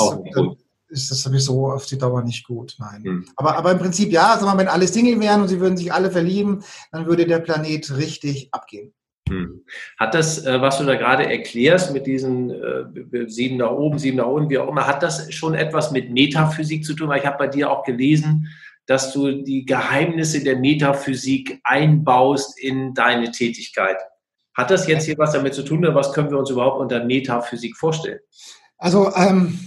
ist 0.90 1.10
das 1.10 1.22
sowieso 1.22 1.72
auf 1.72 1.86
die 1.86 1.98
Dauer 1.98 2.24
nicht 2.24 2.46
gut. 2.46 2.76
Nein. 2.78 3.04
Hm. 3.04 3.26
Aber, 3.36 3.56
aber 3.56 3.72
im 3.72 3.80
Prinzip 3.80 4.12
ja, 4.12 4.34
also 4.34 4.46
wenn 4.46 4.68
alle 4.68 4.88
Single 4.88 5.20
wären 5.20 5.42
und 5.42 5.48
sie 5.48 5.60
würden 5.60 5.78
sich 5.78 5.92
alle 5.92 6.12
verlieben, 6.12 6.64
dann 6.92 7.08
würde 7.08 7.26
der 7.26 7.40
Planet 7.40 7.98
richtig 7.98 8.50
abgehen. 8.52 8.94
Hm. 9.28 9.64
Hat 9.98 10.14
das, 10.14 10.46
äh, 10.46 10.62
was 10.62 10.78
du 10.78 10.84
da 10.84 10.96
gerade 10.96 11.26
erklärst 11.26 11.94
mit 11.94 12.06
diesen 12.06 12.52
äh, 12.52 13.28
sieben 13.28 13.58
nach 13.58 13.72
oben, 13.72 13.98
sieben 13.98 14.18
nach 14.18 14.28
unten, 14.28 14.50
wie 14.50 14.60
auch 14.60 14.68
immer, 14.68 14.86
hat 14.86 15.02
das 15.02 15.34
schon 15.34 15.56
etwas 15.56 15.92
mit 15.92 16.12
Metaphysik 16.12 16.86
zu 16.86 16.94
tun? 16.94 17.10
Weil 17.10 17.20
ich 17.20 17.26
habe 17.26 17.38
bei 17.38 17.48
dir 17.48 17.72
auch 17.72 17.84
gelesen, 17.84 18.50
dass 18.86 19.14
du 19.14 19.44
die 19.44 19.66
Geheimnisse 19.66 20.44
der 20.44 20.58
Metaphysik 20.58 21.60
einbaust 21.64 22.60
in 22.60 22.94
deine 22.94 23.32
Tätigkeit. 23.32 23.98
Hat 24.54 24.70
das 24.70 24.88
jetzt 24.88 25.06
hier 25.06 25.18
was 25.18 25.32
damit 25.32 25.54
zu 25.54 25.64
tun 25.64 25.80
oder 25.80 25.96
was 25.96 26.14
können 26.14 26.30
wir 26.30 26.38
uns 26.38 26.50
überhaupt 26.50 26.80
unter 26.80 27.04
Metaphysik 27.04 27.78
vorstellen? 27.78 28.20
Also, 28.78 29.14
ähm, 29.16 29.60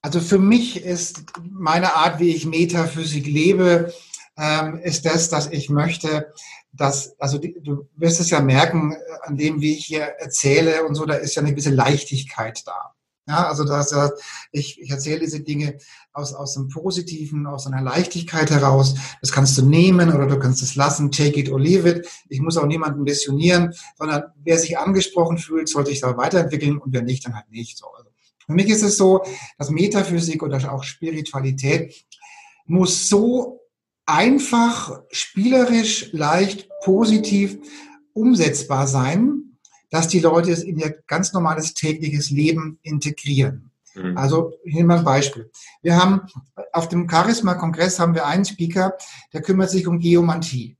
also 0.00 0.20
für 0.20 0.38
mich 0.38 0.82
ist 0.82 1.24
meine 1.42 1.94
Art, 1.94 2.20
wie 2.20 2.34
ich 2.34 2.46
Metaphysik 2.46 3.26
lebe, 3.26 3.92
ähm, 4.36 4.78
ist 4.82 5.04
das, 5.04 5.28
dass 5.28 5.50
ich 5.50 5.70
möchte, 5.70 6.32
dass, 6.72 7.18
also 7.20 7.38
die, 7.38 7.56
du 7.60 7.88
wirst 7.96 8.20
es 8.20 8.30
ja 8.30 8.40
merken, 8.40 8.92
äh, 8.92 8.96
an 9.22 9.36
dem, 9.36 9.60
wie 9.60 9.74
ich 9.74 9.86
hier 9.86 10.02
erzähle 10.02 10.84
und 10.84 10.94
so, 10.94 11.04
da 11.04 11.14
ist 11.14 11.34
ja 11.34 11.42
eine 11.42 11.50
gewisse 11.50 11.70
Leichtigkeit 11.70 12.62
da. 12.66 12.93
Ja, 13.26 13.48
also 13.48 13.64
das, 13.64 13.94
ich, 14.52 14.80
ich 14.82 14.90
erzähle 14.90 15.20
diese 15.20 15.40
Dinge 15.40 15.78
aus, 16.12 16.34
aus 16.34 16.54
dem 16.54 16.68
Positiven, 16.68 17.46
aus 17.46 17.66
einer 17.66 17.80
Leichtigkeit 17.80 18.50
heraus. 18.50 18.96
Das 19.22 19.32
kannst 19.32 19.56
du 19.56 19.64
nehmen 19.64 20.12
oder 20.12 20.26
du 20.26 20.38
kannst 20.38 20.62
es 20.62 20.74
lassen, 20.74 21.10
take 21.10 21.40
it 21.40 21.50
or 21.50 21.58
leave 21.58 21.88
it. 21.88 22.06
Ich 22.28 22.40
muss 22.40 22.58
auch 22.58 22.66
niemanden 22.66 23.02
missionieren, 23.02 23.72
sondern 23.96 24.24
wer 24.42 24.58
sich 24.58 24.76
angesprochen 24.76 25.38
fühlt, 25.38 25.70
sollte 25.70 25.90
sich 25.90 26.02
da 26.02 26.14
weiterentwickeln 26.18 26.76
und 26.76 26.92
wer 26.92 27.00
nicht, 27.00 27.24
dann 27.24 27.34
halt 27.34 27.50
nicht. 27.50 27.78
So. 27.78 27.86
Also 27.96 28.10
für 28.46 28.52
mich 28.52 28.68
ist 28.68 28.82
es 28.82 28.98
so, 28.98 29.24
dass 29.56 29.70
Metaphysik 29.70 30.42
oder 30.42 30.72
auch 30.72 30.84
Spiritualität 30.84 32.04
muss 32.66 33.08
so 33.08 33.60
einfach, 34.04 35.00
spielerisch, 35.10 36.12
leicht, 36.12 36.68
positiv 36.82 37.58
umsetzbar 38.12 38.86
sein, 38.86 39.43
dass 39.94 40.08
die 40.08 40.18
Leute 40.18 40.50
es 40.50 40.64
in 40.64 40.76
ihr 40.76 40.90
ganz 41.06 41.32
normales 41.32 41.72
tägliches 41.72 42.30
Leben 42.30 42.80
integrieren. 42.82 43.70
Mhm. 43.94 44.18
Also, 44.18 44.54
ich 44.64 44.74
nehme 44.74 44.88
mal 44.88 44.98
ein 44.98 45.04
Beispiel. 45.04 45.48
Wir 45.82 45.96
haben 45.96 46.22
auf 46.72 46.88
dem 46.88 47.08
Charisma-Kongress 47.08 48.00
haben 48.00 48.12
wir 48.12 48.26
einen 48.26 48.44
Speaker, 48.44 48.94
der 49.32 49.40
kümmert 49.40 49.70
sich 49.70 49.86
um 49.86 50.00
Geomantie. 50.00 50.76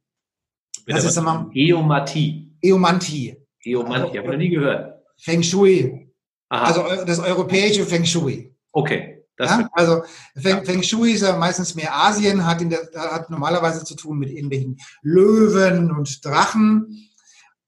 Das 0.89 1.05
ist 1.05 1.17
einmal 1.17 1.49
Geomantie. 1.51 2.57
Geomantie. 2.61 3.37
Geomantie, 3.62 3.95
also, 3.95 4.09
habe 4.09 4.19
ich 4.19 4.27
noch 4.33 4.37
nie 4.37 4.51
gehört. 4.51 5.05
Feng 5.17 5.45
Shui. 5.45 6.12
Aha. 6.49 6.65
Also 6.65 7.05
das 7.05 7.21
europäische 7.21 7.87
Feng 7.87 8.05
Shui. 8.05 8.53
Okay. 8.73 9.25
Ja, 9.39 9.69
also 9.73 10.03
Feng, 10.35 10.57
ja. 10.57 10.65
Feng, 10.65 10.83
Shui 10.83 11.12
ist 11.12 11.23
ja 11.23 11.37
meistens 11.37 11.77
mehr 11.77 11.95
Asien, 11.95 12.45
hat, 12.45 12.61
der, 12.61 12.81
hat 12.95 13.31
normalerweise 13.31 13.85
zu 13.85 13.95
tun 13.95 14.19
mit 14.19 14.31
irgendwelchen 14.31 14.81
Löwen 15.03 15.93
und 15.93 16.25
Drachen. 16.25 17.09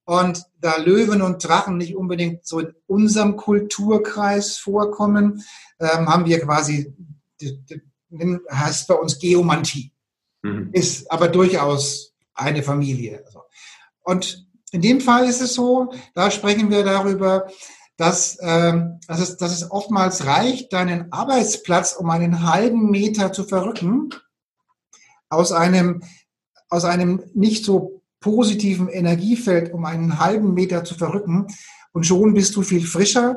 Und 0.07 0.45
da 0.61 0.77
Löwen 0.77 1.21
und 1.21 1.47
Drachen 1.47 1.77
nicht 1.77 1.97
unbedingt 1.97 2.47
so 2.47 2.61
in 2.61 2.73
unserem 2.87 3.37
Kulturkreis 3.37 4.57
vorkommen, 4.57 5.45
ähm, 5.81 6.09
haben 6.09 6.25
wir 6.27 6.41
quasi, 6.41 6.95
heißt 8.51 8.87
bei 8.87 8.95
uns 8.95 9.19
Geomantie. 9.19 9.93
Mhm. 10.43 10.71
Ist 10.73 11.11
aber 11.11 11.27
durchaus 11.27 12.15
eine 12.35 12.63
Familie. 12.63 13.25
Und 14.03 14.47
in 14.71 14.81
dem 14.81 15.01
Fall 15.01 15.27
ist 15.27 15.43
es 15.43 15.55
so, 15.55 15.93
da 16.15 16.31
sprechen 16.31 16.71
wir 16.71 16.85
darüber, 16.85 17.49
dass, 17.97 18.39
ähm, 18.41 19.01
dass, 19.09 19.21
es, 19.21 19.37
dass 19.39 19.53
es 19.53 19.71
oftmals 19.71 20.25
reicht, 20.27 20.73
deinen 20.73 21.13
Arbeitsplatz 21.13 21.95
um 21.95 22.11
einen 22.11 22.49
halben 22.49 22.91
Meter 22.91 23.33
zu 23.33 23.43
verrücken, 23.43 24.11
aus 25.29 25.51
einem, 25.51 26.05
aus 26.69 26.85
einem 26.85 27.25
nicht 27.35 27.65
so 27.65 27.96
positiven 28.27 28.89
Energiefeld 28.89 29.73
um 29.73 29.85
einen 29.85 30.19
halben 30.19 30.53
Meter 30.53 30.83
zu 30.83 30.97
verrücken 30.97 31.47
und 31.93 32.05
schon 32.05 32.35
bist 32.35 32.57
du 32.57 32.63
viel 32.63 32.85
frischer, 32.85 33.37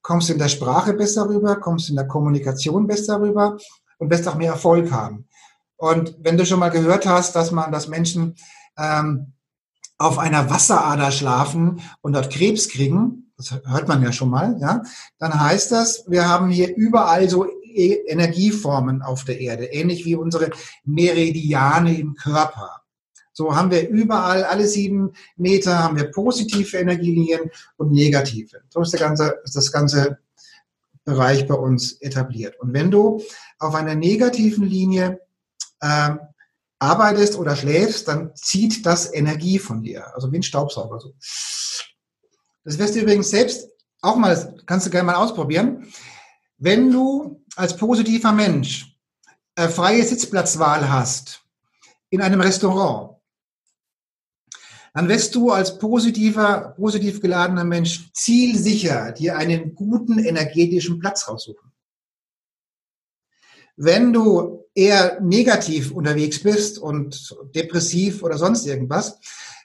kommst 0.00 0.30
in 0.30 0.38
der 0.38 0.48
Sprache 0.48 0.94
besser 0.94 1.28
rüber, 1.28 1.56
kommst 1.56 1.90
in 1.90 1.96
der 1.96 2.08
Kommunikation 2.08 2.86
besser 2.86 3.20
rüber 3.20 3.58
und 3.98 4.10
wirst 4.10 4.26
auch 4.26 4.36
mehr 4.36 4.52
Erfolg 4.52 4.90
haben. 4.90 5.28
Und 5.76 6.16
wenn 6.20 6.38
du 6.38 6.46
schon 6.46 6.58
mal 6.58 6.70
gehört 6.70 7.04
hast, 7.04 7.36
dass 7.36 7.50
man, 7.50 7.70
dass 7.70 7.88
Menschen 7.88 8.34
ähm, 8.78 9.34
auf 9.98 10.18
einer 10.18 10.48
Wasserader 10.48 11.10
schlafen 11.12 11.82
und 12.00 12.14
dort 12.14 12.30
Krebs 12.30 12.70
kriegen, 12.70 13.30
das 13.36 13.50
hört 13.66 13.88
man 13.88 14.02
ja 14.02 14.10
schon 14.10 14.30
mal, 14.30 14.56
ja, 14.58 14.82
dann 15.18 15.38
heißt 15.38 15.70
das, 15.70 16.04
wir 16.08 16.26
haben 16.26 16.48
hier 16.48 16.74
überall 16.74 17.28
so 17.28 17.44
e-, 17.46 18.06
Energieformen 18.08 19.02
auf 19.02 19.24
der 19.24 19.38
Erde, 19.38 19.66
ähnlich 19.66 20.06
wie 20.06 20.16
unsere 20.16 20.50
Meridiane 20.84 21.94
im 21.98 22.14
Körper. 22.14 22.79
So 23.40 23.56
haben 23.56 23.70
wir 23.70 23.88
überall, 23.88 24.44
alle 24.44 24.66
sieben 24.66 25.14
Meter 25.38 25.78
haben 25.78 25.96
wir 25.96 26.10
positive 26.10 26.76
Energielinien 26.76 27.50
und 27.78 27.90
negative. 27.90 28.60
So 28.68 28.82
ist, 28.82 28.92
der 28.92 29.00
ganze, 29.00 29.40
ist 29.42 29.56
das 29.56 29.72
ganze 29.72 30.18
Bereich 31.06 31.48
bei 31.48 31.54
uns 31.54 31.92
etabliert. 32.02 32.60
Und 32.60 32.74
wenn 32.74 32.90
du 32.90 33.22
auf 33.58 33.74
einer 33.74 33.94
negativen 33.94 34.66
Linie 34.66 35.22
ähm, 35.82 36.20
arbeitest 36.78 37.38
oder 37.38 37.56
schläfst, 37.56 38.08
dann 38.08 38.36
zieht 38.36 38.84
das 38.84 39.10
Energie 39.10 39.58
von 39.58 39.82
dir, 39.82 40.14
also 40.14 40.30
wie 40.30 40.36
ein 40.36 40.42
Staubsauger. 40.42 41.00
So. 41.00 41.14
Das 42.64 42.76
wirst 42.76 42.94
du 42.94 43.00
übrigens 43.00 43.30
selbst 43.30 43.70
auch 44.02 44.16
mal, 44.16 44.54
kannst 44.66 44.84
du 44.84 44.90
gerne 44.90 45.06
mal 45.06 45.14
ausprobieren. 45.14 45.90
Wenn 46.58 46.92
du 46.92 47.42
als 47.56 47.74
positiver 47.74 48.32
Mensch 48.32 48.94
äh, 49.54 49.66
freie 49.68 50.04
Sitzplatzwahl 50.04 50.90
hast 50.90 51.40
in 52.10 52.20
einem 52.20 52.42
Restaurant, 52.42 53.19
dann 54.94 55.08
wirst 55.08 55.34
du 55.34 55.50
als 55.50 55.78
positiver, 55.78 56.74
positiv 56.76 57.20
geladener 57.20 57.64
Mensch 57.64 58.12
zielsicher 58.12 59.12
dir 59.12 59.36
einen 59.36 59.74
guten 59.74 60.18
energetischen 60.18 60.98
Platz 60.98 61.28
raussuchen. 61.28 61.70
Wenn 63.76 64.12
du 64.12 64.64
eher 64.74 65.20
negativ 65.20 65.90
unterwegs 65.92 66.42
bist 66.42 66.78
und 66.78 67.36
depressiv 67.54 68.22
oder 68.22 68.36
sonst 68.36 68.66
irgendwas, 68.66 69.18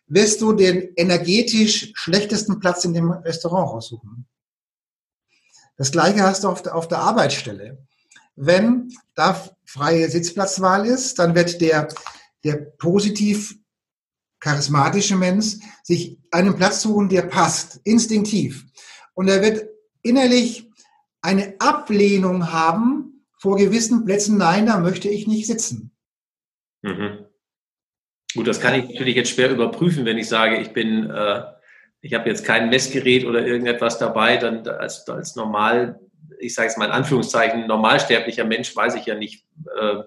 wirst 0.08 0.42
du 0.42 0.54
den 0.54 0.94
energetisch 0.96 1.92
schlechtesten 1.96 2.60
Platz 2.60 2.86
in 2.86 2.94
dem 2.94 3.12
Restaurant 3.12 3.72
raussuchen. 3.72 4.28
Das 5.78 5.92
gleiche 5.92 6.24
hast 6.24 6.44
du 6.44 6.50
auf 6.50 6.62
der, 6.62 7.00
Arbeitsstelle. 7.00 7.86
Wenn 8.36 8.94
da 9.16 9.50
freie 9.66 10.10
Sitzplatzwahl 10.10 10.86
ist, 10.86 11.20
dann 11.20 11.36
wird 11.36 11.60
der, 11.60 11.88
der 12.44 12.56
positiv 12.56 13.58
charismatische 14.46 15.16
Mensch 15.16 15.56
sich 15.82 16.20
einen 16.30 16.56
Platz 16.56 16.84
suchen, 16.84 17.10
der 17.10 17.24
passt, 17.24 17.82
instinktiv. 17.84 18.64
Und 19.16 19.28
er 19.28 19.41
wird 19.41 19.66
innerlich 20.04 20.70
eine 21.24 21.56
Ablehnung 21.58 22.54
haben 22.54 23.26
vor 23.39 23.58
gewissen 23.58 24.06
Plätzen, 24.06 24.38
nein, 24.38 24.68
da 24.68 24.80
möchte 24.80 25.10
ich 25.10 25.26
nicht 25.26 25.48
sitzen. 25.48 25.96
Mhm. 26.84 27.26
Gut, 28.36 28.48
das 28.48 28.62
kann 28.62 28.76
ich 28.76 28.88
natürlich 28.88 29.16
jetzt 29.16 29.32
schwer 29.32 29.50
überprüfen, 29.50 30.06
wenn 30.06 30.20
ich 30.20 30.30
sage, 30.30 30.58
ich 30.58 30.74
bin, 30.74 31.10
äh, 31.10 31.41
ich 32.02 32.14
habe 32.14 32.30
jetzt 32.30 32.46
kein 32.46 32.70
Messgerät 32.70 33.26
oder 33.26 33.43
irgendetwas 33.43 33.98
dabei, 33.98 34.38
dann 34.38 34.68
als, 34.68 35.10
als 35.10 35.36
normal, 35.36 36.00
ich 36.39 36.54
sage 36.54 36.68
es 36.68 36.78
mal 36.78 36.86
in 36.86 36.91
Anführungszeichen, 36.91 37.66
normalsterblicher 37.66 38.46
Mensch 38.46 38.76
weiß 38.76 38.93
ich 38.93 39.08
ja 39.08 39.16
nicht, 39.16 39.43
äh, 39.76 40.04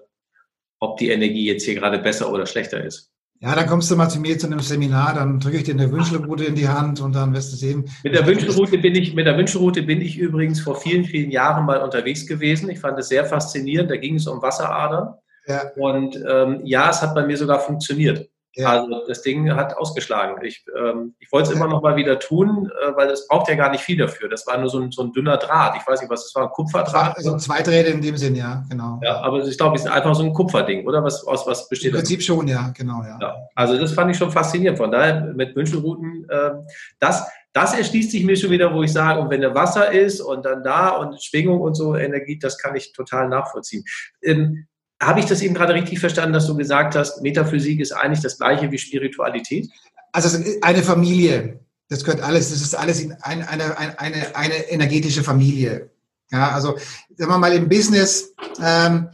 ob 0.79 0.97
die 0.97 1.09
Energie 1.09 1.45
jetzt 1.45 1.65
hier 1.65 1.75
gerade 1.75 1.99
besser 1.99 2.31
oder 2.31 2.45
schlechter 2.45 2.81
ist. 2.81 3.11
Ja, 3.41 3.55
dann 3.55 3.67
kommst 3.67 3.89
du 3.89 3.95
mal 3.95 4.09
zu 4.09 4.19
mir 4.19 4.37
zu 4.37 4.47
einem 4.47 4.59
Seminar, 4.59 5.13
dann 5.13 5.39
drücke 5.39 5.57
ich 5.57 5.63
dir 5.63 5.73
eine 5.73 5.89
Wünschelroute 5.89 6.43
in 6.43 6.55
die 6.55 6.67
Hand 6.67 6.99
und 6.99 7.15
dann 7.15 7.33
wirst 7.33 7.53
du 7.53 7.55
sehen. 7.55 7.89
Mit 8.03 8.13
der 8.13 8.27
Wünschelroute 8.27 8.77
bin 8.77 8.95
ich, 8.95 9.13
mit 9.13 9.25
der 9.25 9.37
Wünschelroute 9.37 9.83
bin 9.83 10.01
ich 10.01 10.17
übrigens 10.17 10.59
vor 10.59 10.75
vielen, 10.75 11.05
vielen 11.05 11.31
Jahren 11.31 11.65
mal 11.65 11.81
unterwegs 11.81 12.27
gewesen. 12.27 12.69
Ich 12.69 12.79
fand 12.79 12.99
es 12.99 13.07
sehr 13.07 13.23
faszinierend. 13.23 13.89
Da 13.89 13.95
ging 13.95 14.15
es 14.15 14.27
um 14.27 14.41
Wasseradern. 14.41 15.13
Ja. 15.47 15.71
Und 15.77 16.21
ähm, 16.29 16.61
ja, 16.65 16.89
es 16.89 17.01
hat 17.01 17.15
bei 17.15 17.25
mir 17.25 17.37
sogar 17.37 17.61
funktioniert. 17.61 18.29
Ja. 18.59 18.71
Also 18.71 19.05
das 19.07 19.21
Ding 19.21 19.55
hat 19.55 19.77
ausgeschlagen. 19.77 20.43
Ich, 20.43 20.65
ähm, 20.77 21.15
ich 21.19 21.31
wollte 21.31 21.49
es 21.49 21.55
immer 21.55 21.67
noch 21.67 21.81
mal 21.81 21.95
wieder 21.95 22.19
tun, 22.19 22.69
äh, 22.69 22.95
weil 22.95 23.09
es 23.09 23.25
braucht 23.27 23.47
ja 23.47 23.55
gar 23.55 23.71
nicht 23.71 23.81
viel 23.81 23.97
dafür. 23.97 24.27
Das 24.27 24.45
war 24.47 24.57
nur 24.57 24.69
so 24.69 24.79
ein, 24.79 24.91
so 24.91 25.03
ein 25.03 25.13
dünner 25.13 25.37
Draht. 25.37 25.77
Ich 25.77 25.87
weiß 25.87 26.01
nicht, 26.01 26.09
was 26.09 26.25
das 26.25 26.35
war, 26.35 26.43
ein 26.43 26.49
Kupferdraht. 26.49 27.15
Also 27.15 27.37
zwei 27.37 27.61
Drähte 27.61 27.89
in 27.89 28.01
dem 28.01 28.17
Sinn, 28.17 28.35
ja, 28.35 28.63
genau. 28.69 28.99
Ja, 29.01 29.21
aber 29.21 29.45
ich 29.45 29.57
glaube, 29.57 29.77
es 29.77 29.85
ist 29.85 29.91
einfach 29.91 30.13
so 30.13 30.23
ein 30.23 30.33
Kupferding, 30.33 30.85
oder? 30.85 31.03
Was, 31.03 31.25
aus 31.25 31.47
was 31.47 31.69
besteht 31.69 31.93
das? 31.93 31.99
Im 31.99 32.03
Prinzip 32.03 32.19
das? 32.19 32.25
schon, 32.25 32.47
ja, 32.47 32.71
genau, 32.77 33.01
ja. 33.03 33.17
ja. 33.21 33.35
Also 33.55 33.77
das 33.77 33.93
fand 33.93 34.11
ich 34.11 34.17
schon 34.17 34.31
faszinierend. 34.31 34.77
Von 34.77 34.91
daher 34.91 35.21
mit 35.33 35.55
Wünschelrouten, 35.55 36.27
äh, 36.29 36.51
das, 36.99 37.25
das 37.53 37.77
erschließt 37.77 38.11
sich 38.11 38.25
mir 38.25 38.35
schon 38.35 38.51
wieder, 38.51 38.73
wo 38.73 38.83
ich 38.83 38.91
sage, 38.91 39.21
und 39.21 39.29
wenn 39.29 39.41
der 39.41 39.55
Wasser 39.55 39.91
ist 39.91 40.19
und 40.19 40.43
dann 40.45 40.63
da 40.63 40.89
und 40.89 41.23
Schwingung 41.23 41.61
und 41.61 41.75
so, 41.75 41.95
Energie, 41.95 42.37
das 42.37 42.57
kann 42.57 42.75
ich 42.75 42.91
total 42.91 43.29
nachvollziehen. 43.29 43.85
Ähm, 44.21 44.67
habe 45.01 45.19
ich 45.19 45.25
das 45.25 45.41
eben 45.41 45.53
gerade 45.53 45.73
richtig 45.73 45.99
verstanden, 45.99 46.33
dass 46.33 46.47
du 46.47 46.55
gesagt 46.55 46.95
hast, 46.95 47.21
Metaphysik 47.21 47.79
ist 47.79 47.93
eigentlich 47.93 48.21
das 48.21 48.37
gleiche 48.37 48.71
wie 48.71 48.77
Spiritualität? 48.77 49.69
Also 50.11 50.43
eine 50.61 50.83
Familie. 50.83 51.59
Das 51.87 52.03
gehört 52.03 52.21
alles, 52.21 52.49
das 52.49 52.61
ist 52.61 52.75
alles 52.75 52.99
in 52.99 53.13
eine, 53.21 53.47
eine, 53.49 53.99
eine, 53.99 54.35
eine 54.35 54.69
energetische 54.69 55.23
Familie. 55.23 55.89
Ja, 56.31 56.51
also 56.51 56.77
sagen 57.15 57.31
wir 57.31 57.37
mal 57.37 57.53
im 57.53 57.69
Business, 57.69 58.33
ähm, 58.61 59.09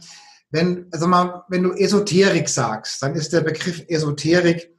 wenn, 0.50 0.86
also 0.92 1.06
mal, 1.06 1.44
wenn 1.48 1.62
du 1.62 1.72
Esoterik 1.72 2.48
sagst, 2.48 3.02
dann 3.02 3.14
ist 3.14 3.32
der 3.32 3.40
Begriff 3.40 3.84
Esoterik 3.88 4.74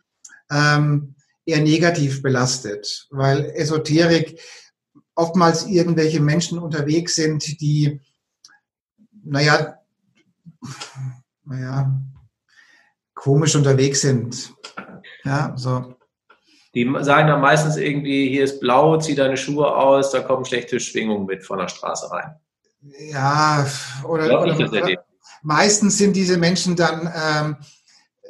ähm, 0.51 1.15
eher 1.45 1.61
negativ 1.61 2.21
belastet, 2.21 3.07
weil 3.09 3.51
Esoterik 3.55 4.39
oftmals 5.15 5.65
irgendwelche 5.65 6.19
Menschen 6.19 6.59
unterwegs 6.59 7.15
sind, 7.15 7.59
die, 7.59 7.99
naja, 9.23 9.76
naja, 11.45 11.91
komisch 13.13 13.55
unterwegs 13.55 14.01
sind. 14.01 14.53
Ja, 15.23 15.53
so. 15.55 15.95
Die 16.73 16.85
sagen 17.01 17.27
dann 17.27 17.41
meistens 17.41 17.77
irgendwie, 17.77 18.29
hier 18.29 18.43
ist 18.43 18.59
blau, 18.59 18.97
zieh 18.97 19.15
deine 19.15 19.37
Schuhe 19.37 19.75
aus, 19.75 20.11
da 20.11 20.21
kommen 20.21 20.45
schlechte 20.45 20.79
Schwingungen 20.79 21.25
mit 21.25 21.43
von 21.43 21.57
der 21.57 21.69
Straße 21.69 22.11
rein. 22.11 22.35
Ja, 23.09 23.65
oder, 24.03 24.41
oder 24.41 25.03
meistens 25.41 25.97
sind 25.97 26.15
diese 26.15 26.37
Menschen 26.37 26.75
dann 26.75 27.11
ähm, 27.15 27.57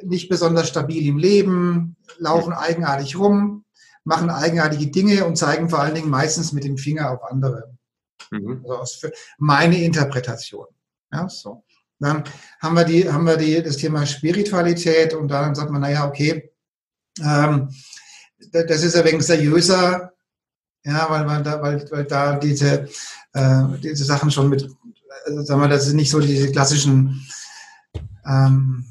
nicht 0.02 0.28
besonders 0.28 0.68
stabil 0.68 1.06
im 1.06 1.18
Leben, 1.18 1.96
laufen 2.18 2.52
eigenartig 2.52 3.18
rum, 3.18 3.64
machen 4.04 4.30
eigenartige 4.30 4.90
Dinge 4.90 5.26
und 5.26 5.36
zeigen 5.36 5.68
vor 5.68 5.80
allen 5.80 5.94
Dingen 5.94 6.10
meistens 6.10 6.52
mit 6.52 6.64
dem 6.64 6.78
Finger 6.78 7.10
auf 7.10 7.24
andere. 7.30 7.76
Mhm. 8.30 8.64
Also 8.68 9.08
meine 9.38 9.82
Interpretation. 9.82 10.66
Ja, 11.12 11.28
so. 11.28 11.64
Dann 12.00 12.24
haben 12.60 12.74
wir 12.74 12.84
die, 12.84 13.10
haben 13.10 13.26
wir 13.26 13.36
die, 13.36 13.62
das 13.62 13.76
Thema 13.76 14.06
Spiritualität 14.06 15.14
und 15.14 15.28
dann 15.28 15.54
sagt 15.54 15.70
man, 15.70 15.80
naja, 15.80 16.06
okay, 16.06 16.50
ähm, 17.20 17.68
das 18.52 18.82
ist 18.82 18.96
ein 18.96 19.04
wenig 19.04 19.26
seriöser, 19.26 20.12
ja, 20.84 21.10
weil, 21.10 21.26
weil, 21.26 21.42
da, 21.42 21.60
weil, 21.60 21.90
weil 21.90 22.04
da 22.04 22.36
diese, 22.36 22.88
äh, 23.32 23.62
diese 23.82 24.04
Sachen 24.04 24.30
schon 24.30 24.48
mit, 24.48 24.68
also 25.26 25.42
sagen 25.42 25.60
wir, 25.60 25.68
das 25.68 25.86
sind 25.86 25.96
nicht 25.96 26.10
so 26.10 26.20
diese 26.20 26.52
klassischen 26.52 27.26
ähm, 28.24 28.84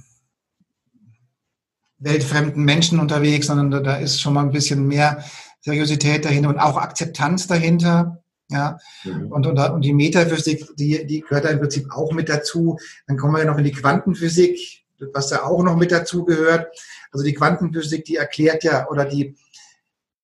weltfremden 1.99 2.63
Menschen 2.63 2.99
unterwegs, 2.99 3.47
sondern 3.47 3.71
da, 3.71 3.79
da 3.79 3.95
ist 3.95 4.21
schon 4.21 4.33
mal 4.33 4.43
ein 4.43 4.51
bisschen 4.51 4.87
mehr 4.87 5.23
Seriosität 5.61 6.25
dahinter 6.25 6.49
und 6.49 6.59
auch 6.59 6.77
Akzeptanz 6.77 7.47
dahinter. 7.47 8.23
Ja, 8.49 8.77
mhm. 9.03 9.31
und, 9.31 9.45
und, 9.45 9.59
und 9.59 9.81
die 9.81 9.93
Metaphysik, 9.93 10.65
die, 10.77 11.05
die 11.05 11.21
gehört 11.21 11.45
da 11.45 11.49
im 11.49 11.59
Prinzip 11.59 11.91
auch 11.91 12.13
mit 12.13 12.29
dazu. 12.29 12.79
Dann 13.05 13.17
kommen 13.17 13.33
wir 13.33 13.39
ja 13.39 13.45
noch 13.45 13.57
in 13.57 13.65
die 13.65 13.73
Quantenphysik, 13.73 14.85
was 15.13 15.27
da 15.29 15.43
auch 15.43 15.63
noch 15.63 15.75
mit 15.75 15.91
dazu 15.91 16.23
gehört. 16.23 16.67
Also 17.11 17.25
die 17.25 17.33
Quantenphysik, 17.33 18.05
die 18.05 18.15
erklärt 18.15 18.63
ja 18.63 18.87
oder 18.89 19.05
die, 19.05 19.35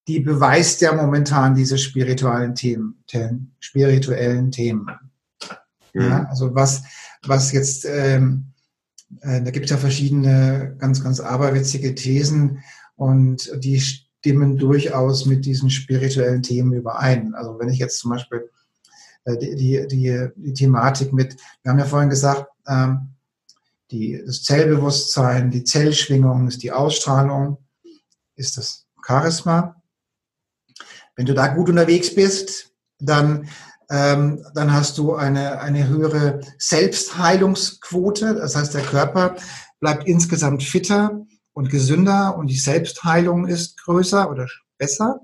die 0.08 0.20
beweist 0.20 0.82
ja 0.82 0.94
momentan 0.94 1.56
diese 1.56 1.78
spirituellen 1.78 2.56
Themen, 2.56 3.04
Themen 3.08 3.56
spirituellen 3.60 4.52
Themen. 4.52 4.88
Mhm. 5.94 6.02
Ja, 6.02 6.26
also 6.30 6.56
was, 6.56 6.84
was 7.24 7.52
jetzt, 7.52 7.86
ähm, 7.86 8.46
äh, 9.22 9.42
da 9.42 9.52
gibt 9.52 9.66
es 9.66 9.72
ja 9.72 9.78
verschiedene 9.78 10.76
ganz, 10.80 11.04
ganz 11.04 11.20
aberwitzige 11.20 11.94
Thesen 11.94 12.64
und 12.96 13.52
die 13.64 13.82
stimmen 14.24 14.58
durchaus 14.58 15.26
mit 15.26 15.44
diesen 15.44 15.70
spirituellen 15.70 16.42
Themen 16.42 16.72
überein. 16.72 17.36
Also 17.36 17.60
wenn 17.60 17.68
ich 17.68 17.78
jetzt 17.78 18.00
zum 18.00 18.12
Beispiel 18.12 18.50
äh, 19.26 19.38
die, 19.38 19.56
die, 19.58 19.88
die, 19.88 20.30
die 20.38 20.54
Thematik 20.54 21.12
mit, 21.12 21.36
wir 21.62 21.72
haben 21.72 21.80
ja 21.80 21.84
vorhin 21.84 22.10
gesagt, 22.10 22.48
ähm, 22.66 23.10
die, 23.92 24.24
das 24.26 24.44
Zellbewusstsein, 24.44 25.52
die 25.52 25.66
Zellschwingung 25.66 26.48
ist 26.48 26.64
die 26.64 26.72
Ausstrahlung, 26.72 27.58
ist 28.38 28.56
das 28.56 28.86
Charisma. 29.06 29.76
Wenn 31.18 31.26
du 31.26 31.34
da 31.34 31.48
gut 31.48 31.68
unterwegs 31.68 32.16
bist, 32.16 32.72
dann, 33.00 33.50
ähm, 33.90 34.46
dann 34.56 34.72
hast 34.72 34.98
du 35.00 35.16
eine, 35.16 35.60
eine 35.60 35.90
höhere 35.90 36.40
Selbstheilungsquote. 36.58 38.36
Das 38.36 38.56
heißt, 38.56 38.74
der 38.74 38.84
Körper 38.84 39.36
bleibt 39.82 40.08
insgesamt 40.08 40.64
fitter 40.64 41.26
und 41.54 41.70
gesünder 41.70 42.36
und 42.38 42.48
die 42.48 42.58
Selbstheilung 42.58 43.48
ist 43.48 43.82
größer 43.84 44.30
oder 44.30 44.48
besser. 44.78 45.22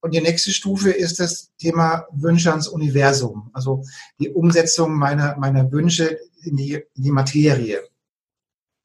Und 0.00 0.14
die 0.14 0.20
nächste 0.20 0.50
Stufe 0.50 0.90
ist 0.90 1.20
das 1.20 1.54
Thema 1.58 2.06
Wünsche 2.12 2.50
ans 2.50 2.68
Universum, 2.68 3.50
also 3.52 3.84
die 4.18 4.30
Umsetzung 4.30 4.94
meiner, 4.94 5.36
meiner 5.36 5.70
Wünsche 5.70 6.18
in 6.42 6.56
die, 6.56 6.74
in 6.94 7.02
die 7.02 7.10
Materie. 7.10 7.80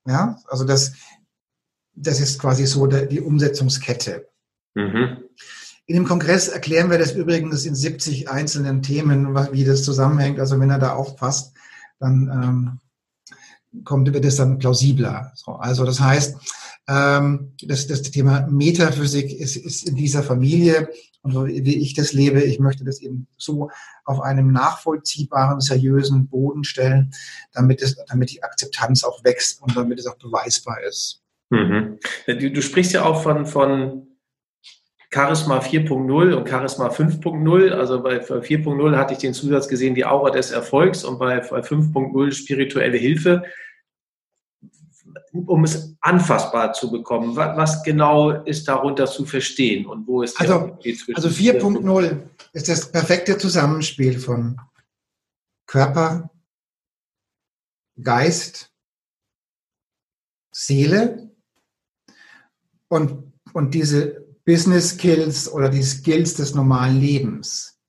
Ja, 0.06 0.40
also 0.48 0.66
das, 0.66 0.94
das 1.94 2.20
ist 2.20 2.38
quasi 2.40 2.66
so 2.66 2.86
die 2.88 3.22
Umsetzungskette. 3.22 4.28
Mhm. 4.76 5.24
In 5.88 5.96
dem 5.96 6.06
Kongress 6.06 6.48
erklären 6.48 6.90
wir 6.90 6.98
das 6.98 7.14
übrigens 7.14 7.66
in 7.66 7.76
70 7.76 8.30
einzelnen 8.30 8.82
Themen, 8.82 9.36
wie 9.54 9.64
das 9.64 9.84
zusammenhängt. 9.84 10.40
Also 10.40 10.60
wenn 10.60 10.70
er 10.70 10.80
da 10.80 10.94
aufpasst, 10.94 11.56
dann 12.00 12.30
ähm, 12.30 12.80
kommt, 13.84 14.12
wird 14.14 14.26
es 14.26 14.38
dann 14.38 14.58
plausibler. 14.58 15.32
So, 15.36 15.54
also 15.54 15.86
das 15.86 16.00
heißt, 16.00 16.36
ähm, 16.88 17.54
das, 17.64 17.88
das 17.88 18.02
Thema 18.04 18.48
Metaphysik 18.48 19.32
ist, 19.32 19.56
ist 19.56 19.88
in 19.88 19.96
dieser 19.96 20.24
Familie 20.24 20.90
und 21.26 21.32
so 21.32 21.48
wie 21.48 21.82
ich 21.82 21.96
das 21.96 22.14
lebe, 22.14 22.44
ich 22.44 22.60
möchte 22.60 22.86
das 22.86 23.02
eben 23.02 23.28
so 23.36 23.72
auf 24.04 24.22
einem 24.22 24.52
nachvollziehbaren, 24.52 25.60
seriösen 25.60 26.28
Boden 26.28 26.64
stellen, 26.64 27.12
damit, 27.52 27.82
es, 27.82 27.96
damit 28.08 28.32
die 28.32 28.44
Akzeptanz 28.44 29.04
auch 29.04 29.24
wächst 29.24 29.60
und 29.64 29.76
damit 29.76 29.98
es 29.98 30.06
auch 30.06 30.18
beweisbar 30.18 30.84
ist. 30.88 31.24
Mhm. 31.50 31.98
Du, 32.28 32.52
du, 32.52 32.62
sprichst 32.62 32.94
ja 32.94 33.06
auch 33.06 33.24
von, 33.24 33.48
von 33.48 34.08
Charisma 35.12 35.60
4.0 35.60 36.34
und 36.34 36.48
Charisma 36.48 36.90
5.0. 36.90 37.72
Also 37.72 38.04
bei 38.04 38.20
4.0 38.20 38.96
hatte 38.96 39.14
ich 39.14 39.20
den 39.20 39.34
Zusatz 39.34 39.68
gesehen, 39.68 39.96
die 39.96 40.06
Aura 40.06 40.30
des 40.30 40.52
Erfolgs 40.52 41.04
und 41.04 41.18
bei 41.18 41.40
5.0 41.40 42.32
spirituelle 42.34 42.98
Hilfe 42.98 43.44
um 45.36 45.64
es 45.64 45.96
anfassbar 46.02 46.74
zu 46.74 46.92
bekommen? 46.92 47.36
Was, 47.36 47.58
was, 47.58 47.84
genau 47.84 48.32
ist 48.32 48.68
darunter 48.68 49.06
zu 49.06 49.26
verstehen 49.26 49.86
und 49.86 50.08
wo 50.08 50.22
ist 50.22 50.40
also, 50.40 50.78
also 51.14 51.30
4.0 51.30 52.22
ist 52.54 52.70
das 52.70 52.92
perfekte 52.92 53.38
Zusammenspiel 53.38 54.20
von 54.20 54.60
Körper, 55.68 56.30
Geist, 58.02 58.72
Seele 60.52 61.32
und, 62.88 63.34
und 63.54 63.74
diese 63.74 64.26
Business 64.46 64.92
Skills 64.92 65.52
oder 65.52 65.70
die 65.70 65.84
Skills 65.84 66.36
des 66.36 66.56
normalen 66.56 67.00
Lebens. 67.00 67.80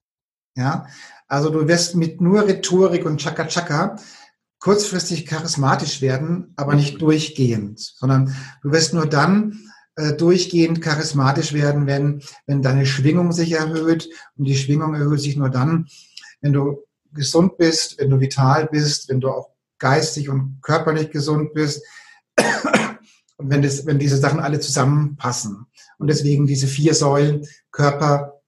Ja, 0.57 0.86
also 1.28 1.51
du 1.51 1.68
wirst 1.68 1.97
mit 1.97 2.20
nur 2.20 2.47
Rhetorik 2.47 3.05
und 3.05 3.20
Chaka 3.20 3.47
Chaka 3.47 3.97
kurzfristig 4.59 5.26
charismatisch 5.26 6.00
werden, 6.00 6.52
aber 6.57 6.74
nicht 6.74 6.94
mhm. 6.94 6.98
durchgehend, 6.98 7.80
sondern 7.80 8.34
du 8.62 8.72
wirst 8.72 8.94
nur 8.94 9.07
dann 9.07 9.70
äh, 9.96 10.12
durchgehend 10.14 10.82
charismatisch 10.82 11.52
werden, 11.52 11.86
wenn, 11.86 12.22
wenn 12.46 12.62
deine 12.62 12.86
Schwingung 12.86 13.32
sich 13.32 13.52
erhöht. 13.52 14.09
Und 14.36 14.44
die 14.44 14.57
Schwingung 14.57 14.94
erhöht 14.94 15.20
sich 15.20 15.36
nur 15.36 15.50
dann, 15.50 15.88
wenn 16.40 16.52
du 16.52 16.84
gesund 17.12 17.57
bist, 17.57 17.98
wenn 17.98 18.11
du 18.11 18.20
vital 18.20 18.66
bist, 18.66 19.09
wenn 19.09 19.20
du 19.20 19.30
auch 19.30 19.50
geistig 19.78 20.28
und 20.28 20.59
körperlich 20.62 21.11
gesund 21.11 21.54
bist 21.54 21.82
und 23.36 23.50
wenn, 23.50 23.62
das, 23.62 23.86
wenn 23.86 23.98
diese 23.98 24.16
Sachen 24.18 24.40
alle 24.40 24.61
zusammenpassen. 24.61 25.66
Und 25.98 26.09
deswegen 26.09 26.46
diese 26.46 26.66
vier 26.66 26.94
Säulen, 26.94 27.46
Körper, 27.70 28.42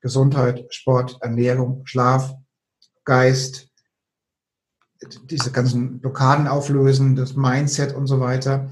Gesundheit, 0.00 0.66
Sport, 0.70 1.18
Ernährung, 1.20 1.82
Schlaf, 1.84 2.34
Geist, 3.04 3.69
diese 5.24 5.50
ganzen 5.50 6.00
Blockaden 6.00 6.46
auflösen, 6.46 7.16
das 7.16 7.34
Mindset 7.34 7.94
und 7.94 8.06
so 8.06 8.20
weiter. 8.20 8.70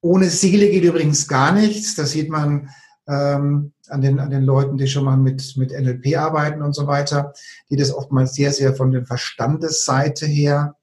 Ohne 0.00 0.30
Seele 0.30 0.70
geht 0.70 0.84
übrigens 0.84 1.28
gar 1.28 1.52
nichts. 1.52 1.94
Das 1.94 2.12
sieht 2.12 2.30
man 2.30 2.70
ähm, 3.06 3.72
an, 3.88 4.00
den, 4.00 4.18
an 4.18 4.30
den 4.30 4.44
Leuten, 4.44 4.78
die 4.78 4.88
schon 4.88 5.04
mal 5.04 5.16
mit, 5.16 5.56
mit 5.56 5.72
NLP 5.72 6.16
arbeiten 6.16 6.62
und 6.62 6.74
so 6.74 6.86
weiter, 6.86 7.32
die 7.70 7.76
das 7.76 7.92
oftmals 7.92 8.34
sehr, 8.34 8.52
sehr 8.52 8.74
von 8.74 8.92
der 8.92 9.04
Verstandesseite 9.04 10.26
her 10.26 10.76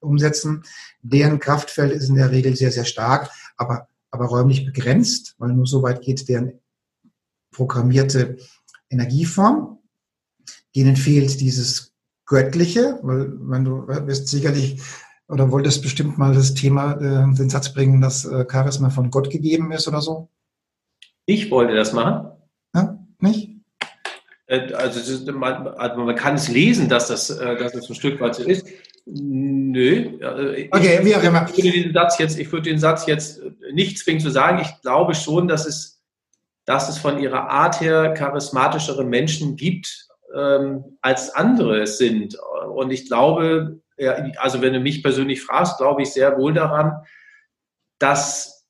umsetzen. 0.00 0.62
Deren 1.02 1.38
Kraftfeld 1.38 1.92
ist 1.92 2.08
in 2.08 2.14
der 2.14 2.30
Regel 2.30 2.56
sehr, 2.56 2.72
sehr 2.72 2.84
stark, 2.84 3.30
aber, 3.56 3.88
aber 4.10 4.26
räumlich 4.26 4.64
begrenzt, 4.64 5.34
weil 5.38 5.52
nur 5.52 5.66
so 5.66 5.82
weit 5.82 6.00
geht 6.00 6.28
deren 6.28 6.60
programmierte 7.50 8.36
Energieform. 8.90 9.78
Denen 10.74 10.96
fehlt 10.96 11.40
dieses 11.40 11.95
Göttliche, 12.26 12.98
weil 13.02 13.32
wenn 13.38 13.64
du 13.64 13.86
wirst 13.86 14.28
sicherlich 14.28 14.80
oder 15.28 15.50
wolltest 15.50 15.82
bestimmt 15.82 16.18
mal 16.18 16.34
das 16.34 16.54
Thema, 16.54 16.92
äh, 16.94 17.34
den 17.34 17.50
Satz 17.50 17.72
bringen, 17.72 18.00
dass 18.00 18.24
äh, 18.24 18.44
Charisma 18.50 18.90
von 18.90 19.10
Gott 19.10 19.30
gegeben 19.30 19.72
ist 19.72 19.88
oder 19.88 20.00
so? 20.00 20.28
Ich 21.24 21.50
wollte 21.50 21.74
das 21.74 21.92
machen. 21.92 22.30
Ja, 22.74 22.98
nicht? 23.20 23.50
Äh, 24.46 24.72
also, 24.74 25.32
man, 25.32 25.68
also 25.68 26.00
man 26.00 26.14
kann 26.14 26.34
es 26.34 26.48
lesen, 26.48 26.88
dass 26.88 27.08
das, 27.08 27.30
äh, 27.30 27.56
dass 27.56 27.72
das 27.72 27.88
ein 27.88 27.94
Stück 27.94 28.20
weit 28.20 28.36
so 28.36 28.44
ist. 28.44 28.66
Nö. 29.06 30.18
Okay, 30.72 31.00
wie 31.02 31.14
auch 31.14 31.22
immer. 31.22 31.48
Ich 31.54 31.64
würde 31.64 31.82
den 31.82 31.92
Satz 31.92 32.18
jetzt, 32.18 32.38
ich 32.38 32.50
würde 32.50 32.70
den 32.70 32.78
Satz 32.78 33.06
jetzt 33.06 33.40
nicht 33.72 33.98
zwingen 33.98 34.20
zu 34.20 34.30
sagen. 34.30 34.60
Ich 34.60 34.80
glaube 34.82 35.14
schon, 35.14 35.46
dass 35.46 35.66
es, 35.66 36.02
dass 36.64 36.88
es 36.88 36.98
von 36.98 37.18
ihrer 37.20 37.48
Art 37.48 37.80
her 37.80 38.14
charismatischere 38.14 39.04
Menschen 39.04 39.54
gibt, 39.56 40.05
ähm, 40.36 40.98
als 41.00 41.34
andere 41.34 41.82
es 41.82 41.98
sind. 41.98 42.36
Und 42.72 42.90
ich 42.90 43.06
glaube, 43.06 43.80
ja, 43.96 44.12
also 44.38 44.60
wenn 44.60 44.74
du 44.74 44.80
mich 44.80 45.02
persönlich 45.02 45.42
fragst, 45.42 45.78
glaube 45.78 46.02
ich 46.02 46.12
sehr 46.12 46.36
wohl 46.36 46.52
daran, 46.52 46.92
dass, 47.98 48.66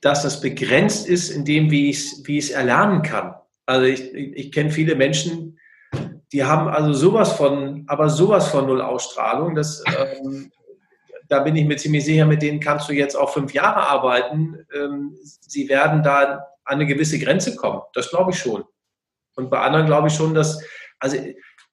dass 0.00 0.22
das 0.22 0.40
begrenzt 0.40 1.08
ist 1.08 1.30
in 1.30 1.44
dem, 1.44 1.70
wie 1.70 1.90
ich 1.90 1.98
es 1.98 2.22
wie 2.26 2.52
erlernen 2.52 3.02
kann. 3.02 3.34
Also 3.66 3.86
ich, 3.86 4.14
ich, 4.14 4.36
ich 4.36 4.52
kenne 4.52 4.70
viele 4.70 4.94
Menschen, 4.94 5.58
die 6.32 6.44
haben 6.44 6.68
also 6.68 6.92
sowas 6.92 7.32
von, 7.32 7.84
aber 7.88 8.08
sowas 8.08 8.48
von 8.48 8.66
Null 8.66 8.82
Ausstrahlung, 8.82 9.54
dass 9.54 9.82
ähm, 9.86 10.52
da 11.28 11.40
bin 11.40 11.56
ich 11.56 11.64
mir 11.64 11.76
ziemlich 11.76 12.04
sicher, 12.04 12.26
mit 12.26 12.42
denen 12.42 12.60
kannst 12.60 12.88
du 12.88 12.92
jetzt 12.92 13.16
auch 13.16 13.32
fünf 13.32 13.54
Jahre 13.54 13.88
arbeiten. 13.88 14.66
Ähm, 14.74 15.16
sie 15.22 15.68
werden 15.68 16.02
da 16.02 16.46
an 16.64 16.74
eine 16.74 16.86
gewisse 16.86 17.18
Grenze 17.18 17.56
kommen. 17.56 17.80
Das 17.94 18.10
glaube 18.10 18.32
ich 18.32 18.38
schon. 18.38 18.64
Und 19.36 19.48
bei 19.48 19.60
anderen 19.60 19.86
glaube 19.86 20.08
ich 20.08 20.14
schon, 20.14 20.34
dass, 20.34 20.62
also 21.00 21.16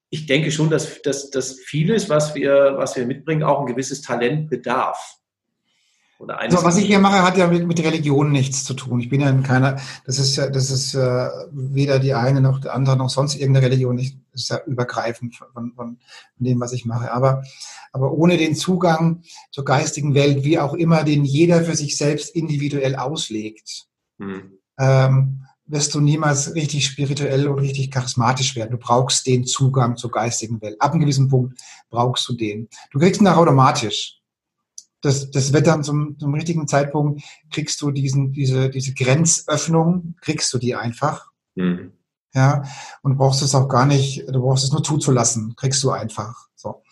ich 0.09 0.25
denke 0.25 0.51
schon, 0.51 0.69
dass, 0.69 1.01
dass, 1.01 1.29
dass 1.29 1.59
vieles, 1.59 2.09
was 2.09 2.33
wir, 2.33 2.75
was 2.77 2.95
wir 2.95 3.05
mitbringen, 3.05 3.43
auch 3.43 3.59
ein 3.59 3.67
gewisses 3.67 4.01
Talent 4.01 4.49
bedarf. 4.49 5.17
Oder 6.19 6.39
also 6.39 6.63
was 6.63 6.77
ich 6.77 6.87
hier 6.87 6.97
mache, 6.97 7.21
hat 7.21 7.37
ja 7.37 7.45
mit, 7.45 7.67
mit 7.67 7.83
Religion 7.83 8.31
nichts 8.31 8.63
zu 8.63 8.73
tun. 8.73 8.99
Ich 8.99 9.09
bin 9.09 9.21
ja 9.21 9.29
in 9.29 9.43
keiner, 9.43 9.79
das 10.05 10.17
ist 10.17 10.35
ja, 10.35 10.49
das 10.49 10.71
ist 10.71 10.95
äh, 10.95 11.29
weder 11.51 11.99
die 11.99 12.15
eine 12.15 12.41
noch 12.41 12.59
die 12.59 12.69
andere 12.69 12.97
noch 12.97 13.09
sonst 13.09 13.35
irgendeine 13.35 13.67
Religion. 13.67 13.99
Ich, 13.99 14.17
das 14.31 14.43
ist 14.43 14.49
ja 14.49 14.59
übergreifend 14.65 15.35
von, 15.35 15.47
von, 15.53 15.73
von 15.75 15.97
dem, 16.37 16.59
was 16.59 16.73
ich 16.73 16.85
mache. 16.85 17.11
Aber, 17.11 17.43
aber 17.91 18.13
ohne 18.13 18.37
den 18.37 18.55
Zugang 18.55 19.21
zur 19.51 19.63
geistigen 19.63 20.15
Welt, 20.15 20.43
wie 20.43 20.57
auch 20.57 20.73
immer, 20.73 21.03
den 21.03 21.23
jeder 21.23 21.63
für 21.63 21.75
sich 21.75 21.97
selbst 21.97 22.35
individuell 22.35 22.95
auslegt, 22.95 23.85
hm. 24.17 24.57
ähm, 24.79 25.46
wirst 25.67 25.93
du 25.93 25.99
niemals 25.99 26.55
richtig 26.55 26.85
spirituell 26.85 27.47
und 27.47 27.59
richtig 27.59 27.91
charismatisch 27.91 28.55
werden. 28.55 28.71
Du 28.71 28.77
brauchst 28.77 29.27
den 29.27 29.45
Zugang 29.45 29.97
zur 29.97 30.11
geistigen 30.11 30.61
Welt. 30.61 30.81
Ab 30.81 30.91
einem 30.91 31.01
gewissen 31.01 31.27
Punkt 31.27 31.59
brauchst 31.89 32.27
du 32.29 32.33
den. 32.33 32.69
Du 32.91 32.99
kriegst 32.99 33.21
ihn 33.21 33.27
auch 33.27 33.37
automatisch 33.37 34.17
das, 35.01 35.29
das 35.31 35.53
wird 35.53 35.67
dann 35.67 35.83
zum, 35.83 36.17
zum 36.19 36.33
richtigen 36.33 36.67
Zeitpunkt, 36.67 37.21
kriegst 37.51 37.81
du 37.81 37.91
diesen, 37.91 38.33
diese, 38.33 38.69
diese 38.69 38.93
Grenzöffnung, 38.93 40.15
kriegst 40.21 40.53
du 40.53 40.57
die 40.57 40.75
einfach. 40.75 41.31
Mhm. 41.55 41.93
Ja, 42.33 42.63
und 43.01 43.17
brauchst 43.17 43.41
es 43.41 43.55
auch 43.55 43.67
gar 43.67 43.85
nicht, 43.85 44.27
du 44.27 44.41
brauchst 44.41 44.63
es 44.63 44.71
nur 44.71 44.83
zuzulassen, 44.83 45.55
kriegst 45.55 45.83
du 45.83 45.91
einfach. 45.91 46.47
So. 46.55 46.83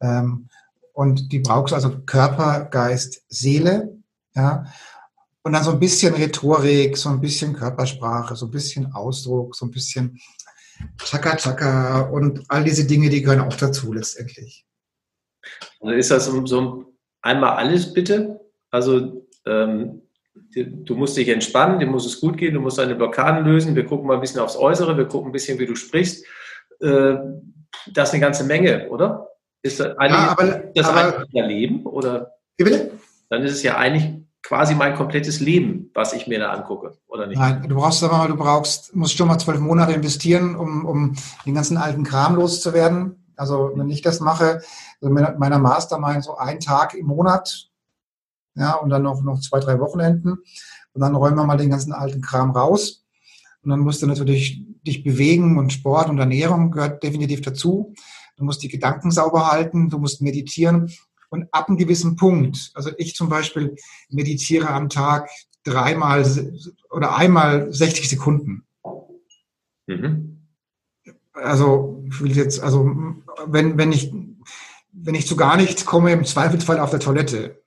Ähm, 0.00 0.48
und 0.92 1.32
die 1.32 1.38
brauchst 1.38 1.72
du 1.72 1.76
also 1.76 2.00
Körper, 2.00 2.64
Geist, 2.64 3.22
Seele, 3.28 3.96
ja. 4.34 4.64
Und 5.42 5.52
dann 5.52 5.64
so 5.64 5.70
ein 5.70 5.80
bisschen 5.80 6.14
Rhetorik, 6.14 6.96
so 6.96 7.08
ein 7.08 7.20
bisschen 7.20 7.54
Körpersprache, 7.54 8.36
so 8.36 8.46
ein 8.46 8.50
bisschen 8.50 8.92
Ausdruck, 8.92 9.56
so 9.56 9.66
ein 9.66 9.70
bisschen 9.70 10.20
Chaka 10.98 11.36
Chaka 11.36 12.00
und 12.02 12.44
all 12.48 12.64
diese 12.64 12.86
Dinge, 12.86 13.08
die 13.08 13.22
gehören 13.22 13.40
auch 13.40 13.56
dazu 13.56 13.92
letztendlich. 13.92 14.66
Also 15.80 15.94
ist 15.94 16.10
das 16.10 16.26
so 16.26 16.60
ein 16.60 16.86
einmal 17.22 17.56
alles 17.56 17.92
bitte. 17.92 18.40
Also 18.70 19.26
ähm, 19.46 20.02
du 20.54 20.94
musst 20.94 21.16
dich 21.16 21.28
entspannen, 21.28 21.78
dir 21.78 21.86
muss 21.86 22.06
es 22.06 22.20
gut 22.20 22.36
gehen, 22.38 22.54
du 22.54 22.60
musst 22.60 22.78
deine 22.78 22.94
Blockaden 22.94 23.44
lösen. 23.44 23.76
Wir 23.76 23.86
gucken 23.86 24.06
mal 24.06 24.14
ein 24.14 24.20
bisschen 24.20 24.40
aufs 24.40 24.56
Äußere, 24.56 24.96
wir 24.96 25.06
gucken 25.06 25.30
ein 25.30 25.32
bisschen, 25.32 25.58
wie 25.58 25.66
du 25.66 25.74
sprichst. 25.74 26.24
Äh, 26.80 27.16
das 27.92 28.08
ist 28.08 28.14
eine 28.14 28.20
ganze 28.20 28.44
Menge, 28.44 28.88
oder? 28.88 29.28
Ist 29.62 29.80
das 29.80 29.96
eigentlich, 29.98 30.20
ja, 30.20 30.30
aber, 30.30 30.46
das 30.74 30.86
aber, 30.86 31.26
Leben? 31.46 31.84
Oder? 31.86 32.34
Wie 32.56 32.64
bitte? 32.64 32.92
Dann 33.28 33.42
ist 33.42 33.52
es 33.52 33.62
ja 33.62 33.76
eigentlich 33.76 34.20
quasi 34.42 34.74
mein 34.74 34.94
komplettes 34.94 35.40
Leben, 35.40 35.90
was 35.94 36.12
ich 36.12 36.26
mir 36.26 36.38
da 36.38 36.50
angucke, 36.52 36.96
oder 37.06 37.26
nicht? 37.26 37.38
Nein, 37.38 37.68
du 37.68 37.74
brauchst 37.76 38.02
aber 38.02 38.26
du 38.28 38.36
brauchst, 38.36 38.94
musst 38.94 39.16
schon 39.16 39.28
mal 39.28 39.38
zwölf 39.38 39.60
Monate 39.60 39.92
investieren, 39.92 40.56
um, 40.56 40.84
um 40.84 41.16
den 41.46 41.54
ganzen 41.54 41.76
alten 41.76 42.04
Kram 42.04 42.36
loszuwerden. 42.36 43.32
Also 43.36 43.72
wenn 43.74 43.88
ich 43.90 44.02
das 44.02 44.20
mache, 44.20 44.60
also 45.00 45.14
meiner 45.14 45.58
Mastermind 45.58 46.24
so 46.24 46.36
ein 46.36 46.60
Tag 46.60 46.94
im 46.94 47.06
Monat, 47.06 47.70
ja, 48.54 48.74
und 48.74 48.90
dann 48.90 49.02
noch, 49.02 49.22
noch 49.22 49.40
zwei, 49.40 49.60
drei 49.60 49.78
Wochenenden. 49.80 50.38
Und 50.92 51.00
dann 51.00 51.14
räumen 51.14 51.36
wir 51.36 51.44
mal 51.44 51.56
den 51.56 51.70
ganzen 51.70 51.92
alten 51.92 52.20
Kram 52.20 52.50
raus. 52.50 53.04
Und 53.62 53.70
dann 53.70 53.80
musst 53.80 54.02
du 54.02 54.06
natürlich 54.06 54.62
dich 54.82 55.02
bewegen 55.02 55.58
und 55.58 55.72
Sport 55.72 56.08
und 56.08 56.18
Ernährung 56.18 56.70
gehört 56.70 57.02
definitiv 57.02 57.42
dazu. 57.42 57.94
Du 58.36 58.44
musst 58.44 58.62
die 58.62 58.68
Gedanken 58.68 59.10
sauber 59.10 59.50
halten, 59.50 59.90
du 59.90 59.98
musst 59.98 60.22
meditieren. 60.22 60.90
Und 61.30 61.48
ab 61.52 61.68
einem 61.68 61.78
gewissen 61.78 62.16
Punkt, 62.16 62.70
also 62.74 62.90
ich 62.98 63.14
zum 63.14 63.28
Beispiel 63.28 63.76
meditiere 64.08 64.68
am 64.68 64.88
Tag 64.88 65.30
dreimal 65.64 66.24
oder 66.90 67.16
einmal 67.16 67.72
60 67.72 68.08
Sekunden. 68.08 68.64
Mhm 69.86 70.40
also 71.42 72.02
ich 72.08 72.20
will 72.20 72.36
jetzt, 72.36 72.60
also 72.60 72.90
wenn, 73.46 73.78
wenn 73.78 73.92
ich, 73.92 74.12
wenn 74.92 75.14
ich 75.14 75.26
zu 75.26 75.36
gar 75.36 75.56
nichts 75.56 75.84
komme, 75.84 76.12
im 76.12 76.24
Zweifelsfall 76.24 76.78
auf 76.78 76.90
der 76.90 77.00
Toilette, 77.00 77.62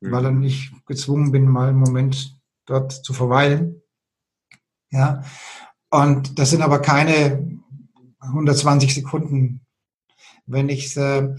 mhm. 0.00 0.12
weil 0.12 0.22
dann 0.22 0.42
ich 0.42 0.72
gezwungen 0.86 1.32
bin, 1.32 1.48
mal 1.48 1.68
einen 1.68 1.78
Moment 1.78 2.38
dort 2.66 2.92
zu 2.92 3.12
verweilen. 3.12 3.82
Ja. 4.90 5.22
Und 5.90 6.38
das 6.38 6.50
sind 6.50 6.62
aber 6.62 6.80
keine 6.80 7.60
120 8.20 8.94
Sekunden. 8.94 9.60
Wenn 10.46 10.68
ich, 10.68 10.96
äh, 10.96 11.34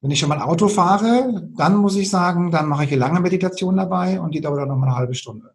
wenn 0.00 0.10
ich 0.10 0.18
schon 0.18 0.28
mal 0.28 0.40
Auto 0.40 0.68
fahre, 0.68 1.48
dann 1.56 1.76
muss 1.76 1.96
ich 1.96 2.10
sagen, 2.10 2.50
dann 2.50 2.68
mache 2.68 2.84
ich 2.84 2.92
eine 2.92 3.00
lange 3.00 3.20
Meditation 3.20 3.76
dabei 3.76 4.20
und 4.20 4.34
die 4.34 4.40
dauert 4.40 4.60
dann 4.60 4.68
noch 4.68 4.76
mal 4.76 4.88
eine 4.88 4.96
halbe 4.96 5.14
Stunde. 5.14 5.52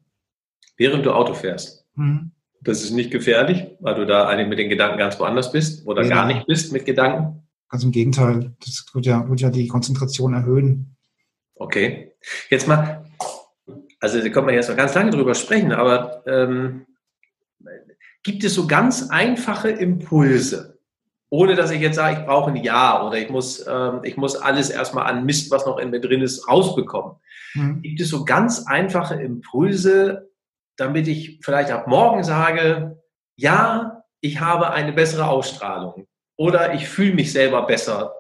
Während 0.77 1.05
du 1.05 1.11
Auto 1.11 1.33
fährst? 1.33 1.85
Mhm. 1.95 2.31
Das 2.61 2.83
ist 2.83 2.91
nicht 2.91 3.11
gefährlich, 3.11 3.67
weil 3.79 3.95
du 3.95 4.05
da 4.05 4.27
eigentlich 4.27 4.47
mit 4.47 4.59
den 4.59 4.69
Gedanken 4.69 4.97
ganz 4.97 5.19
woanders 5.19 5.51
bist 5.51 5.87
oder 5.87 6.03
ja. 6.03 6.09
gar 6.09 6.25
nicht 6.27 6.45
bist 6.45 6.71
mit 6.73 6.85
Gedanken. 6.85 7.47
Ganz 7.69 7.83
im 7.83 7.91
Gegenteil. 7.91 8.53
Das 8.59 8.85
wird 8.93 9.05
ja, 9.05 9.27
wird 9.29 9.41
ja 9.41 9.49
die 9.49 9.67
Konzentration 9.67 10.33
erhöhen. 10.33 10.95
Okay. 11.55 12.13
Jetzt 12.49 12.67
mal, 12.67 13.05
also 13.99 14.19
da 14.21 14.29
können 14.29 14.47
wir 14.47 14.53
jetzt 14.53 14.69
noch 14.69 14.75
ganz 14.75 14.93
lange 14.93 15.11
drüber 15.11 15.33
sprechen, 15.33 15.71
aber 15.71 16.23
ähm, 16.27 16.85
gibt 18.23 18.43
es 18.43 18.55
so 18.55 18.67
ganz 18.67 19.09
einfache 19.09 19.69
Impulse, 19.69 20.70
ohne 21.31 21.55
dass 21.55 21.71
ich 21.71 21.79
jetzt 21.79 21.95
sage, 21.95 22.19
ich 22.19 22.25
brauche 22.25 22.51
ein 22.51 22.57
Ja 22.57 23.07
oder 23.07 23.17
ich 23.17 23.29
muss, 23.29 23.65
ähm, 23.65 24.01
ich 24.03 24.17
muss 24.17 24.35
alles 24.35 24.69
erstmal 24.69 25.07
an 25.07 25.25
Mist, 25.25 25.49
was 25.49 25.65
noch 25.65 25.77
in 25.77 25.89
mir 25.89 26.01
drin 26.01 26.21
ist, 26.21 26.47
rausbekommen. 26.47 27.15
Mhm. 27.53 27.81
Gibt 27.81 28.01
es 28.01 28.09
so 28.09 28.25
ganz 28.25 28.67
einfache 28.67 29.15
Impulse, 29.15 30.29
damit 30.75 31.07
ich 31.07 31.39
vielleicht 31.41 31.71
ab 31.71 31.87
morgen 31.87 32.23
sage, 32.23 33.01
ja, 33.37 34.03
ich 34.19 34.41
habe 34.41 34.71
eine 34.71 34.91
bessere 34.91 35.27
Ausstrahlung 35.27 36.05
oder 36.35 36.73
ich 36.73 36.89
fühle 36.89 37.13
mich 37.13 37.31
selber 37.31 37.65
besser 37.65 38.13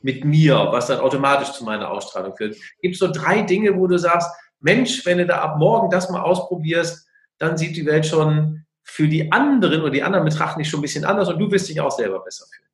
mit 0.00 0.24
mir, 0.24 0.68
was 0.70 0.86
dann 0.86 1.00
automatisch 1.00 1.52
zu 1.52 1.64
meiner 1.64 1.90
Ausstrahlung 1.90 2.34
führt. 2.34 2.56
Gibt 2.80 2.94
es 2.94 2.98
so 2.98 3.12
drei 3.12 3.42
Dinge, 3.42 3.76
wo 3.76 3.86
du 3.86 3.98
sagst, 3.98 4.30
Mensch, 4.60 5.04
wenn 5.04 5.18
du 5.18 5.26
da 5.26 5.42
ab 5.42 5.58
morgen 5.58 5.90
das 5.90 6.08
mal 6.08 6.22
ausprobierst, 6.22 7.06
dann 7.38 7.58
sieht 7.58 7.76
die 7.76 7.84
Welt 7.84 8.06
schon 8.06 8.63
für 8.84 9.08
die 9.08 9.32
anderen 9.32 9.80
oder 9.80 9.90
die 9.90 10.02
anderen 10.02 10.24
betrachten 10.24 10.60
dich 10.60 10.68
schon 10.68 10.80
ein 10.80 10.82
bisschen 10.82 11.04
anders 11.04 11.28
und 11.28 11.38
du 11.38 11.50
wirst 11.50 11.68
dich 11.68 11.80
auch 11.80 11.90
selber 11.90 12.20
besser 12.20 12.44
fühlen. 12.46 12.64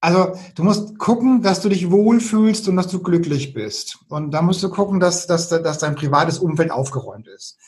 Also 0.00 0.38
du 0.54 0.62
musst 0.62 0.98
gucken, 0.98 1.42
dass 1.42 1.60
du 1.60 1.68
dich 1.68 1.90
wohlfühlst 1.90 2.68
und 2.68 2.76
dass 2.76 2.88
du 2.88 3.02
glücklich 3.02 3.54
bist. 3.54 3.98
Und 4.08 4.30
da 4.30 4.42
musst 4.42 4.62
du 4.62 4.68
gucken, 4.68 5.00
dass, 5.00 5.26
dass, 5.26 5.48
dass 5.48 5.78
dein 5.78 5.96
privates 5.96 6.38
Umfeld 6.38 6.70
aufgeräumt 6.70 7.26
ist. 7.26 7.58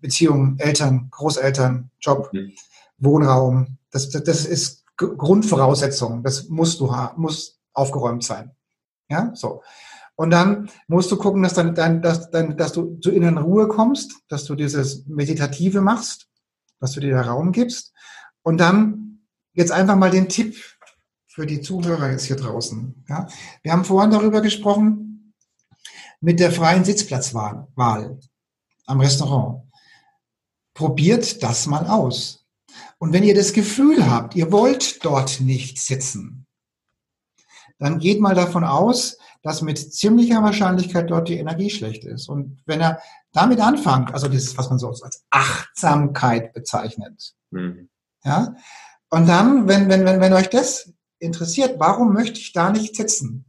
Beziehungen, 0.00 0.58
Eltern, 0.58 1.08
Großeltern, 1.10 1.90
Job, 2.00 2.28
mhm. 2.32 2.52
Wohnraum. 2.98 3.78
Das, 3.90 4.10
das, 4.10 4.24
das 4.24 4.44
ist 4.44 4.84
Grundvoraussetzung. 4.96 6.22
Das 6.22 6.48
musst 6.48 6.80
du 6.80 6.92
muss 7.16 7.60
aufgeräumt 7.72 8.24
sein. 8.24 8.50
Ja, 9.08 9.30
so. 9.34 9.62
Und 10.16 10.30
dann 10.30 10.68
musst 10.88 11.10
du 11.10 11.16
gucken, 11.16 11.42
dass, 11.42 11.54
dann, 11.54 11.74
dann, 11.74 12.02
dass, 12.02 12.30
dann, 12.30 12.56
dass 12.56 12.72
du 12.72 12.98
zur 13.00 13.12
inneren 13.12 13.38
Ruhe 13.38 13.68
kommst, 13.68 14.12
dass 14.28 14.44
du 14.44 14.54
dieses 14.54 15.06
Meditative 15.06 15.80
machst, 15.80 16.28
dass 16.82 16.92
du 16.92 17.00
dir 17.00 17.14
da 17.14 17.22
Raum 17.22 17.52
gibst. 17.52 17.94
Und 18.42 18.58
dann 18.58 19.20
jetzt 19.54 19.72
einfach 19.72 19.96
mal 19.96 20.10
den 20.10 20.28
Tipp 20.28 20.56
für 21.26 21.46
die 21.46 21.62
Zuhörer 21.62 22.10
jetzt 22.10 22.24
hier 22.24 22.36
draußen. 22.36 23.04
Ja? 23.08 23.28
Wir 23.62 23.72
haben 23.72 23.84
vorhin 23.84 24.10
darüber 24.10 24.42
gesprochen 24.42 25.32
mit 26.20 26.40
der 26.40 26.52
freien 26.52 26.84
Sitzplatzwahl 26.84 27.66
am 28.86 29.00
Restaurant 29.00 29.62
probiert 30.74 31.42
das 31.42 31.66
mal 31.66 31.86
aus. 31.86 32.46
Und 32.98 33.12
wenn 33.12 33.24
ihr 33.24 33.34
das 33.34 33.52
Gefühl 33.52 34.08
habt, 34.08 34.34
ihr 34.34 34.52
wollt 34.52 35.04
dort 35.04 35.40
nicht 35.40 35.78
sitzen, 35.78 36.46
dann 37.78 37.98
geht 37.98 38.20
mal 38.20 38.34
davon 38.34 38.64
aus, 38.64 39.18
dass 39.42 39.62
mit 39.62 39.78
ziemlicher 39.78 40.42
Wahrscheinlichkeit 40.42 41.10
dort 41.10 41.28
die 41.28 41.38
Energie 41.38 41.70
schlecht 41.70 42.04
ist. 42.04 42.28
Und 42.28 42.62
wenn 42.66 42.80
er 42.80 43.00
damit 43.32 43.60
anfängt, 43.60 44.14
also 44.14 44.28
das, 44.28 44.56
was 44.56 44.70
man 44.70 44.78
so 44.78 44.88
als 44.88 45.24
Achtsamkeit 45.30 46.52
bezeichnet, 46.52 47.34
mhm. 47.50 47.88
ja, 48.24 48.54
und 49.10 49.28
dann, 49.28 49.68
wenn, 49.68 49.88
wenn, 49.88 50.04
wenn, 50.04 50.20
wenn 50.20 50.32
euch 50.32 50.48
das 50.48 50.92
interessiert, 51.18 51.78
warum 51.78 52.12
möchte 52.14 52.40
ich 52.40 52.52
da 52.52 52.70
nicht 52.70 52.96
sitzen? 52.96 53.44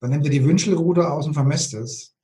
Dann 0.00 0.10
nimm 0.10 0.22
dir 0.22 0.30
die 0.30 0.44
Wünschelrute 0.44 1.10
aus 1.10 1.26
und 1.26 1.34
vermisst 1.34 1.74
es. 1.74 2.15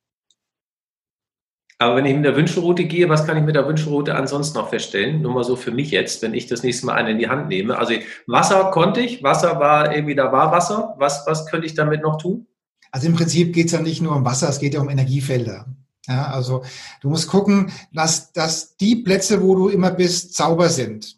Aber 1.79 1.95
wenn 1.95 2.05
ich 2.05 2.15
mit 2.15 2.25
der 2.25 2.35
Wünschelroute 2.35 2.85
gehe, 2.85 3.09
was 3.09 3.25
kann 3.25 3.37
ich 3.37 3.43
mit 3.43 3.55
der 3.55 3.67
Wünschelroute 3.67 4.15
ansonsten 4.15 4.57
noch 4.57 4.69
feststellen? 4.69 5.21
Nur 5.21 5.33
mal 5.33 5.43
so 5.43 5.55
für 5.55 5.71
mich 5.71 5.91
jetzt, 5.91 6.21
wenn 6.21 6.33
ich 6.33 6.47
das 6.47 6.63
nächste 6.63 6.85
Mal 6.85 6.93
eine 6.93 7.11
in 7.11 7.19
die 7.19 7.29
Hand 7.29 7.49
nehme. 7.49 7.77
Also 7.77 7.93
Wasser 8.27 8.71
konnte 8.71 9.01
ich, 9.01 9.23
Wasser 9.23 9.59
war 9.59 9.93
irgendwie, 9.93 10.15
da 10.15 10.31
war 10.31 10.51
Wasser. 10.51 10.95
Was, 10.97 11.25
was 11.25 11.45
könnte 11.47 11.65
ich 11.65 11.73
damit 11.73 12.01
noch 12.01 12.17
tun? 12.17 12.47
Also 12.91 13.07
im 13.07 13.15
Prinzip 13.15 13.53
geht 13.53 13.67
es 13.67 13.71
ja 13.71 13.81
nicht 13.81 14.01
nur 14.01 14.15
um 14.15 14.23
Wasser, 14.23 14.49
es 14.49 14.59
geht 14.59 14.75
ja 14.75 14.81
um 14.81 14.89
Energiefelder. 14.89 15.65
Ja, 16.07 16.27
also 16.27 16.63
du 17.01 17.09
musst 17.09 17.29
gucken, 17.29 17.71
dass, 17.91 18.33
dass 18.33 18.75
die 18.75 18.97
Plätze, 18.97 19.41
wo 19.41 19.55
du 19.55 19.69
immer 19.69 19.91
bist, 19.91 20.35
sauber 20.35 20.69
sind. 20.69 21.17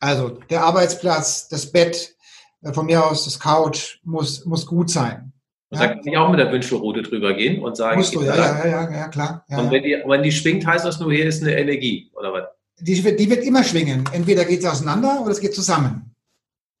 Also 0.00 0.30
der 0.50 0.64
Arbeitsplatz, 0.64 1.48
das 1.48 1.72
Bett, 1.72 2.16
äh, 2.62 2.72
von 2.72 2.86
mir 2.86 3.04
aus 3.04 3.24
das 3.24 3.38
Couch 3.40 3.98
muss, 4.04 4.44
muss 4.44 4.66
gut 4.66 4.90
sein. 4.90 5.25
Und 5.68 5.80
ja. 5.80 5.86
da 5.86 5.94
kann 5.94 6.06
ich 6.06 6.16
auch 6.16 6.30
mit 6.30 6.38
der 6.38 6.52
Wünschelroute 6.52 7.02
drüber 7.02 7.34
gehen 7.34 7.62
und 7.62 7.76
sagen, 7.76 7.98
Musst 7.98 8.14
du, 8.14 8.22
ja, 8.22 8.36
ja, 8.36 8.66
ja, 8.66 8.90
ja, 8.90 9.08
klar. 9.08 9.44
Ja, 9.48 9.58
und 9.58 9.70
wenn 9.70 9.82
die, 9.82 10.00
wenn 10.06 10.22
die 10.22 10.30
schwingt, 10.30 10.64
heißt 10.64 10.84
das 10.84 11.00
nur, 11.00 11.12
hier 11.12 11.26
ist 11.26 11.42
eine 11.42 11.56
Energie, 11.56 12.10
oder 12.14 12.32
was? 12.32 12.44
Die 12.78 13.02
wird, 13.02 13.18
die 13.18 13.28
wird 13.28 13.42
immer 13.44 13.64
schwingen. 13.64 14.04
Entweder 14.12 14.44
geht 14.44 14.60
es 14.60 14.66
auseinander 14.66 15.20
oder 15.22 15.32
es 15.32 15.40
geht 15.40 15.54
zusammen. 15.54 16.14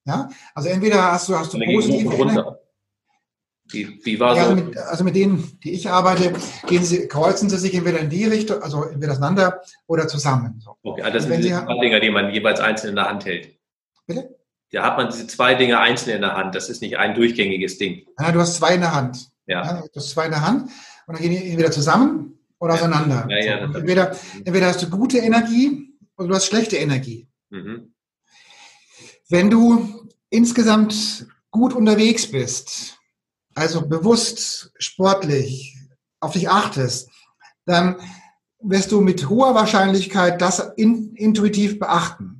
Ja, 0.04 0.28
also 0.54 0.68
entweder 0.68 1.12
hast 1.12 1.28
du, 1.28 1.36
hast 1.36 1.52
du 1.52 1.58
positive 1.58 2.14
Energie. 2.14 2.42
Wie, 3.70 4.00
wie 4.04 4.20
war 4.20 4.36
ja, 4.36 4.48
so? 4.48 4.54
Mit, 4.54 4.76
also 4.76 5.02
mit 5.02 5.16
denen, 5.16 5.58
die 5.64 5.72
ich 5.72 5.88
arbeite, 5.88 6.32
gehen 6.68 6.84
sie, 6.84 7.08
kreuzen 7.08 7.50
sie 7.50 7.58
sich 7.58 7.74
entweder 7.74 7.98
in 7.98 8.08
die 8.08 8.24
Richtung, 8.24 8.62
also 8.62 8.84
entweder 8.84 9.12
auseinander 9.12 9.60
oder 9.88 10.06
zusammen. 10.06 10.60
So. 10.64 10.76
Okay, 10.84 11.02
also 11.02 11.14
das 11.14 11.24
sind 11.24 11.42
die 11.42 11.48
Dinger, 11.80 12.00
die 12.00 12.10
man 12.10 12.30
jeweils 12.30 12.60
einzeln 12.60 12.90
in 12.90 12.96
der 12.96 13.08
Hand 13.08 13.24
hält. 13.24 13.58
Bitte? 14.06 14.35
Da 14.72 14.82
hat 14.82 14.96
man 14.96 15.08
diese 15.10 15.26
zwei 15.26 15.54
Dinge 15.54 15.78
einzeln 15.78 16.16
in 16.16 16.22
der 16.22 16.34
Hand. 16.34 16.54
Das 16.54 16.68
ist 16.68 16.82
nicht 16.82 16.98
ein 16.98 17.14
durchgängiges 17.14 17.78
Ding. 17.78 18.06
Ja, 18.18 18.32
du 18.32 18.40
hast 18.40 18.56
zwei 18.56 18.74
in 18.74 18.80
der 18.80 18.94
Hand. 18.94 19.30
Ja. 19.46 19.64
ja 19.64 19.82
du 19.82 19.88
hast 19.94 20.10
zwei 20.10 20.26
in 20.26 20.32
der 20.32 20.46
Hand 20.46 20.70
und 21.06 21.14
dann 21.14 21.22
gehen 21.22 21.30
die 21.30 21.50
entweder 21.50 21.70
zusammen 21.70 22.38
oder 22.58 22.74
auseinander. 22.74 23.26
Ja, 23.30 23.44
ja, 23.44 23.66
so. 23.68 23.78
entweder, 23.78 24.16
entweder 24.44 24.66
hast 24.66 24.82
du 24.82 24.90
gute 24.90 25.18
Energie 25.18 25.94
oder 26.16 26.28
du 26.28 26.34
hast 26.34 26.46
schlechte 26.46 26.76
Energie. 26.76 27.28
Mhm. 27.50 27.94
Wenn 29.28 29.50
du 29.50 30.08
insgesamt 30.30 31.26
gut 31.50 31.72
unterwegs 31.72 32.30
bist, 32.30 32.98
also 33.54 33.86
bewusst, 33.86 34.72
sportlich, 34.78 35.76
auf 36.20 36.32
dich 36.32 36.48
achtest, 36.48 37.08
dann 37.64 37.96
wirst 38.60 38.92
du 38.92 39.00
mit 39.00 39.28
hoher 39.28 39.54
Wahrscheinlichkeit 39.54 40.40
das 40.40 40.60
in, 40.76 41.14
intuitiv 41.14 41.78
beachten. 41.78 42.35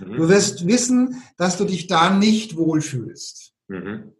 Mhm. 0.00 0.16
Du 0.16 0.28
wirst 0.28 0.66
wissen, 0.66 1.22
dass 1.36 1.56
du 1.56 1.64
dich 1.64 1.86
da 1.86 2.10
nicht 2.10 2.56
wohlfühlst. 2.56 3.54
Mhm. 3.68 4.12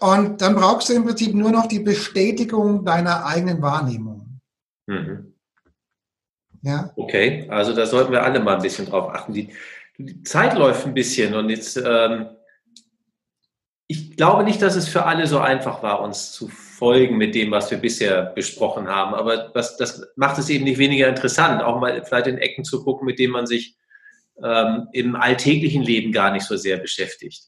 Und 0.00 0.40
dann 0.40 0.54
brauchst 0.54 0.88
du 0.88 0.94
im 0.94 1.04
Prinzip 1.04 1.34
nur 1.34 1.50
noch 1.50 1.66
die 1.66 1.80
Bestätigung 1.80 2.84
deiner 2.84 3.26
eigenen 3.26 3.60
Wahrnehmung. 3.62 4.40
Mhm. 4.86 5.34
Ja? 6.62 6.92
Okay, 6.96 7.46
also 7.50 7.74
da 7.74 7.86
sollten 7.86 8.12
wir 8.12 8.22
alle 8.22 8.40
mal 8.40 8.56
ein 8.56 8.62
bisschen 8.62 8.86
drauf 8.86 9.10
achten. 9.10 9.32
Die, 9.32 9.52
die 9.98 10.22
Zeit 10.22 10.56
läuft 10.56 10.86
ein 10.86 10.94
bisschen 10.94 11.34
und 11.34 11.50
jetzt, 11.50 11.76
ähm, 11.76 12.28
ich 13.88 14.16
glaube 14.16 14.44
nicht, 14.44 14.62
dass 14.62 14.76
es 14.76 14.88
für 14.88 15.04
alle 15.04 15.26
so 15.26 15.38
einfach 15.38 15.82
war, 15.82 16.00
uns 16.00 16.32
zu 16.32 16.48
folgen 16.48 17.18
mit 17.18 17.34
dem, 17.34 17.50
was 17.50 17.70
wir 17.70 17.78
bisher 17.78 18.22
besprochen 18.22 18.88
haben. 18.88 19.14
Aber 19.14 19.50
was, 19.54 19.76
das 19.76 20.08
macht 20.16 20.38
es 20.38 20.48
eben 20.48 20.64
nicht 20.64 20.78
weniger 20.78 21.08
interessant, 21.08 21.62
auch 21.62 21.80
mal 21.80 22.02
vielleicht 22.04 22.28
in 22.28 22.38
Ecken 22.38 22.64
zu 22.64 22.82
gucken, 22.84 23.06
mit 23.06 23.18
denen 23.18 23.32
man 23.32 23.46
sich 23.46 23.76
ähm, 24.42 24.88
im 24.92 25.16
alltäglichen 25.16 25.82
Leben 25.82 26.12
gar 26.12 26.30
nicht 26.30 26.44
so 26.44 26.56
sehr 26.56 26.76
beschäftigt. 26.76 27.44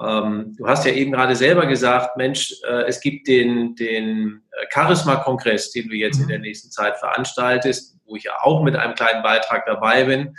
Ähm, 0.00 0.54
du 0.56 0.66
hast 0.66 0.86
ja 0.86 0.92
eben 0.92 1.12
gerade 1.12 1.36
selber 1.36 1.66
gesagt, 1.66 2.16
Mensch, 2.16 2.54
äh, 2.66 2.84
es 2.86 3.00
gibt 3.00 3.28
den, 3.28 3.74
den 3.74 4.42
äh, 4.50 4.66
Charisma-Kongress, 4.72 5.72
den 5.72 5.88
du 5.88 5.94
jetzt 5.94 6.16
mhm. 6.16 6.22
in 6.22 6.28
der 6.28 6.38
nächsten 6.38 6.70
Zeit 6.70 6.96
veranstaltest, 6.98 7.98
wo 8.06 8.16
ich 8.16 8.24
ja 8.24 8.32
auch 8.40 8.62
mit 8.62 8.74
einem 8.76 8.94
kleinen 8.94 9.22
Beitrag 9.22 9.66
dabei 9.66 10.04
bin. 10.04 10.34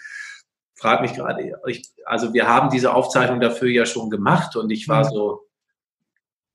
Frag 0.75 1.01
mich 1.01 1.13
gerade, 1.13 1.53
also 2.05 2.33
wir 2.33 2.47
haben 2.47 2.69
diese 2.69 2.93
Aufzeichnung 2.93 3.39
dafür 3.39 3.69
ja 3.69 3.85
schon 3.85 4.09
gemacht 4.09 4.55
und 4.55 4.71
ich 4.71 4.87
war 4.87 5.05
mhm. 5.05 5.09
so 5.09 5.41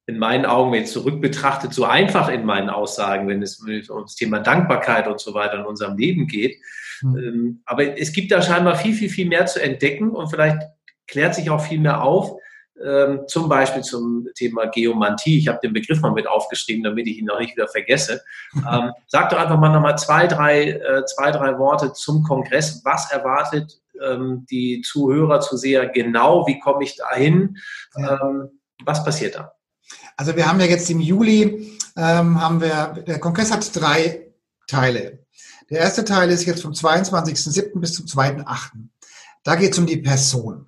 in 0.07 0.19
meinen 0.19 0.47
Augen, 0.47 0.73
wenn 0.73 0.85
ich 0.85 0.91
zurück 0.91 1.21
betrachtet, 1.21 1.75
so 1.75 1.85
einfach 1.85 2.29
in 2.31 2.45
meinen 2.45 2.71
Aussagen, 2.71 3.29
wenn 3.29 3.43
es 3.43 3.61
um 3.61 4.03
das 4.03 4.17
Thema 4.17 4.41
Dankbarkeit 4.41 5.07
und 5.07 5.21
so 5.21 5.35
weiter 5.35 5.59
in 5.59 5.67
unserem 5.67 5.99
Leben 5.99 6.27
geht. 6.27 6.57
Mhm. 7.03 7.63
Aber 7.65 7.99
es 7.99 8.13
gibt 8.13 8.33
da 8.33 8.43
scheinbar 8.43 8.77
viel, 8.77 8.95
viel, 8.95 9.09
viel 9.09 9.29
mehr 9.29 9.47
zu 9.47 9.63
entdecken 9.63 10.11
und 10.11 10.29
vielleicht 10.29 10.63
klärt 11.07 11.35
sich 11.35 11.51
auch 11.51 11.61
viel 11.61 11.81
mehr 11.81 12.03
auf. 12.03 12.39
Ähm, 12.85 13.23
zum 13.27 13.49
Beispiel 13.49 13.83
zum 13.83 14.29
Thema 14.37 14.67
Geomantie. 14.67 15.39
Ich 15.39 15.49
habe 15.49 15.59
den 15.61 15.73
Begriff 15.73 16.01
mal 16.01 16.13
mit 16.13 16.29
aufgeschrieben, 16.29 16.85
damit 16.85 17.09
ich 17.09 17.19
ihn 17.19 17.25
noch 17.25 17.41
nicht 17.41 17.57
wieder 17.57 17.69
vergesse. 17.69 18.23
Ähm, 18.71 18.93
sag 19.07 19.31
doch 19.31 19.39
einfach 19.39 19.59
mal 19.59 19.71
nochmal 19.71 19.97
zwei 19.99 20.27
drei, 20.27 20.71
äh, 20.71 21.05
zwei, 21.07 21.31
drei 21.31 21.59
Worte 21.59 21.93
zum 21.93 22.23
Kongress. 22.23 22.83
Was 22.85 23.11
erwartet 23.11 23.81
ähm, 24.03 24.47
die 24.51 24.83
Zuhörer, 24.83 25.41
Zuseher 25.41 25.87
genau? 25.87 26.47
Wie 26.47 26.59
komme 26.59 26.85
ich 26.85 26.97
dahin? 26.97 27.57
Ja. 27.97 28.21
Ähm, 28.21 28.61
was 28.85 29.05
passiert 29.05 29.37
da? 29.37 29.53
Also 30.17 30.37
wir 30.37 30.47
haben 30.47 30.61
ja 30.61 30.67
jetzt 30.67 30.91
im 30.91 31.01
Juli, 31.01 31.79
ähm, 31.97 32.41
haben 32.41 32.61
wir, 32.61 33.03
der 33.07 33.21
Kongress 33.21 33.53
hat 33.53 33.75
drei 33.75 34.33
Teile. 34.67 35.27
Der 35.71 35.81
erste 35.81 36.05
Teil 36.05 36.31
ist 36.31 36.47
jetzt 36.47 36.63
vom 36.63 36.73
22.07. 36.73 37.79
bis 37.79 37.93
zum 37.93 38.07
2.08. 38.07 38.71
Da 39.45 39.55
geht 39.55 39.73
es 39.73 39.79
um 39.79 39.87
die 39.87 39.99
Person. 39.99 40.67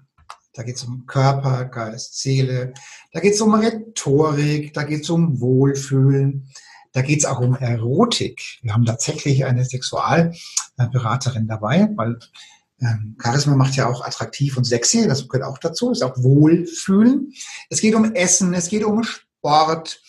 Da 0.52 0.62
geht 0.62 0.76
es 0.76 0.84
um 0.84 1.06
Körper, 1.06 1.64
Geist, 1.64 2.20
Seele. 2.20 2.74
Da 3.12 3.20
geht 3.20 3.34
es 3.34 3.40
um 3.40 3.54
Rhetorik. 3.54 4.74
Da 4.74 4.82
geht 4.82 5.04
es 5.04 5.10
um 5.10 5.40
Wohlfühlen. 5.40 6.50
Da 6.92 7.00
geht 7.00 7.20
es 7.20 7.24
auch 7.24 7.40
um 7.40 7.54
Erotik. 7.56 8.58
Wir 8.62 8.74
haben 8.74 8.84
tatsächlich 8.84 9.44
eine 9.44 9.64
Sexualberaterin 9.64 11.46
dabei, 11.46 11.88
weil 11.94 12.18
ähm, 12.80 13.16
Charisma 13.22 13.54
macht 13.54 13.76
ja 13.76 13.88
auch 13.88 14.04
attraktiv 14.04 14.56
und 14.56 14.64
sexy. 14.64 15.06
Das 15.06 15.26
gehört 15.28 15.48
auch 15.48 15.58
dazu. 15.58 15.92
Ist 15.92 16.02
auch 16.02 16.16
Wohlfühlen. 16.18 17.32
Es 17.70 17.80
geht 17.80 17.94
um 17.94 18.14
Essen. 18.14 18.52
Es 18.52 18.68
geht 18.68 18.84
um 18.84 19.02
Sport. 19.02 20.02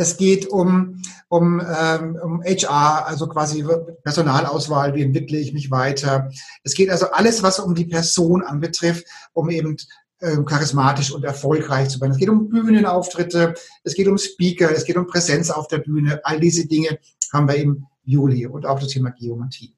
Es 0.00 0.16
geht 0.16 0.46
um, 0.46 1.02
um, 1.28 1.60
ähm, 1.60 2.18
um 2.22 2.42
HR, 2.42 3.06
also 3.06 3.28
quasi 3.28 3.62
Personalauswahl, 4.02 4.94
wie 4.94 5.02
entwickle 5.02 5.38
ich 5.38 5.52
mich 5.52 5.70
weiter. 5.70 6.30
Es 6.64 6.72
geht 6.72 6.88
also 6.88 7.10
alles, 7.10 7.42
was 7.42 7.58
um 7.58 7.74
die 7.74 7.84
Person 7.84 8.42
anbetrifft, 8.42 9.04
um 9.34 9.50
eben 9.50 9.76
ähm, 10.22 10.46
charismatisch 10.46 11.12
und 11.12 11.22
erfolgreich 11.24 11.90
zu 11.90 11.98
sein. 11.98 12.12
Es 12.12 12.16
geht 12.16 12.30
um 12.30 12.48
Bühnenauftritte, 12.48 13.52
es 13.84 13.94
geht 13.94 14.08
um 14.08 14.16
Speaker, 14.16 14.70
es 14.74 14.86
geht 14.86 14.96
um 14.96 15.06
Präsenz 15.06 15.50
auf 15.50 15.68
der 15.68 15.78
Bühne. 15.78 16.18
All 16.24 16.40
diese 16.40 16.66
Dinge 16.66 16.98
haben 17.34 17.46
wir 17.46 17.56
im 17.56 17.84
Juli 18.02 18.46
und 18.46 18.64
auch 18.64 18.80
das 18.80 18.88
Thema 18.88 19.10
Geomantie. 19.10 19.76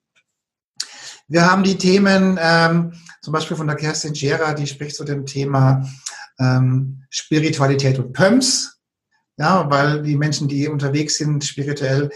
Wir 1.27 1.51
haben 1.51 1.65
die 1.65 1.79
Themen, 1.79 2.39
ähm, 2.41 2.93
zum 3.23 3.33
Beispiel 3.33 3.57
von 3.57 3.67
der 3.67 3.75
Kerstin 3.75 4.15
Scherer, 4.15 4.55
die 4.55 4.69
spricht 4.69 4.95
zu 4.95 5.03
dem 5.03 5.27
Thema 5.27 5.85
ähm, 6.39 7.03
Spiritualität 7.11 7.99
und 7.99 8.13
Pumps. 8.13 8.79
Ja, 9.39 9.71
weil 9.71 10.03
die 10.03 10.17
Menschen, 10.17 10.49
die 10.49 10.69
unterwegs 10.69 11.17
sind 11.17 11.45
spirituell, 11.45 12.11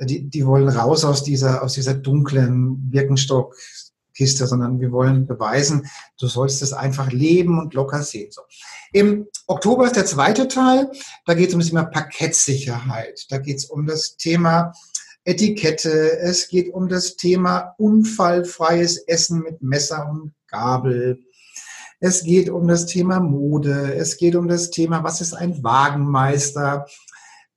die, 0.00 0.28
die 0.28 0.46
wollen 0.46 0.68
raus 0.68 1.04
aus 1.04 1.24
dieser, 1.24 1.62
aus 1.62 1.74
dieser 1.74 1.94
dunklen 1.94 2.90
Birkenstockkiste, 2.90 4.46
sondern 4.46 4.80
wir 4.80 4.92
wollen 4.92 5.26
beweisen, 5.26 5.86
du 6.20 6.26
sollst 6.26 6.62
es 6.62 6.72
einfach 6.72 7.10
leben 7.10 7.58
und 7.58 7.74
locker 7.74 8.02
sehen. 8.02 8.30
So. 8.30 8.42
Im 8.92 9.26
Oktober 9.46 9.86
ist 9.86 9.96
der 9.96 10.06
zweite 10.06 10.46
Teil, 10.46 10.90
da 11.26 11.34
geht 11.34 11.48
es 11.48 11.54
um 11.54 11.60
das 11.60 11.68
Thema 11.68 11.84
Paketssicherheit, 11.84 13.26
da 13.30 13.38
geht 13.38 13.56
es 13.56 13.64
um 13.64 13.86
das 13.86 14.16
Thema 14.16 14.72
Etikette, 15.24 16.18
es 16.20 16.48
geht 16.48 16.72
um 16.72 16.88
das 16.88 17.16
Thema 17.16 17.74
unfallfreies 17.78 18.98
Essen 18.98 19.40
mit 19.40 19.62
Messer 19.62 20.08
und 20.08 20.32
Gabel, 20.46 21.20
es 22.00 22.22
geht 22.22 22.48
um 22.48 22.68
das 22.68 22.86
Thema 22.86 23.20
Mode. 23.20 23.94
Es 23.94 24.16
geht 24.16 24.36
um 24.36 24.48
das 24.48 24.70
Thema, 24.70 25.02
was 25.02 25.20
ist 25.20 25.34
ein 25.34 25.62
Wagenmeister? 25.62 26.86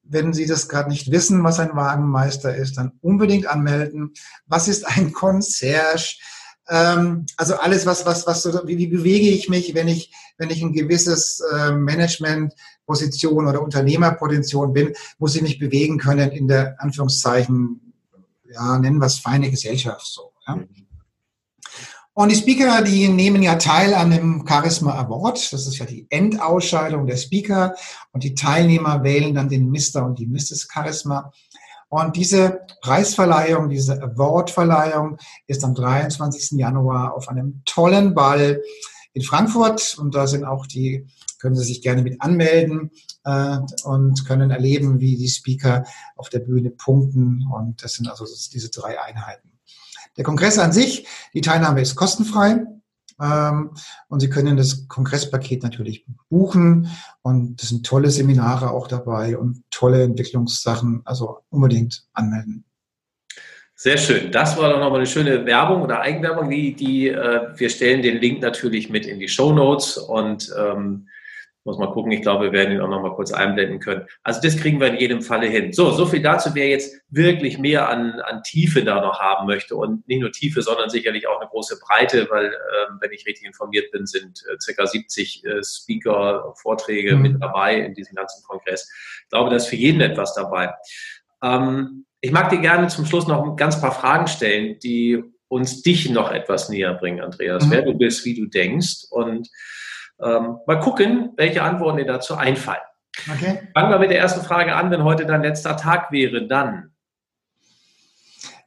Wenn 0.03 0.33
Sie 0.33 0.45
das 0.45 0.67
gerade 0.67 0.89
nicht 0.89 1.11
wissen, 1.11 1.43
was 1.43 1.59
ein 1.59 1.75
Wagenmeister 1.75 2.55
ist, 2.55 2.77
dann 2.77 2.93
unbedingt 3.01 3.45
anmelden. 3.45 4.13
Was 4.47 4.67
ist 4.67 4.85
ein 4.87 5.13
Concierge? 5.13 6.17
Ähm, 6.69 7.25
also 7.37 7.55
alles, 7.55 7.85
was, 7.85 8.05
was, 8.05 8.25
was, 8.25 8.45
wie, 8.65 8.77
wie 8.77 8.87
bewege 8.87 9.29
ich 9.29 9.47
mich, 9.47 9.75
wenn 9.75 9.87
ich, 9.87 10.13
wenn 10.37 10.49
ich 10.49 10.61
ein 10.61 10.73
gewisses 10.73 11.41
äh, 11.53 11.71
Managementposition 11.71 13.47
oder 13.47 13.61
Unternehmerposition 13.61 14.73
bin, 14.73 14.93
muss 15.19 15.35
ich 15.35 15.43
mich 15.43 15.59
bewegen 15.59 15.97
können 15.97 16.31
in 16.31 16.47
der 16.47 16.81
Anführungszeichen, 16.81 17.93
ja, 18.51 18.79
nennen 18.79 18.97
wir 18.97 19.05
es 19.05 19.19
feine 19.19 19.49
Gesellschaft 19.49 20.05
so. 20.05 20.33
Ja? 20.47 20.55
Mhm. 20.55 20.80
Und 22.13 22.29
die 22.29 22.35
Speaker, 22.35 22.81
die 22.81 23.07
nehmen 23.07 23.41
ja 23.41 23.55
teil 23.55 23.93
an 23.93 24.11
dem 24.11 24.45
Charisma 24.47 24.99
Award. 24.99 25.53
Das 25.53 25.65
ist 25.65 25.77
ja 25.77 25.85
die 25.85 26.07
Endausscheidung 26.09 27.07
der 27.07 27.15
Speaker. 27.15 27.73
Und 28.11 28.23
die 28.23 28.35
Teilnehmer 28.35 29.03
wählen 29.03 29.33
dann 29.33 29.47
den 29.47 29.69
Mr. 29.69 30.05
und 30.05 30.19
die 30.19 30.27
Mrs. 30.27 30.67
Charisma. 30.71 31.31
Und 31.87 32.15
diese 32.15 32.61
Preisverleihung, 32.81 33.69
diese 33.69 34.01
Awardverleihung 34.01 35.17
ist 35.47 35.63
am 35.63 35.73
23. 35.73 36.59
Januar 36.59 37.15
auf 37.15 37.29
einem 37.29 37.61
tollen 37.65 38.13
Ball 38.13 38.61
in 39.13 39.21
Frankfurt. 39.21 39.97
Und 39.97 40.13
da 40.13 40.27
sind 40.27 40.43
auch 40.43 40.67
die 40.67 41.07
können 41.41 41.55
Sie 41.55 41.65
sich 41.65 41.81
gerne 41.81 42.03
mit 42.03 42.21
anmelden 42.21 42.91
äh, 43.23 43.57
und 43.83 44.25
können 44.25 44.51
erleben, 44.51 44.99
wie 44.99 45.17
die 45.17 45.27
Speaker 45.27 45.83
auf 46.15 46.29
der 46.29 46.39
Bühne 46.39 46.69
punkten. 46.69 47.47
Und 47.51 47.83
das 47.83 47.95
sind 47.95 48.07
also 48.07 48.25
diese 48.53 48.69
drei 48.69 49.01
Einheiten. 49.01 49.50
Der 50.17 50.23
Kongress 50.23 50.59
an 50.59 50.71
sich, 50.71 51.07
die 51.33 51.41
Teilnahme 51.41 51.81
ist 51.81 51.95
kostenfrei. 51.95 52.65
Ähm, 53.21 53.71
und 54.07 54.19
Sie 54.19 54.29
können 54.29 54.57
das 54.57 54.87
Kongresspaket 54.87 55.63
natürlich 55.63 56.05
buchen. 56.29 56.89
Und 57.21 57.61
das 57.61 57.69
sind 57.69 57.85
tolle 57.85 58.09
Seminare 58.09 58.71
auch 58.71 58.87
dabei 58.87 59.37
und 59.37 59.63
tolle 59.69 60.03
Entwicklungssachen. 60.03 61.01
Also 61.05 61.39
unbedingt 61.49 62.03
anmelden. 62.13 62.65
Sehr 63.75 63.97
schön. 63.97 64.31
Das 64.31 64.57
war 64.57 64.69
doch 64.69 64.79
nochmal 64.79 64.99
eine 64.99 65.07
schöne 65.07 65.43
Werbung 65.45 65.81
oder 65.81 66.01
Eigenwerbung. 66.01 66.49
Die, 66.49 66.75
die, 66.75 67.07
äh, 67.09 67.47
wir 67.55 67.69
stellen 67.69 68.03
den 68.03 68.17
Link 68.17 68.41
natürlich 68.41 68.89
mit 68.89 69.07
in 69.07 69.19
die 69.19 69.27
Show 69.27 69.53
Notes 69.53 69.97
und 69.97 70.53
ähm, 70.55 71.07
muss 71.63 71.77
mal 71.77 71.91
gucken, 71.91 72.11
ich 72.11 72.21
glaube, 72.21 72.45
wir 72.45 72.51
werden 72.51 72.73
ihn 72.73 72.81
auch 72.81 72.89
noch 72.89 73.01
mal 73.01 73.13
kurz 73.13 73.31
einblenden 73.31 73.79
können. 73.79 74.07
Also 74.23 74.41
das 74.41 74.57
kriegen 74.57 74.79
wir 74.79 74.87
in 74.87 74.97
jedem 74.97 75.21
Falle 75.21 75.47
hin. 75.47 75.73
So, 75.73 75.91
so 75.91 76.05
viel 76.05 76.21
dazu, 76.21 76.51
wer 76.53 76.69
jetzt 76.69 76.99
wirklich 77.09 77.59
mehr 77.59 77.87
an, 77.87 78.19
an 78.21 78.41
Tiefe 78.43 78.83
da 78.83 78.99
noch 78.99 79.19
haben 79.19 79.45
möchte 79.45 79.75
und 79.75 80.07
nicht 80.07 80.21
nur 80.21 80.31
Tiefe, 80.31 80.63
sondern 80.63 80.89
sicherlich 80.89 81.27
auch 81.27 81.39
eine 81.39 81.49
große 81.49 81.79
Breite, 81.79 82.27
weil, 82.31 82.45
ähm, 82.47 82.97
wenn 82.99 83.11
ich 83.11 83.27
richtig 83.27 83.45
informiert 83.45 83.91
bin, 83.91 84.07
sind 84.07 84.43
äh, 84.51 84.55
circa 84.59 84.87
70 84.87 85.45
äh, 85.45 85.63
Speaker, 85.63 86.53
Vorträge 86.55 87.15
mhm. 87.15 87.21
mit 87.21 87.41
dabei 87.41 87.75
in 87.75 87.93
diesem 87.93 88.15
ganzen 88.15 88.43
Kongress. 88.43 88.89
Ich 89.23 89.29
glaube, 89.29 89.51
da 89.51 89.57
ist 89.57 89.67
für 89.67 89.75
jeden 89.75 90.01
etwas 90.01 90.33
dabei. 90.33 90.73
Ähm, 91.43 92.05
ich 92.21 92.31
mag 92.31 92.49
dir 92.49 92.59
gerne 92.59 92.87
zum 92.87 93.05
Schluss 93.05 93.27
noch 93.27 93.43
ein 93.43 93.55
ganz 93.55 93.79
paar 93.79 93.93
Fragen 93.93 94.27
stellen, 94.27 94.79
die 94.79 95.23
uns 95.47 95.81
dich 95.81 96.09
noch 96.09 96.31
etwas 96.31 96.69
näher 96.69 96.93
bringen, 96.93 97.21
Andreas. 97.21 97.65
Mhm. 97.65 97.71
Wer 97.71 97.81
du 97.83 97.93
bist, 97.93 98.25
wie 98.25 98.35
du 98.35 98.45
denkst 98.45 99.05
und 99.09 99.47
ähm, 100.23 100.57
mal 100.65 100.79
gucken, 100.79 101.33
welche 101.37 101.63
Antworten 101.63 101.97
dir 101.97 102.05
dazu 102.05 102.35
einfallen. 102.35 102.81
Okay. 103.31 103.69
Fangen 103.73 103.91
wir 103.91 103.99
mit 103.99 104.11
der 104.11 104.19
ersten 104.19 104.41
Frage 104.41 104.75
an. 104.75 104.89
Wenn 104.91 105.03
heute 105.03 105.25
dein 105.25 105.41
letzter 105.41 105.75
Tag 105.77 106.11
wäre, 106.11 106.47
dann? 106.47 106.93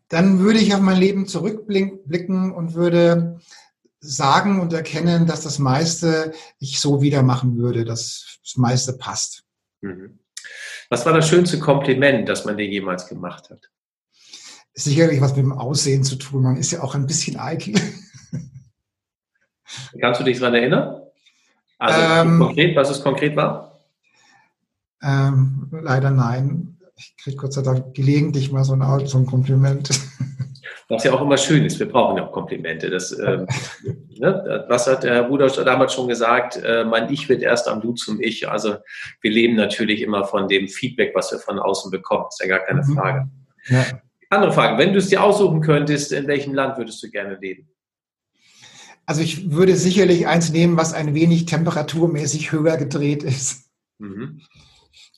Dann 0.09 0.39
würde 0.39 0.59
ich 0.59 0.75
auf 0.75 0.81
mein 0.81 0.99
Leben 0.99 1.27
zurückblicken 1.27 2.53
und 2.53 2.75
würde 2.75 3.41
sagen 4.01 4.61
und 4.61 4.73
erkennen, 4.73 5.27
dass 5.27 5.43
das 5.43 5.59
meiste 5.59 6.33
ich 6.59 6.79
so 6.79 7.01
wieder 7.01 7.23
machen 7.23 7.57
würde, 7.57 7.85
dass 7.85 8.39
das 8.43 8.57
meiste 8.57 8.93
passt. 8.93 9.45
Mhm. 9.81 10.19
Was 10.91 11.07
war 11.07 11.15
das 11.15 11.29
schönste 11.29 11.59
Kompliment, 11.59 12.29
das 12.29 12.45
man 12.45 12.59
dir 12.59 12.67
jemals 12.67 13.09
gemacht 13.09 13.49
hat? 13.51 13.71
Sicherlich 14.75 15.21
was 15.21 15.35
mit 15.35 15.45
dem 15.45 15.53
Aussehen 15.53 16.05
zu 16.05 16.17
tun. 16.17 16.43
Man 16.43 16.57
ist 16.57 16.73
ja 16.73 16.83
auch 16.83 16.95
ein 16.95 17.07
bisschen 17.07 17.39
eitel. 17.39 17.75
Kannst 20.01 20.21
du 20.21 20.25
dich 20.25 20.39
daran 20.39 20.55
erinnern? 20.55 21.04
Also 21.85 22.29
ähm, 22.29 22.39
konkret, 22.39 22.77
was 22.77 22.91
es 22.91 23.03
konkret 23.03 23.37
war? 23.37 23.81
Ähm, 25.03 25.69
leider 25.71 26.11
nein. 26.11 26.79
Ich 26.97 27.17
kriege 27.17 27.37
Gott 27.37 27.53
sei 27.53 27.63
Dank 27.63 27.95
gelegentlich 27.95 28.53
mal 28.53 28.65
so 28.65 28.75
ein, 28.75 29.07
so 29.07 29.19
ein 29.19 29.27
Kompliment. 29.27 29.91
Was 30.89 31.05
ja 31.05 31.13
auch 31.15 31.23
immer 31.23 31.39
schön 31.39 31.65
ist, 31.65 31.79
wir 31.79 31.89
brauchen 31.89 32.19
ja 32.19 32.27
auch 32.27 32.33
Komplimente. 32.33 32.91
Das, 32.91 33.11
ähm, 33.19 33.47
ne, 34.19 34.67
was 34.69 34.87
hat 34.87 35.03
der 35.03 35.15
Herr 35.15 35.23
Bruder 35.25 35.49
damals 35.65 35.95
schon 35.95 36.09
gesagt? 36.09 36.63
Äh, 36.63 36.85
mein 36.85 37.11
Ich 37.11 37.29
wird 37.29 37.43
erst 37.43 37.69
am 37.69 37.81
Du 37.81 37.93
zum 37.93 38.21
Ich. 38.21 38.49
Also 38.49 38.77
wir 39.23 39.31
leben 39.31 39.57
natürlich 39.57 40.03
immer 40.03 40.25
von 40.25 40.47
dem 40.47 40.69
Feedback, 40.69 41.13
was 41.15 41.33
wir 41.33 41.39
von 41.39 41.59
außen 41.59 41.91
bekommen. 41.91 42.27
Ist 42.29 42.41
ja 42.41 42.49
gar 42.49 42.67
keine 42.67 42.83
mhm. 42.83 42.95
Frage. 42.95 43.29
Ja. 43.69 43.85
Andere 44.29 44.53
Frage, 44.53 44.79
wenn 44.79 44.93
du 44.93 44.99
es 44.99 45.09
dir 45.09 45.23
aussuchen 45.23 45.63
könntest, 45.63 46.13
in 46.13 46.27
welchem 46.27 46.55
Land 46.55 46.77
würdest 46.77 47.03
du 47.03 47.11
gerne 47.11 47.39
leben? 47.41 47.67
Also 49.07 49.21
ich 49.21 49.51
würde 49.51 49.77
sicherlich 49.77 50.27
eins 50.27 50.51
nehmen, 50.51 50.77
was 50.77 50.95
ein 50.95 51.15
wenig 51.15 51.47
temperaturmäßig 51.47 52.53
höher 52.53 52.77
gedreht 52.77 53.23
ist. 53.23 53.67
Mhm. 53.99 54.41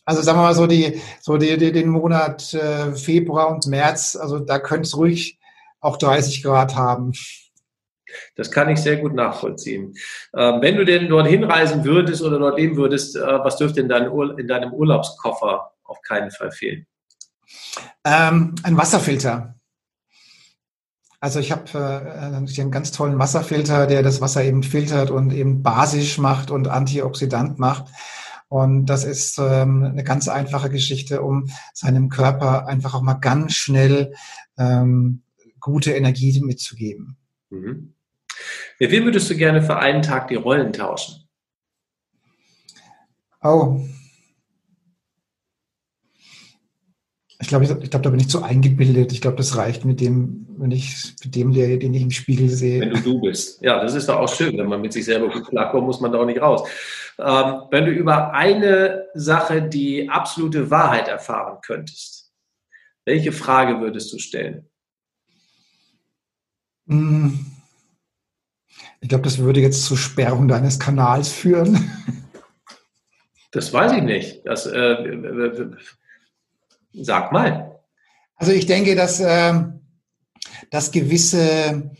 Also 0.05 0.23
sagen 0.23 0.39
wir 0.39 0.43
mal 0.43 0.55
so, 0.55 0.67
die, 0.67 1.01
so 1.21 1.37
die, 1.37 1.57
die 1.57 1.73
den 1.73 1.89
Monat 1.89 2.55
äh, 2.55 2.93
Februar 2.95 3.49
und 3.49 3.67
März, 3.67 4.17
also 4.17 4.39
da 4.39 4.59
könnte 4.59 4.83
es 4.83 4.97
ruhig 4.97 5.39
auch 5.81 5.97
30 5.97 6.43
Grad 6.43 6.77
haben. 6.77 7.13
Das 8.37 8.51
kann 8.51 8.69
ich 8.71 8.79
sehr 8.79 8.97
gut 8.97 9.15
nachvollziehen. 9.15 9.95
Ähm, 10.35 10.61
wenn 10.63 10.77
du 10.77 10.85
denn 10.85 11.09
dort 11.09 11.27
hinreisen 11.27 11.85
würdest 11.85 12.23
oder 12.23 12.39
dort 12.39 12.59
leben 12.59 12.77
würdest, 12.77 13.17
äh, 13.17 13.21
was 13.21 13.57
dürfte 13.57 13.81
in, 13.81 13.89
dein 13.89 14.09
Ur 14.09 14.39
in 14.39 14.47
deinem 14.47 14.73
Urlaubskoffer 14.73 15.73
auf 15.83 16.01
keinen 16.03 16.31
Fall 16.31 16.53
fehlen? 16.53 16.87
Ähm, 18.05 18.55
ein 18.63 18.77
Wasserfilter. 18.77 19.56
Also 21.21 21.41
ich 21.41 21.51
habe 21.51 21.65
äh, 21.73 22.61
einen 22.61 22.71
ganz 22.71 22.93
tollen 22.93 23.19
Wasserfilter, 23.19 23.87
der 23.87 24.03
das 24.03 24.21
Wasser 24.21 24.45
eben 24.45 24.63
filtert 24.63 25.11
und 25.11 25.33
eben 25.33 25.63
basisch 25.63 26.19
macht 26.19 26.51
und 26.51 26.69
antioxidant 26.69 27.59
macht. 27.59 27.87
Und 28.49 28.87
das 28.87 29.05
ist 29.05 29.39
ähm, 29.39 29.83
eine 29.83 30.05
ganz 30.05 30.29
einfache 30.29 30.71
Geschichte, 30.71 31.23
um 31.23 31.49
seinem 31.75 32.09
Körper 32.09 32.67
einfach 32.67 32.95
auch 32.95 33.03
mal 33.03 33.15
ganz 33.15 33.55
schnell 33.55 34.15
ähm, 34.57 35.23
gute 35.59 35.93
Energie 35.93 36.41
mitzugeben. 36.41 37.17
Mhm. 37.51 37.95
Mit 38.79 38.91
wem 38.91 39.05
würdest 39.05 39.31
du 39.31 39.37
gerne 39.37 39.63
für 39.63 39.79
einen 39.79 40.03
Tag 40.03 40.29
die 40.29 40.37
Rollen 40.37 40.73
tauschen? 40.73 41.29
Oh, 43.43 43.81
Ich 47.47 47.51
glaube, 47.51 47.65
ich, 47.65 47.71
ich 47.71 47.91
glaube, 47.91 48.03
da 48.03 48.11
bin 48.11 48.19
ich 48.19 48.29
zu 48.29 48.43
eingebildet. 48.43 49.13
Ich 49.13 49.21
glaube, 49.21 49.37
das 49.37 49.57
reicht 49.57 49.85
mit 49.85 50.01
dem, 50.01 50.49
wenn 50.59 50.73
ich 50.73 51.15
mit 51.23 51.37
dem, 51.37 51.53
der, 51.53 51.77
den 51.77 51.95
ich 51.95 52.03
im 52.03 52.11
Spiegel 52.11 52.49
sehe. 52.49 52.81
Wenn 52.81 52.91
du 52.91 53.01
du 53.01 53.21
bist. 53.21 53.63
Ja, 53.63 53.81
das 53.81 53.95
ist 53.95 54.09
doch 54.09 54.17
auch 54.17 54.29
schön. 54.29 54.59
Wenn 54.59 54.67
man 54.67 54.81
mit 54.81 54.93
sich 54.93 55.05
selber 55.05 55.29
gut 55.29 55.47
klarkommt, 55.47 55.87
muss 55.87 56.01
man 56.01 56.11
da 56.11 56.19
auch 56.19 56.27
nicht 56.27 56.43
raus. 56.43 56.69
Ähm, 57.21 57.63
wenn 57.71 57.85
du 57.85 57.93
über 57.93 58.33
eine 58.33 59.05
Sache 59.15 59.63
die 59.63 60.11
absolute 60.11 60.73
Wahrheit 60.73 61.07
erfahren 61.07 61.59
könntest, 61.65 62.33
welche 63.05 63.31
Frage 63.31 63.81
würdest 63.81 64.13
du 64.13 64.19
stellen? 64.19 64.69
Hm. 66.89 67.47
Ich 69.01 69.09
glaube, 69.09 69.23
das 69.23 69.39
würde 69.39 69.61
jetzt 69.61 69.85
zur 69.85 69.97
Sperrung 69.97 70.49
deines 70.49 70.81
Kanals 70.81 71.29
führen. 71.29 71.93
Das 73.53 73.73
weiß 73.73 73.93
ich 73.93 74.03
nicht. 74.03 74.45
Das, 74.45 74.67
äh, 74.67 74.97
Sag 77.01 77.33
mal. 77.33 77.81
Also 78.37 78.53
ich 78.53 78.67
denke, 78.67 78.95
dass, 78.95 79.21
äh, 79.21 79.55
dass 80.71 80.91
gewisse 80.91 81.91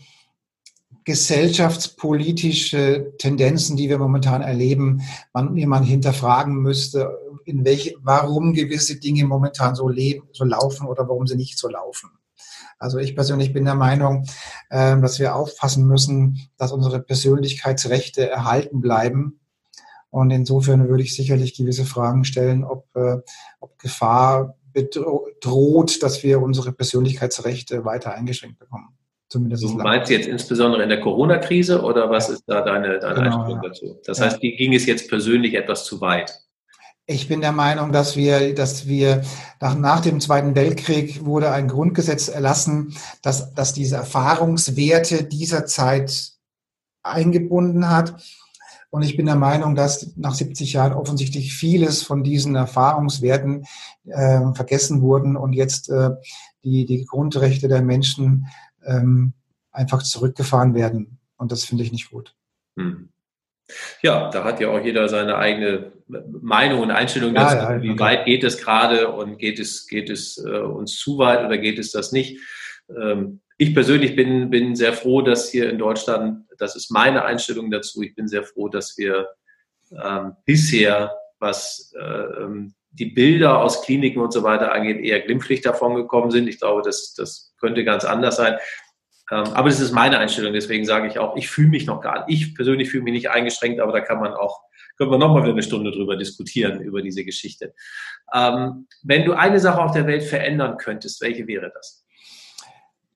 gesellschaftspolitische 1.03 3.13
Tendenzen, 3.17 3.77
die 3.77 3.87
wir 3.87 3.97
momentan 3.97 4.41
erleben, 4.41 5.01
man 5.31 5.55
jemand 5.55 5.85
hinterfragen 5.85 6.55
müsste, 6.55 7.17
in 7.45 7.63
welche, 7.63 7.95
warum 8.01 8.53
gewisse 8.53 8.99
Dinge 8.99 9.23
momentan 9.23 9.73
so 9.73 9.87
leben, 9.87 10.27
so 10.33 10.43
laufen 10.43 10.85
oder 10.85 11.07
warum 11.07 11.25
sie 11.25 11.37
nicht 11.37 11.57
so 11.57 11.69
laufen. 11.69 12.09
Also 12.77 12.97
ich 12.97 13.15
persönlich 13.15 13.53
bin 13.53 13.63
der 13.63 13.75
Meinung, 13.75 14.25
äh, 14.69 14.99
dass 14.99 15.19
wir 15.19 15.35
aufpassen 15.35 15.87
müssen, 15.87 16.49
dass 16.57 16.73
unsere 16.73 17.01
Persönlichkeitsrechte 17.01 18.29
erhalten 18.29 18.81
bleiben. 18.81 19.39
Und 20.09 20.31
insofern 20.31 20.89
würde 20.89 21.03
ich 21.03 21.15
sicherlich 21.15 21.55
gewisse 21.55 21.85
Fragen 21.85 22.25
stellen, 22.25 22.65
ob, 22.65 22.85
äh, 22.95 23.19
ob 23.61 23.79
Gefahr 23.79 24.56
droht, 24.83 26.01
dass 26.03 26.23
wir 26.23 26.41
unsere 26.41 26.71
Persönlichkeitsrechte 26.71 27.85
weiter 27.85 28.13
eingeschränkt 28.13 28.59
bekommen. 28.59 28.89
Zumindest 29.29 29.63
du 29.63 29.69
meinst 29.69 30.09
jetzt 30.09 30.27
insbesondere 30.27 30.83
in 30.83 30.89
der 30.89 31.01
Corona-Krise 31.01 31.81
oder 31.81 32.09
was 32.09 32.29
ist 32.29 32.43
da 32.47 32.61
deine, 32.61 32.99
deine 32.99 33.15
genau, 33.15 33.39
Einstellung 33.39 33.63
ja. 33.63 33.69
dazu? 33.69 33.99
Das 34.05 34.19
ja. 34.19 34.25
heißt, 34.25 34.41
die 34.41 34.55
ging 34.55 34.73
es 34.73 34.85
jetzt 34.85 35.09
persönlich 35.09 35.53
etwas 35.53 35.83
zu 35.83 35.99
weit? 35.99 36.39
Ich 37.09 37.27
bin 37.27 37.41
der 37.41 37.51
Meinung, 37.51 37.91
dass 37.91 38.15
wir, 38.15 38.53
dass 38.53 38.87
wir 38.87 39.23
nach, 39.59 39.77
nach 39.77 40.01
dem 40.01 40.19
Zweiten 40.19 40.55
Weltkrieg 40.55 41.25
wurde 41.25 41.51
ein 41.51 41.67
Grundgesetz 41.67 42.27
erlassen, 42.29 42.95
dass, 43.21 43.53
dass 43.53 43.73
diese 43.73 43.97
Erfahrungswerte 43.97 45.23
dieser 45.23 45.65
Zeit 45.65 46.31
eingebunden 47.03 47.89
hat 47.89 48.15
und 48.89 49.03
ich 49.03 49.17
bin 49.17 49.25
der 49.25 49.35
Meinung, 49.35 49.75
dass 49.75 50.15
nach 50.15 50.33
70 50.33 50.73
Jahren 50.73 50.93
offensichtlich 50.93 51.53
vieles 51.53 52.03
von 52.03 52.23
diesen 52.23 52.55
Erfahrungswerten 52.55 53.65
äh, 54.05 54.53
vergessen 54.53 55.01
wurden 55.01 55.35
und 55.35 55.53
jetzt 55.53 55.89
äh, 55.89 56.11
die, 56.63 56.85
die 56.85 57.05
Grundrechte 57.05 57.67
der 57.67 57.81
Menschen 57.81 58.47
ähm, 58.85 59.33
einfach 59.71 60.03
zurückgefahren 60.03 60.73
werden. 60.73 61.19
Und 61.37 61.51
das 61.51 61.65
finde 61.65 61.83
ich 61.83 61.91
nicht 61.91 62.09
gut. 62.09 62.33
Hm. 62.77 63.09
Ja, 64.01 64.29
da 64.29 64.45
hat 64.45 64.61
ja 64.61 64.69
auch 64.69 64.83
jeder 64.83 65.09
seine 65.09 65.37
eigene 65.37 65.91
Meinung 66.07 66.81
und 66.81 66.91
Einstellung 66.91 67.33
dazu. 67.33 67.57
Ja, 67.57 67.73
ja, 67.73 67.81
wie 67.81 67.91
okay. 67.91 67.99
weit 67.99 68.25
geht 68.25 68.43
es 68.45 68.57
gerade 68.57 69.11
und 69.11 69.37
geht 69.37 69.59
es, 69.59 69.87
geht 69.87 70.09
es 70.09 70.37
äh, 70.37 70.59
uns 70.59 70.97
zu 70.97 71.17
weit 71.17 71.45
oder 71.45 71.57
geht 71.57 71.77
es 71.77 71.91
das 71.91 72.13
nicht? 72.13 72.39
Ähm, 72.89 73.41
ich 73.57 73.73
persönlich 73.73 74.15
bin, 74.15 74.49
bin 74.49 74.75
sehr 74.75 74.93
froh, 74.93 75.21
dass 75.21 75.49
hier 75.49 75.69
in 75.69 75.77
Deutschland, 75.77 76.45
das 76.57 76.75
ist 76.75 76.91
meine 76.91 77.25
Einstellung 77.25 77.71
dazu, 77.71 78.01
ich 78.01 78.15
bin 78.15 78.27
sehr 78.27 78.43
froh, 78.43 78.69
dass 78.69 78.97
wir 78.97 79.27
ähm, 79.91 80.33
bisher, 80.45 81.15
was 81.39 81.93
äh, 81.99 82.03
ähm, 82.03 82.73
die 82.91 83.07
Bilder 83.07 83.59
aus 83.59 83.83
Kliniken 83.83 84.21
und 84.21 84.33
so 84.33 84.43
weiter 84.43 84.71
angeht, 84.71 85.03
eher 85.03 85.21
glimpflich 85.21 85.61
davon 85.61 85.95
gekommen 85.95 86.31
sind. 86.31 86.47
Ich 86.47 86.59
glaube, 86.59 86.81
das, 86.83 87.13
das 87.13 87.53
könnte 87.59 87.83
ganz 87.83 88.05
anders 88.05 88.37
sein. 88.37 88.57
Ähm, 89.31 89.45
aber 89.53 89.69
das 89.69 89.79
ist 89.79 89.91
meine 89.91 90.19
Einstellung, 90.19 90.53
deswegen 90.53 90.85
sage 90.85 91.07
ich 91.07 91.19
auch, 91.19 91.35
ich 91.35 91.49
fühle 91.49 91.69
mich 91.69 91.85
noch 91.85 92.01
gar 92.01 92.25
nicht, 92.27 92.41
ich 92.41 92.55
persönlich 92.55 92.89
fühle 92.89 93.03
mich 93.03 93.13
nicht 93.13 93.29
eingeschränkt, 93.29 93.79
aber 93.81 93.91
da 93.91 94.01
kann 94.01 94.19
man 94.19 94.33
auch 94.33 94.61
können 94.97 95.11
wir 95.11 95.17
nochmal 95.17 95.43
wieder 95.43 95.53
eine 95.53 95.63
Stunde 95.63 95.91
drüber 95.91 96.15
diskutieren, 96.17 96.81
über 96.81 97.01
diese 97.01 97.23
Geschichte. 97.23 97.73
Ähm, 98.33 98.87
wenn 99.03 99.25
du 99.25 99.33
eine 99.33 99.59
Sache 99.59 99.79
auf 99.79 99.91
der 99.91 100.07
Welt 100.07 100.23
verändern 100.23 100.77
könntest, 100.77 101.21
welche 101.21 101.47
wäre 101.47 101.71
das? 101.73 102.06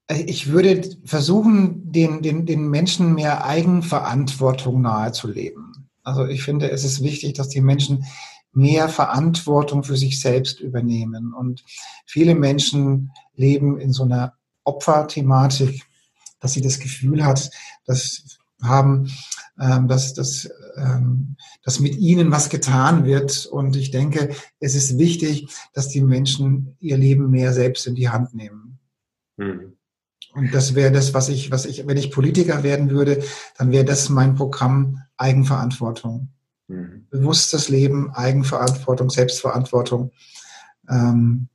Ich 0.10 0.52
würde 0.52 0.82
versuchen, 1.06 1.91
den, 1.91 2.22
den, 2.22 2.45
den 2.45 2.70
Menschen 2.70 3.14
mehr 3.14 3.45
Eigenverantwortung 3.45 4.82
nahezuleben. 4.82 5.89
Also 6.04 6.26
ich 6.26 6.43
finde, 6.43 6.70
es 6.72 6.84
ist 6.84 7.02
wichtig, 7.02 7.34
dass 7.34 7.49
die 7.49 7.62
Menschen 7.62 8.06
mehr 8.54 8.89
Verantwortung 8.89 9.84
für 9.84 9.95
sich 9.95 10.20
selbst 10.20 10.60
übernehmen. 10.60 11.34
Und 11.34 11.64
viele 12.06 12.36
Menschen 12.36 13.12
leben 13.36 13.80
in 13.80 13.93
so 13.93 14.04
einer 14.04 14.34
Opferthematik, 14.64 15.84
dass 16.39 16.54
sie 16.54 16.62
das 16.62 16.80
Gefühl 16.80 17.24
hat, 17.24 17.49
dass 17.86 18.39
haben, 18.62 19.12
ähm, 19.60 19.88
dass, 19.88 20.14
dass, 20.14 20.49
ähm, 20.78 21.36
dass 21.64 21.80
mit 21.80 21.95
ihnen 21.97 22.32
was 22.32 22.49
getan 22.49 23.06
wird. 23.06 23.45
Und 23.45 23.76
ich 23.76 23.91
denke, 23.91 24.36
es 24.60 24.76
ist 24.76 24.97
wichtig, 24.97 25.47
dass 25.74 25.89
die 25.89 26.02
Menschen 26.02 26.76
ihr 26.80 26.97
Leben 26.97 27.30
mehr 27.30 27.54
selbst 27.54 27.88
in 27.88 27.95
die 27.95 28.10
Hand 28.10 28.34
nehmen. 28.34 28.80
Mhm. 29.38 29.78
Und 30.34 30.54
das 30.54 30.76
wäre 30.76 30.92
das, 30.92 31.14
was 31.14 31.30
ich, 31.30 31.52
was 31.52 31.66
ich, 31.66 31.86
wenn 31.88 31.98
ich 31.98 32.12
Politiker 32.12 32.64
werden 32.64 32.90
würde, 32.90 33.24
dann 33.58 33.72
wäre 33.72 33.86
das 33.86 34.10
mein 34.10 34.36
Programm 34.36 35.02
Eigenverantwortung. 35.18 36.30
Mhm. 36.68 37.08
Bewusstes 37.10 37.70
Leben, 37.70 38.12
Eigenverantwortung, 38.14 39.10
Selbstverantwortung. 39.10 40.12
Ähm, 40.90 41.48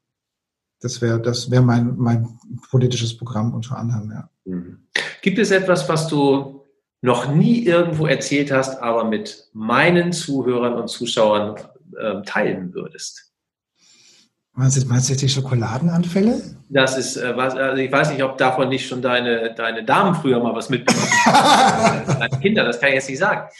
das 0.80 1.00
wäre 1.00 1.20
das 1.20 1.50
wäre 1.50 1.62
mein, 1.62 1.96
mein 1.96 2.38
politisches 2.70 3.16
Programm 3.16 3.54
unter 3.54 3.78
anderem, 3.78 4.10
ja. 4.10 4.30
Mhm. 4.44 4.78
Gibt 5.22 5.38
es 5.38 5.50
etwas, 5.50 5.88
was 5.88 6.08
du 6.08 6.62
noch 7.00 7.32
nie 7.32 7.64
irgendwo 7.64 8.06
erzählt 8.06 8.52
hast, 8.52 8.80
aber 8.80 9.04
mit 9.04 9.48
meinen 9.52 10.12
Zuhörern 10.12 10.74
und 10.74 10.88
Zuschauern 10.88 11.56
äh, 11.98 12.22
teilen 12.22 12.74
würdest? 12.74 13.25
Meinst 14.58 14.82
du, 14.82 14.88
meinst 14.88 15.08
du 15.08 15.12
jetzt 15.12 15.20
die 15.20 15.28
Schokoladenanfälle? 15.28 16.40
Das 16.70 16.96
ist, 16.96 17.18
äh, 17.18 17.36
was, 17.36 17.54
also 17.54 17.76
ich 17.80 17.92
weiß 17.92 18.10
nicht, 18.10 18.22
ob 18.22 18.38
davon 18.38 18.70
nicht 18.70 18.88
schon 18.88 19.02
deine, 19.02 19.54
deine 19.54 19.84
Damen 19.84 20.14
früher 20.14 20.40
mal 20.40 20.54
was 20.54 20.70
mitbekommen 20.70 21.06
haben. 21.26 22.18
deine 22.20 22.40
Kinder, 22.40 22.64
das 22.64 22.80
kann 22.80 22.88
ich 22.88 22.94
jetzt 22.94 23.10
nicht 23.10 23.18
sagen. 23.18 23.50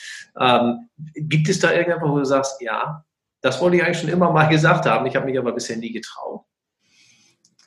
Ähm, 0.41 0.89
gibt 1.15 1.51
es 1.51 1.59
da 1.59 1.71
irgendetwas, 1.71 2.09
wo 2.09 2.19
du 2.19 2.25
sagst, 2.25 2.63
ja, 2.63 3.05
das 3.43 3.61
wollte 3.61 3.77
ich 3.77 3.85
eigentlich 3.85 4.01
schon 4.01 4.09
immer 4.09 4.33
mal 4.33 4.49
gesagt 4.49 4.87
haben, 4.87 5.05
ich 5.05 5.15
habe 5.15 5.27
mich 5.27 5.39
aber 5.39 5.53
bisher 5.53 5.77
nie 5.77 5.93
getraut? 5.93 6.41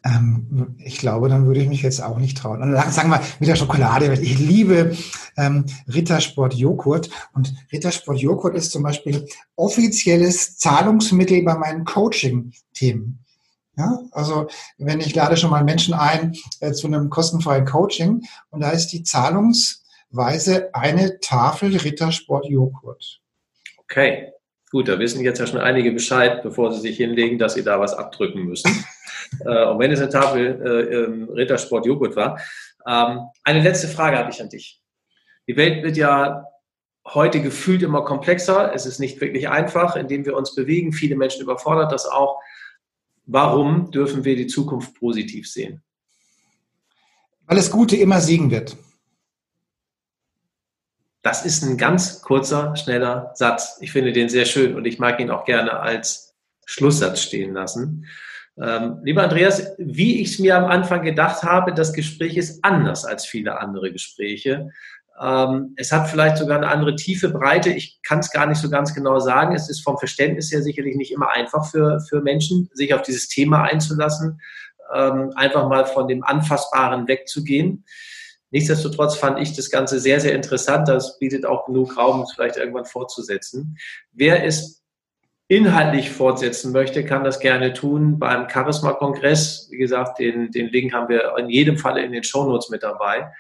Ähm, 0.06 0.76
ich 0.80 0.98
glaube, 0.98 1.28
dann 1.30 1.46
würde 1.46 1.62
ich 1.62 1.68
mich 1.68 1.82
jetzt 1.82 2.02
auch 2.02 2.18
nicht 2.18 2.38
trauen. 2.38 2.62
Und 2.62 2.76
sagen 2.92 3.10
wir 3.10 3.22
mit 3.40 3.50
der 3.50 3.56
Schokolade. 3.56 4.14
Ich 4.14 4.40
liebe 4.40 4.96
ähm, 5.38 5.66
Rittersport 5.88 6.54
Joghurt 6.54 7.10
und 7.34 7.54
Rittersport 7.72 8.20
Joghurt 8.20 8.56
ist 8.56 8.72
zum 8.72 8.84
Beispiel 8.84 9.28
offizielles 9.56 10.58
Zahlungsmittel 10.58 11.44
bei 11.44 11.56
meinen 11.56 11.84
Coaching-Themen. 11.84 13.26
Ja, 13.78 13.98
also 14.12 14.48
wenn 14.78 15.00
ich 15.00 15.16
lade 15.16 15.38
schon 15.38 15.52
mal 15.52 15.64
Menschen 15.64 15.94
ein 15.94 16.36
äh, 16.60 16.74
zu 16.74 16.88
einem 16.88 17.10
kostenfreien 17.10 17.66
Coaching 17.66 18.24
und 18.50 18.60
da 18.60 18.72
ist 18.72 18.88
die 18.88 19.04
Zahlungsweise 19.04 20.74
eine 20.74 21.20
Tafel 21.22 21.78
Rittersport 21.78 22.46
Joghurt. 22.50 23.22
Okay, 23.78 24.34
gut, 24.72 24.88
da 24.88 25.00
wissen 25.00 25.22
jetzt 25.24 25.40
ja 25.40 25.48
schon 25.48 25.60
einige 25.60 25.92
Bescheid, 25.92 26.44
bevor 26.44 26.72
sie 26.72 26.82
sich 26.82 26.98
hinlegen, 26.98 27.38
dass 27.38 27.56
sie 27.56 27.64
da 27.64 27.80
was 27.80 27.94
abdrücken 27.94 28.44
müssen 28.44 28.70
äh, 29.46 29.66
und 29.66 29.80
wenn 29.80 29.92
es 29.92 30.00
eine 30.00 30.10
Tafel 30.10 30.62
äh, 30.62 31.32
Rittersport 31.34 31.86
Joghurt 31.86 32.16
war. 32.16 32.40
Ähm, 32.88 33.22
eine 33.44 33.62
letzte 33.62 33.88
Frage 33.88 34.18
habe 34.18 34.32
ich 34.32 34.42
an 34.42 34.50
dich. 34.50 34.82
Die 35.48 35.58
Welt 35.58 35.84
wird 35.84 35.98
ja 35.98 36.46
heute 37.14 37.42
gefühlt 37.42 37.82
immer 37.82 38.04
komplexer. 38.04 38.74
Es 38.74 38.86
ist 38.86 39.00
nicht 39.00 39.20
wirklich 39.22 39.50
einfach, 39.50 39.96
indem 39.96 40.26
wir 40.26 40.36
uns 40.36 40.56
bewegen. 40.56 40.94
Viele 40.94 41.16
Menschen 41.16 41.42
überfordert 41.42 41.92
das 41.92 42.06
auch. 42.06 42.40
Warum 43.26 43.92
dürfen 43.92 44.26
wir 44.26 44.36
die 44.36 44.48
Zukunft 44.48 44.96
positiv 44.96 45.50
sehen? 45.50 45.82
Weil 47.46 47.58
das 47.58 47.72
Gute 47.72 47.96
immer 47.96 48.22
siegen 48.22 48.52
wird. 48.52 48.76
Das 51.22 51.46
ist 51.46 51.64
ein 51.64 51.78
ganz 51.78 52.22
kurzer, 52.22 52.76
schneller 52.76 53.32
Satz. 53.34 53.78
Ich 53.82 53.92
finde 53.92 54.14
den 54.14 54.30
sehr 54.30 54.46
schön 54.46 54.76
und 54.76 54.86
ich 54.86 55.00
mag 55.00 55.20
ihn 55.20 55.32
auch 55.32 55.46
gerne 55.46 55.80
als 55.80 56.36
Schlusssatz 56.66 57.22
stehen 57.22 57.54
lassen. 57.54 58.06
Ähm, 58.62 59.00
lieber 59.04 59.24
Andreas, 59.24 59.74
wie 59.78 60.22
ich 60.22 60.32
es 60.32 60.40
mir 60.40 60.58
am 60.58 60.66
Anfang 60.66 61.02
gedacht 61.02 61.44
habe, 61.44 61.74
das 61.74 61.94
Gespräch 61.94 62.38
ist 62.38 62.64
anders 62.64 63.06
als 63.06 63.26
viele 63.26 63.60
andere 63.60 63.92
Gespräche. 63.92 64.70
Ähm, 65.20 65.74
es 65.76 65.92
hat 65.92 66.10
vielleicht 66.10 66.38
sogar 66.38 66.58
eine 66.58 66.70
andere 66.70 66.96
tiefe 66.96 67.30
Breite. 67.30 67.70
Ich 67.70 68.00
kann 68.04 68.20
es 68.20 68.32
gar 68.32 68.46
nicht 68.46 68.62
so 68.62 68.70
ganz 68.70 68.94
genau 68.94 69.20
sagen. 69.20 69.56
Es 69.56 69.70
ist 69.70 69.82
vom 69.82 69.98
Verständnis 69.98 70.52
her 70.52 70.62
sicherlich 70.62 70.96
nicht 70.96 71.12
immer 71.12 71.32
einfach 71.32 71.70
für, 71.70 72.00
für 72.08 72.22
Menschen, 72.22 72.70
sich 72.74 72.94
auf 72.94 73.02
dieses 73.02 73.28
Thema 73.28 73.64
einzulassen, 73.64 74.40
ähm, 74.94 75.32
einfach 75.36 75.68
mal 75.68 75.86
von 75.86 76.08
dem 76.08 76.24
Anfassbaren 76.24 77.08
wegzugehen. 77.08 77.86
Nichtsdestotrotz 78.52 79.16
fand 79.16 79.40
ich 79.40 79.56
das 79.56 79.70
Ganze 79.70 80.00
sehr, 80.00 80.20
sehr 80.20 80.34
interessant. 80.34 80.88
Das 80.88 81.20
bietet 81.20 81.46
auch 81.46 81.66
genug 81.66 81.98
Raum, 81.98 82.22
es 82.22 82.34
vielleicht 82.34 82.58
irgendwann 82.58 82.86
fortzusetzen. 82.86 83.78
Wer 84.12 84.44
ist 84.44 84.80
inhaltlich 85.48 86.12
fortsetzen 86.12 86.72
möchte, 86.72 87.04
kann 87.04 87.24
das 87.24 87.40
gerne 87.40 87.74
tun 87.74 88.20
beim 88.20 88.50
Charisma-Kongress. 88.50 89.68
Wie 89.72 89.78
gesagt, 89.78 90.20
den, 90.20 90.52
den 90.52 90.68
Link 90.68 90.94
haben 90.94 91.10
wir 91.10 91.36
in 91.38 91.50
jedem 91.50 91.78
Falle 91.78 92.04
in 92.04 92.12
den 92.12 92.24
Shownotes 92.24 92.70
mit 92.70 92.84
dabei. 92.84 93.32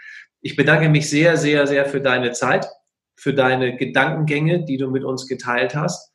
Ich 0.41 0.55
bedanke 0.55 0.89
mich 0.89 1.09
sehr, 1.09 1.37
sehr, 1.37 1.67
sehr 1.67 1.85
für 1.85 2.01
deine 2.01 2.31
Zeit, 2.31 2.67
für 3.15 3.33
deine 3.33 3.77
Gedankengänge, 3.77 4.65
die 4.65 4.77
du 4.77 4.89
mit 4.89 5.03
uns 5.03 5.27
geteilt 5.27 5.75
hast. 5.75 6.11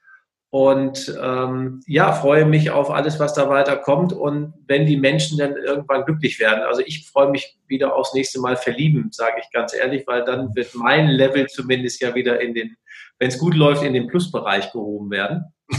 Und 0.54 1.12
ähm, 1.20 1.80
ja, 1.88 2.12
freue 2.12 2.44
mich 2.44 2.70
auf 2.70 2.88
alles, 2.88 3.18
was 3.18 3.34
da 3.34 3.48
weiterkommt. 3.48 4.12
Und 4.12 4.54
wenn 4.68 4.86
die 4.86 4.96
Menschen 4.96 5.36
dann 5.36 5.56
irgendwann 5.56 6.04
glücklich 6.04 6.38
werden. 6.38 6.62
Also 6.62 6.80
ich 6.86 7.10
freue 7.10 7.28
mich 7.28 7.58
wieder 7.66 7.96
aufs 7.96 8.14
nächste 8.14 8.38
Mal 8.38 8.56
verlieben, 8.56 9.08
sage 9.10 9.40
ich 9.42 9.50
ganz 9.50 9.74
ehrlich, 9.74 10.06
weil 10.06 10.24
dann 10.24 10.54
wird 10.54 10.72
mein 10.76 11.08
Level 11.08 11.48
zumindest 11.48 12.00
ja 12.00 12.14
wieder 12.14 12.40
in 12.40 12.54
den, 12.54 12.76
wenn 13.18 13.30
es 13.30 13.38
gut 13.40 13.56
läuft, 13.56 13.82
in 13.82 13.94
den 13.94 14.06
Plusbereich 14.06 14.70
gehoben 14.70 15.10
werden. 15.10 15.52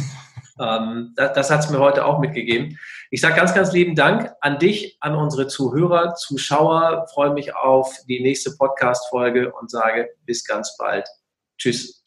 Ähm, 0.57 1.11
das 1.17 1.33
das 1.33 1.51
hat 1.51 1.65
es 1.65 1.69
mir 1.69 1.79
heute 1.79 2.05
auch 2.05 2.19
mitgegeben. 2.19 2.79
Ich 3.11 3.19
sage 3.19 3.35
ganz, 3.35 3.53
ganz 3.53 3.73
lieben 3.73 3.93
Dank 3.93 4.31
an 4.39 4.57
dich, 4.57 4.95
an 5.01 5.13
unsere 5.13 5.47
Zuhörer, 5.47 6.13
Zuschauer. 6.13 7.07
Freue 7.13 7.33
mich 7.33 7.53
auf 7.53 7.93
die 8.07 8.21
nächste 8.21 8.51
Podcast-Folge 8.55 9.51
und 9.51 9.69
sage 9.69 10.11
bis 10.25 10.45
ganz 10.45 10.77
bald. 10.77 11.09
Tschüss. 11.57 12.04